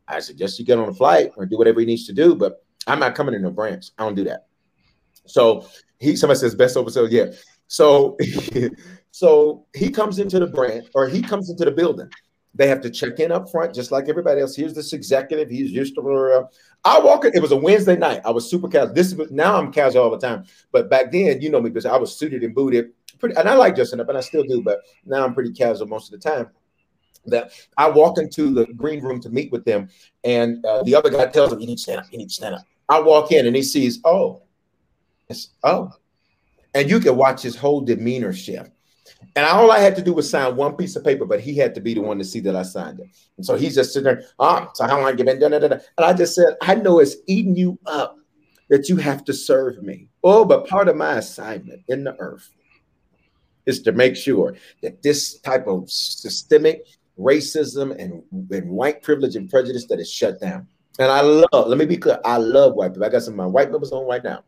I 0.08 0.20
suggest 0.20 0.60
you 0.60 0.66
get 0.66 0.80
on 0.80 0.90
a 0.90 0.94
flight 0.94 1.32
or 1.36 1.46
do 1.46 1.58
whatever 1.58 1.82
he 1.82 1.86
needs 1.86 2.06
to 2.08 2.14
do, 2.14 2.36
but 2.36 2.64
I'm 2.88 3.00
not 3.00 3.16
coming 3.16 3.36
in 3.36 3.42
no 3.42 3.52
branch. 3.52 3.88
I 3.98 4.04
don't 4.04 4.16
do 4.16 4.24
that. 4.26 4.48
So 5.26 5.68
he 6.00 6.16
somebody 6.16 6.40
says 6.40 6.56
best 6.56 6.78
over 6.78 6.90
so 6.90 7.06
yeah. 7.06 7.28
So 7.68 8.18
so 9.12 9.66
he 9.76 9.90
comes 9.90 10.20
into 10.20 10.40
the 10.40 10.48
branch 10.48 10.88
or 10.96 11.08
he 11.08 11.22
comes 11.22 11.50
into 11.50 11.66
the 11.66 11.72
building. 11.72 12.10
They 12.54 12.68
have 12.68 12.82
to 12.82 12.90
check 12.90 13.20
in 13.20 13.32
up 13.32 13.50
front, 13.50 13.74
just 13.74 13.92
like 13.92 14.10
everybody 14.10 14.42
else. 14.42 14.56
Here's 14.56 14.74
this 14.74 14.92
executive. 14.92 15.50
He's 15.50 15.72
used 15.72 15.96
to. 15.96 16.50
I 16.84 17.00
walk 17.00 17.24
in. 17.26 17.34
It 17.34 17.42
was 17.42 17.54
a 17.54 17.58
Wednesday 17.58 17.96
night. 17.96 18.22
I 18.26 18.32
was 18.32 18.50
super 18.50 18.68
casual. 18.68 18.94
This 18.94 19.14
is 19.14 19.32
now 19.32 19.58
I'm 19.58 19.72
casual 19.72 20.04
all 20.04 20.10
the 20.10 20.18
time. 20.18 20.46
But 20.72 20.90
back 20.90 21.12
then, 21.12 21.42
you 21.42 21.50
know 21.50 21.62
me, 21.62 21.70
because 21.70 21.86
I 21.86 21.96
was 21.98 22.16
suited 22.18 22.44
and 22.44 22.54
booted. 22.54 22.92
Pretty, 23.20 23.36
and 23.38 23.48
I 23.48 23.54
like 23.54 23.76
dressing 23.76 24.00
up, 24.00 24.10
and 24.10 24.18
I 24.18 24.22
still 24.22 24.44
do. 24.44 24.62
But 24.62 24.80
now 25.06 25.24
I'm 25.24 25.34
pretty 25.34 25.54
casual 25.54 25.88
most 25.88 26.14
of 26.14 26.20
the 26.20 26.30
time. 26.30 26.50
That 27.28 27.52
I 27.78 27.88
walk 27.88 28.18
into 28.18 28.54
the 28.54 28.66
green 28.66 29.02
room 29.02 29.22
to 29.22 29.30
meet 29.30 29.52
with 29.52 29.64
them, 29.64 29.90
and 30.24 30.66
uh, 30.66 30.84
the 30.84 30.96
other 30.96 31.10
guy 31.10 31.28
tells 31.28 31.54
him, 31.54 31.60
"You 31.62 31.68
need 31.68 31.78
to 31.78 31.82
stand 31.82 32.00
up. 32.00 32.08
You 32.12 32.18
need 32.18 32.30
to 32.30 32.34
stand 32.34 32.56
up." 32.56 32.66
I 32.90 33.00
walk 33.00 33.32
in, 33.32 33.46
and 33.46 33.56
he 33.56 33.62
sees, 33.62 34.00
"Oh, 34.04 34.42
it's 35.30 35.52
oh," 35.64 35.92
and 36.74 36.90
you 36.90 37.00
can 37.00 37.16
watch 37.16 37.44
his 37.44 37.56
whole 37.56 37.80
demeanor 37.82 38.34
shift. 38.34 38.72
And 39.36 39.46
all 39.46 39.72
I 39.72 39.80
had 39.80 39.96
to 39.96 40.02
do 40.02 40.14
was 40.14 40.30
sign 40.30 40.56
one 40.56 40.76
piece 40.76 40.96
of 40.96 41.04
paper, 41.04 41.26
but 41.26 41.40
he 41.40 41.56
had 41.56 41.74
to 41.76 41.82
be 41.82 41.94
the 41.94 42.02
one 42.02 42.18
to 42.18 42.26
see 42.26 42.40
that 42.42 42.56
I 42.56 42.64
signed 42.64 43.00
it. 43.00 43.08
And 43.38 43.46
so 43.46 43.56
he's 43.56 43.76
just 43.76 43.94
sitting 43.94 44.06
there, 44.06 44.24
ah, 44.40 44.70
so 44.74 44.86
how 44.86 45.00
long 45.00 45.18
you 45.18 45.24
been 45.24 45.40
doing? 45.40 45.54
And 45.54 45.82
I 45.98 46.14
just 46.14 46.36
said, 46.36 46.56
I 46.62 46.76
know 46.76 47.00
it's 47.00 47.16
eating 47.28 47.56
you 47.56 47.80
up 47.86 48.18
that 48.70 48.90
you 48.90 48.98
have 48.98 49.24
to 49.26 49.34
serve 49.34 49.82
me. 49.84 50.08
Oh, 50.24 50.46
but 50.46 50.68
part 50.68 50.88
of 50.88 50.96
my 50.96 51.18
assignment 51.18 51.84
in 51.88 52.04
the 52.04 52.16
earth 52.20 52.50
is 53.66 53.82
to 53.84 53.92
make 53.92 54.16
sure 54.16 54.56
that 54.82 55.02
this 55.04 55.40
type 55.40 55.68
of 55.68 55.90
systemic 55.90 56.86
racism 57.20 57.92
and, 57.98 58.24
and 58.52 58.70
white 58.70 59.02
privilege 59.04 59.36
and 59.36 59.50
prejudice 59.50 59.86
that 59.88 60.00
is 60.00 60.12
shut 60.12 60.40
down. 60.40 60.68
And 61.00 61.12
I 61.12 61.22
love, 61.22 61.68
let 61.68 61.78
me 61.78 61.86
be 61.86 61.98
clear, 61.98 62.20
I 62.26 62.38
love 62.38 62.74
white 62.74 62.94
people. 62.94 63.06
I 63.06 63.10
got 63.10 63.24
some 63.24 63.34
of 63.34 63.38
my 63.38 63.46
white 63.46 63.72
members 63.72 63.92
on 63.92 64.08
right 64.08 64.24
now. 64.24 64.44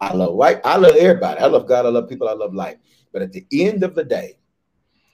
I 0.00 0.12
love 0.14 0.34
white, 0.34 0.60
I 0.64 0.76
love 0.76 0.96
everybody. 0.96 1.40
I 1.40 1.46
love 1.46 1.66
God, 1.66 1.86
I 1.86 1.90
love 1.90 2.08
people, 2.08 2.28
I 2.28 2.32
love 2.32 2.54
life. 2.54 2.76
But 3.12 3.22
at 3.22 3.32
the 3.32 3.46
end 3.52 3.82
of 3.82 3.94
the 3.94 4.04
day, 4.04 4.36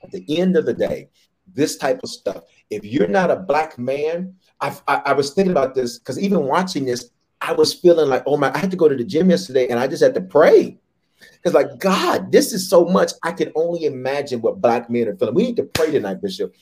at 0.02 0.10
the 0.10 0.24
end 0.38 0.56
of 0.56 0.66
the 0.66 0.74
day, 0.74 1.08
this 1.54 1.76
type 1.76 2.00
of 2.02 2.10
stuff, 2.10 2.44
if 2.70 2.84
you're 2.84 3.08
not 3.08 3.30
a 3.30 3.36
black 3.36 3.78
man, 3.78 4.34
I, 4.60 4.76
I 4.86 5.12
was 5.12 5.32
thinking 5.32 5.52
about 5.52 5.74
this 5.74 5.98
because 5.98 6.18
even 6.18 6.44
watching 6.44 6.84
this, 6.84 7.10
I 7.40 7.52
was 7.52 7.74
feeling 7.74 8.08
like, 8.08 8.24
oh 8.26 8.36
my, 8.36 8.52
I 8.54 8.58
had 8.58 8.70
to 8.70 8.76
go 8.76 8.88
to 8.88 8.96
the 8.96 9.04
gym 9.04 9.30
yesterday 9.30 9.68
and 9.68 9.78
I 9.78 9.86
just 9.86 10.02
had 10.02 10.14
to 10.14 10.20
pray. 10.20 10.78
Because, 11.32 11.54
like, 11.54 11.78
God, 11.78 12.30
this 12.30 12.52
is 12.52 12.68
so 12.68 12.84
much. 12.84 13.12
I 13.22 13.32
can 13.32 13.52
only 13.54 13.84
imagine 13.84 14.40
what 14.40 14.60
black 14.60 14.88
men 14.90 15.08
are 15.08 15.16
feeling. 15.16 15.34
We 15.34 15.42
need 15.44 15.56
to 15.56 15.64
pray 15.64 15.90
tonight, 15.90 16.20
Bishop, 16.20 16.54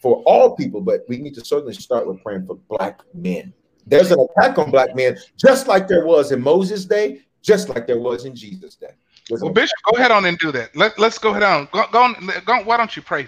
for 0.00 0.22
all 0.24 0.56
people, 0.56 0.80
but 0.80 1.02
we 1.08 1.18
need 1.18 1.34
to 1.34 1.44
certainly 1.44 1.74
start 1.74 2.06
with 2.06 2.22
praying 2.22 2.46
for 2.46 2.56
black 2.68 3.00
men. 3.14 3.52
There's 3.86 4.10
an 4.10 4.20
attack 4.20 4.58
on 4.58 4.70
black 4.70 4.94
men, 4.94 5.18
just 5.36 5.66
like 5.66 5.88
there 5.88 6.06
was 6.06 6.32
in 6.32 6.40
Moses' 6.40 6.84
day, 6.84 7.22
just 7.42 7.68
like 7.68 7.86
there 7.86 7.98
was 7.98 8.24
in 8.24 8.34
Jesus' 8.34 8.76
day. 8.76 8.94
Well, 9.30 9.52
Bishop, 9.52 9.78
go 9.90 9.96
ahead 9.96 10.10
on 10.10 10.24
and 10.24 10.38
do 10.38 10.50
that. 10.52 10.74
Let, 10.74 10.98
let's 10.98 11.18
go 11.18 11.30
ahead 11.30 11.42
on. 11.42 11.68
Go, 11.72 11.84
go 11.92 12.02
on. 12.02 12.30
Go, 12.44 12.62
why 12.64 12.76
don't 12.76 12.94
you 12.96 13.02
pray? 13.02 13.26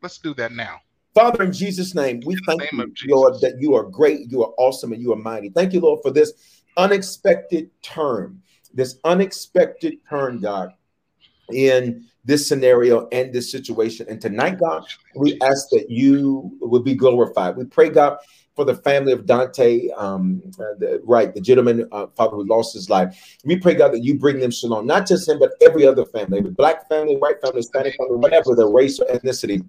Let's 0.00 0.18
do 0.18 0.34
that 0.34 0.52
now. 0.52 0.80
Father, 1.14 1.44
in 1.44 1.52
Jesus' 1.52 1.94
name, 1.94 2.22
we 2.24 2.36
thank 2.46 2.60
name 2.72 2.94
you. 3.02 3.14
Lord, 3.14 3.34
that 3.42 3.60
you 3.60 3.74
are 3.74 3.84
great, 3.84 4.30
you 4.30 4.42
are 4.42 4.52
awesome, 4.56 4.92
and 4.92 5.02
you 5.02 5.12
are 5.12 5.16
mighty. 5.16 5.50
Thank 5.50 5.74
you, 5.74 5.80
Lord, 5.80 6.00
for 6.02 6.10
this 6.10 6.32
unexpected 6.76 7.70
turn, 7.82 8.40
this 8.72 8.98
unexpected 9.04 9.98
turn, 10.08 10.40
God, 10.40 10.72
in 11.50 12.06
this 12.24 12.46
scenario 12.46 13.08
and 13.10 13.32
this 13.32 13.50
situation. 13.50 14.06
And 14.08 14.20
tonight, 14.20 14.58
God, 14.60 14.84
we 15.16 15.38
ask 15.40 15.68
that 15.70 15.90
you 15.90 16.56
would 16.60 16.84
be 16.84 16.94
glorified. 16.94 17.56
We 17.56 17.64
pray, 17.64 17.88
God, 17.88 18.18
for 18.54 18.64
the 18.64 18.74
family 18.76 19.12
of 19.12 19.24
Daunte, 19.24 19.88
um, 19.98 20.42
uh, 20.58 20.74
the, 20.78 21.00
right, 21.04 21.34
the 21.34 21.40
gentleman, 21.40 21.88
uh, 21.90 22.06
Father, 22.08 22.36
who 22.36 22.44
lost 22.44 22.74
his 22.74 22.90
life. 22.90 23.36
We 23.44 23.56
pray, 23.56 23.74
God, 23.74 23.92
that 23.92 24.04
you 24.04 24.18
bring 24.18 24.38
them 24.40 24.50
shalom, 24.50 24.86
not 24.86 25.06
just 25.06 25.28
him, 25.28 25.38
but 25.38 25.52
every 25.60 25.86
other 25.86 26.04
family, 26.04 26.38
every 26.38 26.50
black 26.50 26.88
family, 26.88 27.16
white 27.16 27.40
family, 27.40 27.58
Hispanic 27.58 27.96
family, 27.96 28.16
whatever 28.16 28.54
the 28.54 28.66
race 28.66 29.00
or 29.00 29.06
ethnicity 29.06 29.66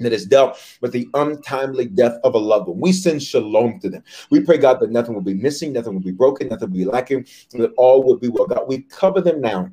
that 0.00 0.12
has 0.12 0.26
dealt 0.26 0.58
with 0.80 0.92
the 0.92 1.08
untimely 1.14 1.86
death 1.86 2.18
of 2.22 2.34
a 2.34 2.38
loved 2.38 2.68
one. 2.68 2.80
We 2.80 2.92
send 2.92 3.22
shalom 3.22 3.80
to 3.80 3.88
them. 3.88 4.04
We 4.30 4.40
pray, 4.40 4.58
God, 4.58 4.80
that 4.80 4.90
nothing 4.90 5.14
will 5.14 5.22
be 5.22 5.34
missing, 5.34 5.72
nothing 5.72 5.94
will 5.94 6.00
be 6.00 6.12
broken, 6.12 6.48
nothing 6.48 6.70
will 6.70 6.78
be 6.78 6.84
lacking, 6.84 7.26
and 7.52 7.62
that 7.62 7.72
all 7.76 8.02
will 8.04 8.16
be 8.16 8.28
well. 8.28 8.46
God, 8.46 8.68
we 8.68 8.82
cover 8.82 9.20
them 9.20 9.40
now 9.40 9.70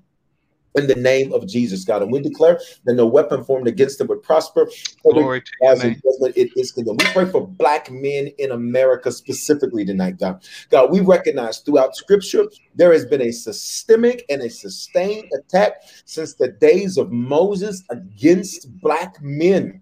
in 0.75 0.87
the 0.87 0.95
name 0.95 1.33
of 1.33 1.47
Jesus, 1.47 1.83
God. 1.83 2.01
And 2.01 2.11
we 2.11 2.21
declare 2.21 2.59
that 2.83 2.93
no 2.93 3.05
weapon 3.05 3.43
formed 3.43 3.67
against 3.67 3.97
them 3.97 4.07
would 4.07 4.23
prosper. 4.23 4.69
Glory 5.03 5.41
to 5.41 5.51
your 5.61 5.71
As 5.71 5.83
in 5.83 5.91
name. 5.91 6.01
judgment, 6.03 6.37
it 6.37 6.51
is. 6.55 6.73
We 6.75 6.95
pray 7.13 7.25
for 7.25 7.47
black 7.47 7.89
men 7.89 8.27
in 8.37 8.51
America 8.51 9.11
specifically 9.11 9.85
tonight, 9.85 10.19
God. 10.19 10.43
God, 10.69 10.91
we 10.91 10.99
recognize 10.99 11.59
throughout 11.59 11.95
scripture 11.95 12.45
there 12.75 12.91
has 12.91 13.05
been 13.05 13.21
a 13.21 13.31
systemic 13.31 14.25
and 14.29 14.41
a 14.41 14.49
sustained 14.49 15.29
attack 15.33 15.81
since 16.05 16.35
the 16.35 16.49
days 16.49 16.97
of 16.97 17.11
Moses 17.11 17.83
against 17.89 18.67
black 18.81 19.21
men. 19.21 19.81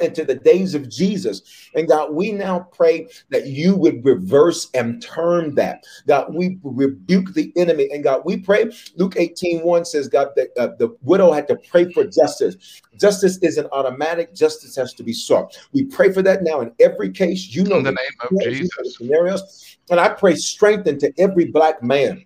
Into 0.00 0.24
the 0.24 0.34
days 0.34 0.74
of 0.74 0.88
Jesus. 0.88 1.42
And 1.74 1.88
God, 1.88 2.12
we 2.12 2.32
now 2.32 2.68
pray 2.72 3.08
that 3.30 3.46
you 3.46 3.76
would 3.76 4.04
reverse 4.04 4.68
and 4.74 5.02
turn 5.02 5.54
that. 5.56 5.84
God, 6.06 6.34
we 6.34 6.58
rebuke 6.62 7.34
the 7.34 7.52
enemy. 7.56 7.88
And 7.92 8.02
God, 8.04 8.22
we 8.24 8.38
pray, 8.38 8.70
Luke 8.96 9.14
18 9.16 9.62
1 9.62 9.84
says, 9.84 10.08
God, 10.08 10.28
that 10.36 10.48
uh, 10.58 10.68
the 10.78 10.96
widow 11.02 11.32
had 11.32 11.48
to 11.48 11.56
pray 11.56 11.92
for 11.92 12.04
justice. 12.04 12.80
Justice 12.98 13.38
isn't 13.42 13.68
automatic, 13.72 14.34
justice 14.34 14.76
has 14.76 14.94
to 14.94 15.02
be 15.02 15.12
sought. 15.12 15.56
We 15.72 15.84
pray 15.84 16.12
for 16.12 16.22
that 16.22 16.42
now 16.42 16.60
in 16.60 16.72
every 16.80 17.10
case. 17.10 17.54
You 17.54 17.64
know 17.64 17.78
In 17.78 17.84
the 17.84 17.92
name 17.92 17.96
of 18.20 18.42
Jesus. 18.42 18.96
scenarios. 18.96 19.76
And 19.90 19.98
I 19.98 20.08
pray 20.08 20.36
strength 20.36 20.86
into 20.86 21.12
every 21.18 21.46
black 21.46 21.82
man. 21.82 22.24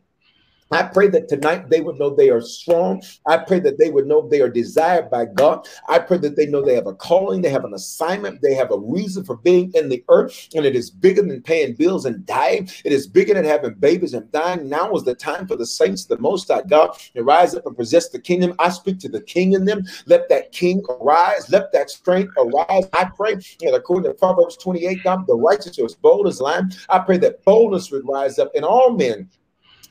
I 0.71 0.83
pray 0.83 1.09
that 1.09 1.29
tonight 1.29 1.69
they 1.69 1.83
would 1.83 1.99
know 1.99 2.11
they 2.11 2.31
are 2.31 2.41
strong. 2.41 3.03
I 3.27 3.37
pray 3.37 3.61
that 3.61 3.79
they 3.79 3.91
would 3.91 4.07
know 4.07 4.27
they 4.27 4.41
are 4.41 4.49
desired 4.49 5.11
by 5.11 5.27
God. 5.27 5.69
I 5.89 5.99
pray 5.99 6.17
that 6.19 6.37
they 6.37 6.47
know 6.47 6.63
they 6.63 6.75
have 6.75 6.87
a 6.87 6.95
calling, 6.95 7.43
they 7.43 7.51
have 7.51 7.65
an 7.65 7.75
assignment, 7.75 8.41
they 8.41 8.55
have 8.55 8.73
a 8.73 8.79
reason 8.79 9.25
for 9.25 9.37
being 9.37 9.71
in 9.75 9.91
the 9.91 10.03
earth, 10.09 10.49
and 10.55 10.65
it 10.65 10.75
is 10.75 10.91
bigger 10.91 11.23
than 11.23 11.43
paying 11.43 11.75
bills 11.75 12.07
and 12.07 12.25
dying. 12.25 12.69
It 12.85 12.93
is 12.93 13.07
bigger 13.07 13.35
than 13.35 13.45
having 13.45 13.75
babies 13.75 14.15
and 14.15 14.31
dying. 14.33 14.69
Now 14.69 14.93
is 14.95 15.05
the 15.05 15.15
time 15.15 15.47
for 15.47 15.57
the 15.57 15.67
saints, 15.67 16.07
the 16.07 16.19
Most 16.19 16.49
High 16.49 16.63
God, 16.63 16.99
to 17.15 17.23
rise 17.23 17.55
up 17.55 17.67
and 17.67 17.77
possess 17.77 18.09
the 18.09 18.19
kingdom. 18.19 18.55
I 18.59 18.71
speak 18.71 18.99
to 19.01 19.09
the 19.09 19.21
King 19.21 19.53
in 19.53 19.67
them. 19.67 19.85
Let 20.07 20.29
that 20.31 20.53
King 20.53 20.83
arise. 20.89 21.51
Let 21.51 21.73
that 21.73 21.91
strength 21.91 22.33
arise. 22.39 22.89
I 22.95 23.05
pray, 23.05 23.35
and 23.35 23.75
according 23.75 24.11
to 24.11 24.19
Proverbs 24.19 24.57
28, 24.57 25.05
God, 25.05 25.27
the 25.27 25.37
righteous 25.37 25.79
are 25.79 25.85
as 25.85 25.95
bold 25.95 26.27
as 26.27 26.41
lion. 26.41 26.73
I 26.89 27.01
pray 27.01 27.19
that 27.19 27.45
boldness 27.45 27.91
would 27.91 28.09
rise 28.09 28.39
up 28.39 28.51
in 28.55 28.65
all 28.65 28.91
men 28.91 29.29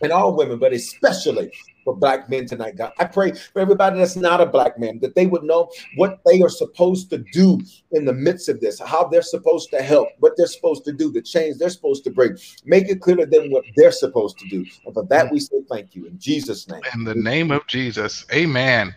and 0.04 0.12
all 0.12 0.36
women, 0.36 0.60
but 0.60 0.74
especially 0.74 1.52
for 1.84 1.96
black 1.96 2.30
men 2.30 2.46
tonight, 2.46 2.78
God. 2.78 2.94
I 3.00 3.06
pray 3.06 3.34
for 3.34 3.60
everybody 3.60 4.00
that's 4.00 4.16
not 4.16 4.42
a 4.42 4.46
black 4.46 4.80
man 4.80 5.00
that 5.00 5.16
they 5.16 5.26
would 5.26 5.44
know 5.44 5.70
what 5.96 6.20
they 6.26 6.42
are 6.42 6.50
supposed 6.50 7.10
to 7.10 7.18
do 7.18 7.62
in 7.92 8.06
the 8.06 8.14
midst 8.14 8.50
of 8.50 8.60
this, 8.62 8.80
how 8.80 9.06
they're 9.06 9.22
supposed 9.22 9.70
to 9.72 9.82
help, 9.82 10.10
what 10.20 10.34
they're 10.38 10.48
supposed 10.48 10.86
to 10.86 10.94
do, 10.94 11.12
the 11.12 11.22
change 11.22 11.58
they're 11.58 11.70
supposed 11.70 12.04
to 12.06 12.12
bring. 12.12 12.38
Make 12.66 12.90
it 12.90 13.02
clear 13.02 13.18
to 13.18 13.26
them 13.26 13.52
what 13.52 13.66
they're 13.76 13.92
supposed 13.92 14.40
to 14.40 14.48
do. 14.48 14.66
And 14.86 14.94
for 14.94 15.06
that, 15.06 15.32
we 15.32 15.40
say 15.40 15.58
thank 15.70 15.96
you 15.96 16.06
in 16.06 16.18
Jesus' 16.20 16.68
name. 16.68 16.82
In 16.94 17.04
the 17.04 17.16
name 17.16 17.52
of 17.52 17.66
Jesus. 17.68 18.26
Amen. 18.32 18.96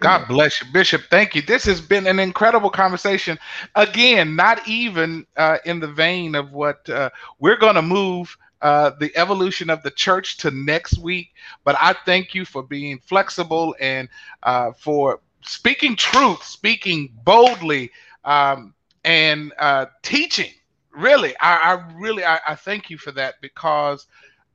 God 0.00 0.26
bless 0.26 0.60
you, 0.60 0.66
Bishop. 0.72 1.02
Thank 1.10 1.36
you. 1.36 1.42
This 1.42 1.64
has 1.64 1.80
been 1.80 2.06
an 2.08 2.18
incredible 2.18 2.70
conversation. 2.70 3.38
Again, 3.76 4.34
not 4.34 4.66
even 4.66 5.26
uh, 5.36 5.58
in 5.64 5.78
the 5.78 5.86
vein 5.86 6.34
of 6.34 6.52
what 6.52 6.88
uh, 6.90 7.10
we're 7.38 7.56
going 7.56 7.76
to 7.76 7.82
move 7.82 8.36
uh, 8.62 8.90
the 9.00 9.14
evolution 9.16 9.68
of 9.68 9.82
the 9.82 9.90
church 9.90 10.36
to 10.38 10.50
next 10.52 10.96
week. 10.98 11.32
But 11.64 11.76
I 11.80 11.94
thank 12.06 12.34
you 12.34 12.44
for 12.44 12.62
being 12.62 12.98
flexible 13.00 13.74
and 13.80 14.08
uh, 14.44 14.72
for 14.72 15.20
speaking 15.44 15.96
truth, 15.96 16.42
speaking 16.44 17.12
boldly, 17.24 17.90
um, 18.24 18.72
and 19.04 19.52
uh, 19.58 19.86
teaching. 20.02 20.52
Really, 20.92 21.34
I, 21.40 21.56
I 21.56 21.92
really 21.98 22.24
I, 22.24 22.38
I, 22.46 22.54
thank 22.54 22.90
you 22.90 22.98
for 22.98 23.12
that 23.12 23.36
because, 23.40 24.06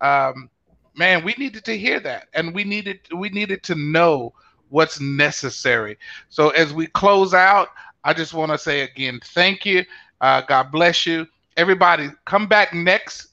um, 0.01 0.49
man, 0.95 1.25
we 1.25 1.33
needed 1.37 1.65
to 1.65 1.77
hear 1.77 1.99
that, 1.99 2.27
and 2.33 2.53
we 2.53 2.63
needed 2.63 2.99
we 3.13 3.29
needed 3.29 3.63
to 3.63 3.75
know 3.75 4.33
what's 4.69 4.99
necessary. 5.01 5.97
So 6.29 6.49
as 6.51 6.73
we 6.73 6.87
close 6.87 7.33
out, 7.33 7.69
I 8.03 8.13
just 8.13 8.33
want 8.33 8.51
to 8.51 8.57
say 8.57 8.81
again, 8.81 9.19
thank 9.33 9.65
you. 9.65 9.83
Uh, 10.21 10.41
God 10.41 10.71
bless 10.71 11.05
you. 11.05 11.27
Everybody, 11.57 12.09
come 12.25 12.47
back 12.47 12.73
next 12.73 13.29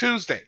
Tuesday 0.00 0.40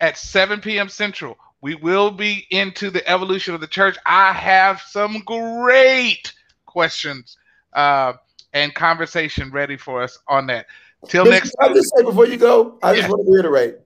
at 0.00 0.16
7 0.16 0.60
p.m. 0.60 0.88
Central. 0.88 1.36
We 1.60 1.74
will 1.74 2.10
be 2.10 2.46
into 2.50 2.90
the 2.90 3.06
evolution 3.06 3.54
of 3.54 3.60
the 3.60 3.66
church. 3.66 3.98
I 4.06 4.32
have 4.32 4.80
some 4.80 5.22
great 5.26 6.32
questions 6.64 7.36
uh, 7.74 8.14
and 8.54 8.74
conversation 8.74 9.50
ready 9.50 9.76
for 9.76 10.02
us 10.02 10.18
on 10.26 10.46
that. 10.46 10.66
Till 11.08 11.26
next. 11.26 11.54
I'll 11.60 11.74
just 11.74 11.92
say 11.94 12.02
before 12.02 12.26
you 12.26 12.38
go, 12.38 12.78
I 12.82 12.94
just 12.94 13.08
want 13.08 13.26
to 13.26 13.30
reiterate 13.30 13.76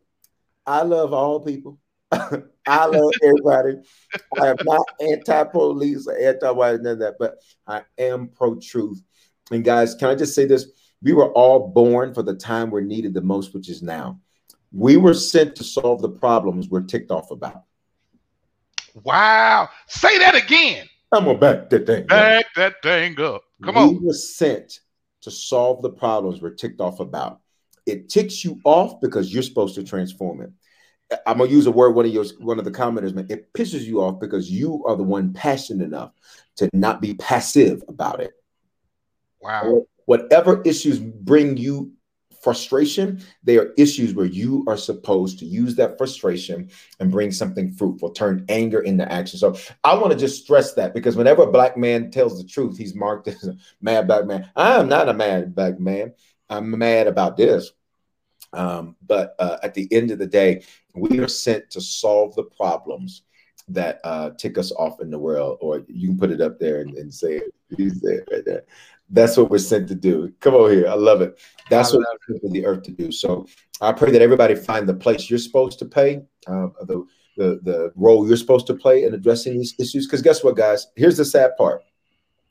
I 0.66 0.82
love 0.82 1.12
all 1.12 1.40
people. 1.40 1.78
I 2.12 2.86
love 2.86 3.12
everybody. 3.22 3.78
I 4.40 4.46
am 4.46 4.56
not 4.62 4.86
anti-police 5.00 6.06
or 6.06 6.16
anti-white, 6.16 6.80
none 6.80 6.92
of 6.92 6.98
that, 7.00 7.16
but 7.18 7.38
I 7.66 7.82
am 7.98 8.28
pro-truth. 8.28 9.02
And 9.50 9.64
guys, 9.64 9.94
can 9.94 10.08
I 10.08 10.14
just 10.14 10.34
say 10.34 10.46
this? 10.46 10.66
We 11.02 11.12
were 11.12 11.30
all 11.32 11.68
born 11.68 12.14
for 12.14 12.22
the 12.22 12.34
time 12.34 12.70
we're 12.70 12.80
needed 12.80 13.12
the 13.12 13.20
most, 13.20 13.52
which 13.52 13.68
is 13.68 13.82
now. 13.82 14.20
We 14.76 14.96
were 14.96 15.14
sent 15.14 15.56
to 15.56 15.64
solve 15.64 16.02
the 16.02 16.08
problems 16.08 16.68
we're 16.68 16.82
ticked 16.82 17.10
off 17.10 17.30
about. 17.30 17.64
Wow. 19.02 19.68
Say 19.86 20.18
that 20.18 20.34
again. 20.34 20.86
I'm 21.12 21.24
gonna 21.24 21.38
back 21.38 21.70
that 21.70 21.86
thing. 21.86 22.02
up. 22.02 22.08
Back 22.08 22.46
that 22.56 22.74
thing 22.82 23.20
up. 23.20 23.44
Come 23.62 23.74
we 23.76 23.80
on. 23.80 23.88
We 23.90 24.06
were 24.06 24.12
sent 24.12 24.80
to 25.22 25.30
solve 25.30 25.82
the 25.82 25.90
problems 25.90 26.42
we're 26.42 26.54
ticked 26.54 26.80
off 26.80 27.00
about. 27.00 27.40
It 27.86 28.08
ticks 28.08 28.44
you 28.44 28.60
off 28.64 29.00
because 29.00 29.32
you're 29.32 29.42
supposed 29.42 29.74
to 29.76 29.84
transform 29.84 30.42
it. 30.42 30.50
I'm 31.26 31.38
gonna 31.38 31.50
use 31.50 31.66
a 31.66 31.70
word 31.70 31.90
one 31.90 32.06
of 32.06 32.12
your 32.12 32.24
one 32.40 32.58
of 32.58 32.64
the 32.64 32.70
commenters, 32.70 33.14
man. 33.14 33.26
It 33.30 33.52
pisses 33.52 33.82
you 33.82 34.02
off 34.02 34.18
because 34.20 34.50
you 34.50 34.84
are 34.86 34.96
the 34.96 35.02
one 35.02 35.32
passionate 35.32 35.84
enough 35.84 36.12
to 36.56 36.68
not 36.72 37.00
be 37.00 37.14
passive 37.14 37.82
about 37.88 38.20
it. 38.20 38.32
Wow. 39.40 39.86
Whatever 40.06 40.62
issues 40.62 40.98
bring 40.98 41.56
you 41.56 41.92
frustration, 42.44 43.20
they 43.42 43.56
are 43.56 43.72
issues 43.78 44.14
where 44.14 44.26
you 44.26 44.62
are 44.68 44.76
supposed 44.76 45.38
to 45.38 45.46
use 45.46 45.74
that 45.76 45.96
frustration 45.96 46.70
and 47.00 47.10
bring 47.10 47.32
something 47.32 47.72
fruitful, 47.72 48.10
turn 48.10 48.44
anger 48.50 48.80
into 48.82 49.10
action. 49.10 49.38
So 49.38 49.56
I 49.82 49.94
want 49.94 50.12
to 50.12 50.18
just 50.18 50.44
stress 50.44 50.74
that 50.74 50.92
because 50.94 51.16
whenever 51.16 51.42
a 51.42 51.50
black 51.50 51.78
man 51.78 52.10
tells 52.10 52.38
the 52.38 52.46
truth, 52.46 52.76
he's 52.76 52.94
marked 52.94 53.28
as 53.28 53.48
a 53.48 53.56
mad 53.80 54.06
black 54.06 54.26
man. 54.26 54.48
I 54.54 54.78
am 54.78 54.88
not 54.88 55.08
a 55.08 55.14
mad 55.14 55.54
black 55.54 55.80
man. 55.80 56.12
I'm 56.50 56.78
mad 56.78 57.06
about 57.06 57.38
this. 57.38 57.72
Um, 58.52 58.94
but 59.04 59.34
uh, 59.38 59.56
at 59.62 59.74
the 59.74 59.88
end 59.90 60.10
of 60.10 60.18
the 60.18 60.26
day, 60.26 60.62
we 60.94 61.18
are 61.18 61.28
sent 61.28 61.70
to 61.70 61.80
solve 61.80 62.34
the 62.34 62.44
problems 62.44 63.22
that 63.68 64.00
uh, 64.04 64.30
tick 64.38 64.58
us 64.58 64.70
off 64.72 65.00
in 65.00 65.10
the 65.10 65.18
world. 65.18 65.58
Or 65.60 65.82
you 65.88 66.08
can 66.08 66.18
put 66.18 66.30
it 66.30 66.40
up 66.40 66.60
there 66.60 66.82
and, 66.82 66.94
and 66.96 67.12
say 67.12 67.38
it. 67.38 67.54
You 67.70 67.90
say 67.90 68.16
it 68.16 68.28
right 68.30 68.44
there. 68.44 68.64
That's 69.10 69.36
what 69.36 69.50
we're 69.50 69.58
sent 69.58 69.88
to 69.88 69.94
do. 69.94 70.32
Come 70.40 70.54
on 70.54 70.70
here. 70.70 70.88
I 70.88 70.94
love 70.94 71.20
it. 71.20 71.38
That's 71.70 71.92
what 71.92 72.04
we're 72.28 72.38
for 72.40 72.48
the 72.48 72.66
earth 72.66 72.82
to 72.84 72.90
do. 72.90 73.12
So 73.12 73.46
I 73.80 73.92
pray 73.92 74.10
that 74.10 74.22
everybody 74.22 74.54
find 74.54 74.88
the 74.88 74.94
place 74.94 75.28
you're 75.28 75.38
supposed 75.38 75.78
to 75.80 75.84
pay, 75.84 76.22
uh, 76.46 76.68
the, 76.82 77.04
the, 77.36 77.60
the 77.62 77.92
role 77.96 78.26
you're 78.26 78.36
supposed 78.36 78.66
to 78.68 78.74
play 78.74 79.04
in 79.04 79.14
addressing 79.14 79.58
these 79.58 79.74
issues. 79.78 80.06
Because 80.06 80.22
guess 80.22 80.42
what, 80.42 80.56
guys? 80.56 80.86
Here's 80.96 81.16
the 81.16 81.24
sad 81.24 81.52
part. 81.56 81.82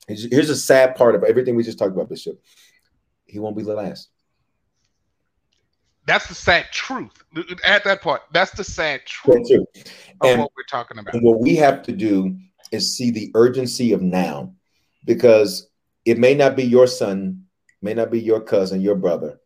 Here's, 0.06 0.48
the 0.48 0.56
sad 0.56 0.96
part 0.96 1.14
of 1.14 1.24
everything 1.24 1.56
we 1.56 1.62
just 1.62 1.78
talked 1.78 1.92
about, 1.92 2.08
Bishop. 2.10 2.40
He 3.26 3.38
won't 3.38 3.56
be 3.56 3.62
the 3.62 3.74
last. 3.74 4.10
That's 6.06 6.28
the 6.28 6.34
sad 6.34 6.66
truth. 6.70 7.24
At 7.64 7.84
that 7.84 8.02
part, 8.02 8.22
that's 8.30 8.50
the 8.50 8.64
sad 8.64 9.06
truth 9.06 9.48
That's 9.48 9.50
of 9.50 10.30
And- 10.30 10.40
what 10.42 10.52
we're 10.56 10.64
talking 10.70 10.98
about. 10.98 11.14
And 11.14 11.22
what 11.24 11.40
we 11.40 11.56
have 11.56 11.82
to 11.84 11.92
do 11.92 12.36
is 12.70 12.94
see 12.96 13.10
the 13.10 13.30
urgency 13.34 13.92
of 13.92 14.02
now, 14.02 14.52
because 15.06 15.68
it 16.04 16.18
may 16.18 16.34
not 16.34 16.56
be 16.56 16.64
your 16.64 16.86
son, 16.86 17.44
may 17.82 17.94
not 17.94 18.10
be 18.10 18.20
your 18.20 18.40
cousin, 18.40 18.80
your 18.80 18.94
brother. 18.94 19.40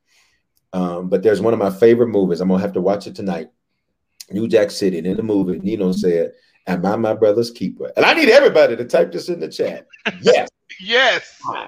Um, 0.72 1.08
but 1.08 1.22
there's 1.22 1.40
one 1.40 1.54
of 1.54 1.58
my 1.58 1.70
favorite 1.70 2.08
movies. 2.08 2.40
I'm 2.40 2.48
gonna 2.48 2.60
have 2.60 2.74
to 2.74 2.80
watch 2.80 3.06
it 3.06 3.14
tonight. 3.14 3.48
New 4.30 4.48
Jack 4.48 4.70
City. 4.70 4.98
And 4.98 5.06
in 5.06 5.16
the 5.16 5.22
movie, 5.22 5.58
Nino 5.58 5.92
said, 5.92 6.32
Am 6.66 6.84
I 6.84 6.96
my 6.96 7.14
brother's 7.14 7.50
keeper? 7.50 7.90
And 7.96 8.04
I 8.04 8.12
need 8.12 8.28
everybody 8.28 8.76
to 8.76 8.84
type 8.84 9.10
this 9.10 9.30
in 9.30 9.40
the 9.40 9.48
chat. 9.48 9.86
Yes. 10.22 10.48
Yes. 10.80 11.40
I. 11.44 11.66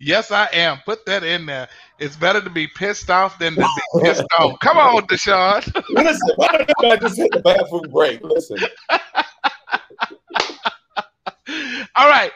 Yes, 0.00 0.30
I 0.30 0.46
am. 0.52 0.78
Put 0.84 1.06
that 1.06 1.22
in 1.22 1.46
there. 1.46 1.68
It's 2.00 2.16
better 2.16 2.40
to 2.40 2.50
be 2.50 2.66
pissed 2.66 3.08
off 3.08 3.38
than 3.38 3.54
to 3.54 3.60
be 3.60 4.00
pissed 4.02 4.26
off. 4.38 4.58
Come 4.60 4.78
on, 4.78 5.06
Deshaun. 5.06 5.64
Listen, 5.90 6.30
why 6.36 6.48
don't 6.48 6.92
I 6.92 6.96
just 6.96 7.16
hit 7.16 7.30
the 7.32 7.40
bathroom 7.40 7.90
break? 7.90 8.20
Listen. 8.22 8.58
All 11.94 12.08
right. 12.08 12.32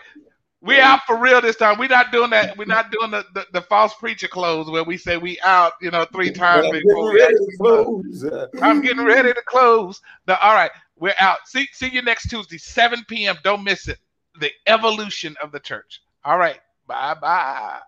We 0.62 0.80
out 0.80 1.00
for 1.06 1.18
real 1.18 1.40
this 1.40 1.56
time. 1.56 1.78
We're 1.78 1.88
not 1.88 2.10
doing 2.10 2.30
that. 2.30 2.56
We're 2.56 2.64
not 2.64 2.90
doing 2.90 3.10
the, 3.10 3.24
the, 3.34 3.46
the 3.52 3.60
false 3.60 3.94
preacher 3.94 4.26
close 4.26 4.68
where 4.70 4.84
we 4.84 4.96
say 4.96 5.16
we 5.16 5.38
out, 5.40 5.74
you 5.80 5.90
know, 5.90 6.04
three 6.06 6.30
times 6.30 6.66
I'm 6.66 6.72
before 6.72 7.12
getting 7.12 7.14
we 7.14 7.20
ready 7.20 7.34
actually 7.34 7.46
to 7.46 7.56
close. 7.58 8.24
Uh, 8.24 8.46
I'm 8.62 8.80
getting 8.80 9.04
ready 9.04 9.32
to 9.32 9.42
close. 9.46 10.00
The, 10.24 10.40
all 10.40 10.54
right, 10.54 10.70
we're 10.98 11.14
out. 11.20 11.46
See, 11.46 11.68
see 11.72 11.90
you 11.90 12.02
next 12.02 12.30
Tuesday, 12.30 12.58
7 12.58 13.04
p.m. 13.06 13.36
Don't 13.44 13.62
miss 13.62 13.86
it. 13.86 13.98
The 14.40 14.50
evolution 14.66 15.36
of 15.42 15.52
the 15.52 15.60
church. 15.60 16.00
All 16.24 16.38
right. 16.38 16.58
Bye 16.86 17.14
bye. 17.14 17.80